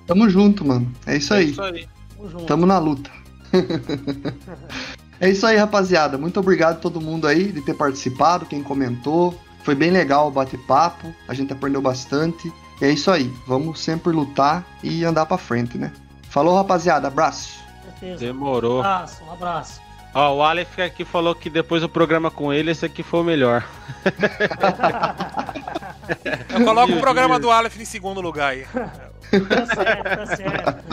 [0.05, 0.91] Tamo junto, mano.
[1.05, 1.51] É isso É aí.
[1.51, 1.87] isso aí.
[2.15, 2.45] Tamo junto.
[2.45, 3.09] Tamo na luta.
[5.19, 6.17] é isso aí, rapaziada.
[6.17, 9.37] Muito obrigado a todo mundo aí de ter participado, quem comentou.
[9.63, 11.13] Foi bem legal o bate-papo.
[11.27, 12.51] A gente aprendeu bastante.
[12.81, 13.33] E é isso aí.
[13.45, 15.91] Vamos sempre lutar e andar pra frente, né?
[16.29, 17.07] Falou, rapaziada.
[17.07, 17.57] Abraço.
[17.83, 18.15] Certeza.
[18.23, 18.79] Um Demorou.
[18.79, 19.81] abraço, um abraço.
[20.19, 23.23] Ó, o Aleph aqui falou que depois do programa com ele, esse aqui foi o
[23.23, 23.63] melhor.
[26.49, 28.65] Eu coloco o programa do Aleph em segundo lugar aí.
[28.65, 30.83] Tá certo, tá certo.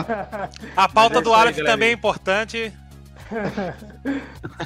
[0.77, 1.73] A pauta é do aí, Aleph galerinha.
[1.73, 2.71] também é importante.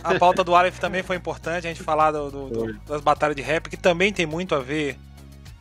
[0.03, 3.38] A pauta do Aleph também foi importante, a gente falar do- do- do- das batalhas
[3.38, 4.97] de rap, que também tem muito a ver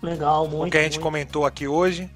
[0.03, 0.73] Legal, com o muito.
[0.73, 1.05] que a gente muito.
[1.05, 2.11] comentou aqui hoje.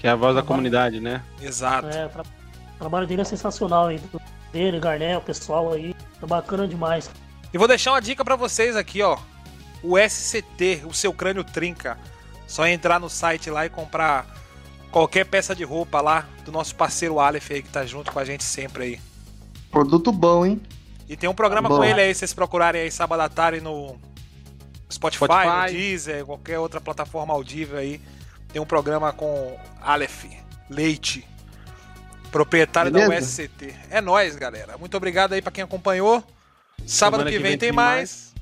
[0.00, 1.22] Que é a voz da comunidade, né?
[1.40, 1.86] Exato.
[1.88, 4.00] É, tra- o trabalho dele é sensacional aí.
[4.52, 5.94] Dele, Garnel, o pessoal aí.
[6.20, 7.10] Tá bacana demais.
[7.52, 9.18] E vou deixar uma dica para vocês aqui, ó.
[9.82, 11.98] O SCT, o seu crânio trinca.
[12.46, 14.26] Só entrar no site lá e comprar
[14.90, 18.24] qualquer peça de roupa lá do nosso parceiro Aleph aí que tá junto com a
[18.24, 19.00] gente sempre aí.
[19.70, 20.60] Produto bom, hein?
[21.08, 21.78] E tem um programa Bom.
[21.78, 23.96] com ele aí, se vocês procurarem aí sábado à tarde no
[24.90, 25.46] Spotify, Spotify.
[25.46, 28.00] no Deezer, qualquer outra plataforma audível aí.
[28.52, 30.24] Tem um programa com Aleph
[30.68, 31.26] Leite,
[32.28, 33.42] proprietário da Beleza.
[33.42, 33.74] USCT.
[33.90, 34.78] É nóis, galera.
[34.78, 36.22] Muito obrigado aí pra quem acompanhou.
[36.86, 38.32] Sábado que, que vem, vem tem tem mais.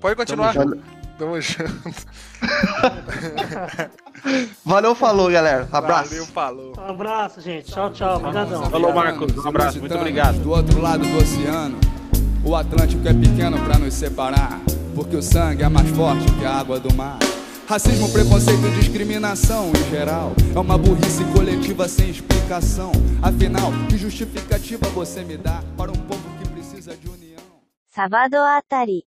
[0.00, 0.52] Pode continuar.
[0.52, 0.82] junto.
[1.18, 1.94] Tamo junto.
[4.64, 5.68] Valeu, falou, galera.
[5.70, 6.10] Abraço.
[6.10, 6.74] Valeu, falou.
[6.76, 7.70] Um abraço, gente.
[7.70, 8.16] Tchau, tchau.
[8.16, 8.68] Obrigadão.
[8.70, 9.36] Falou, Marcos.
[9.36, 10.38] Um abraço, muito obrigado.
[10.40, 11.78] Do outro lado do oceano,
[12.44, 14.60] o Atlântico é pequeno pra nos separar,
[14.94, 17.18] porque o sangue é mais forte que a água do mar.
[17.66, 20.32] Racismo, preconceito, discriminação em geral.
[20.54, 22.92] É uma burrice coletiva sem explicação.
[23.22, 27.40] Afinal, que justificativa você me dá Para um povo que precisa de união?
[27.88, 29.04] Sábado Atari.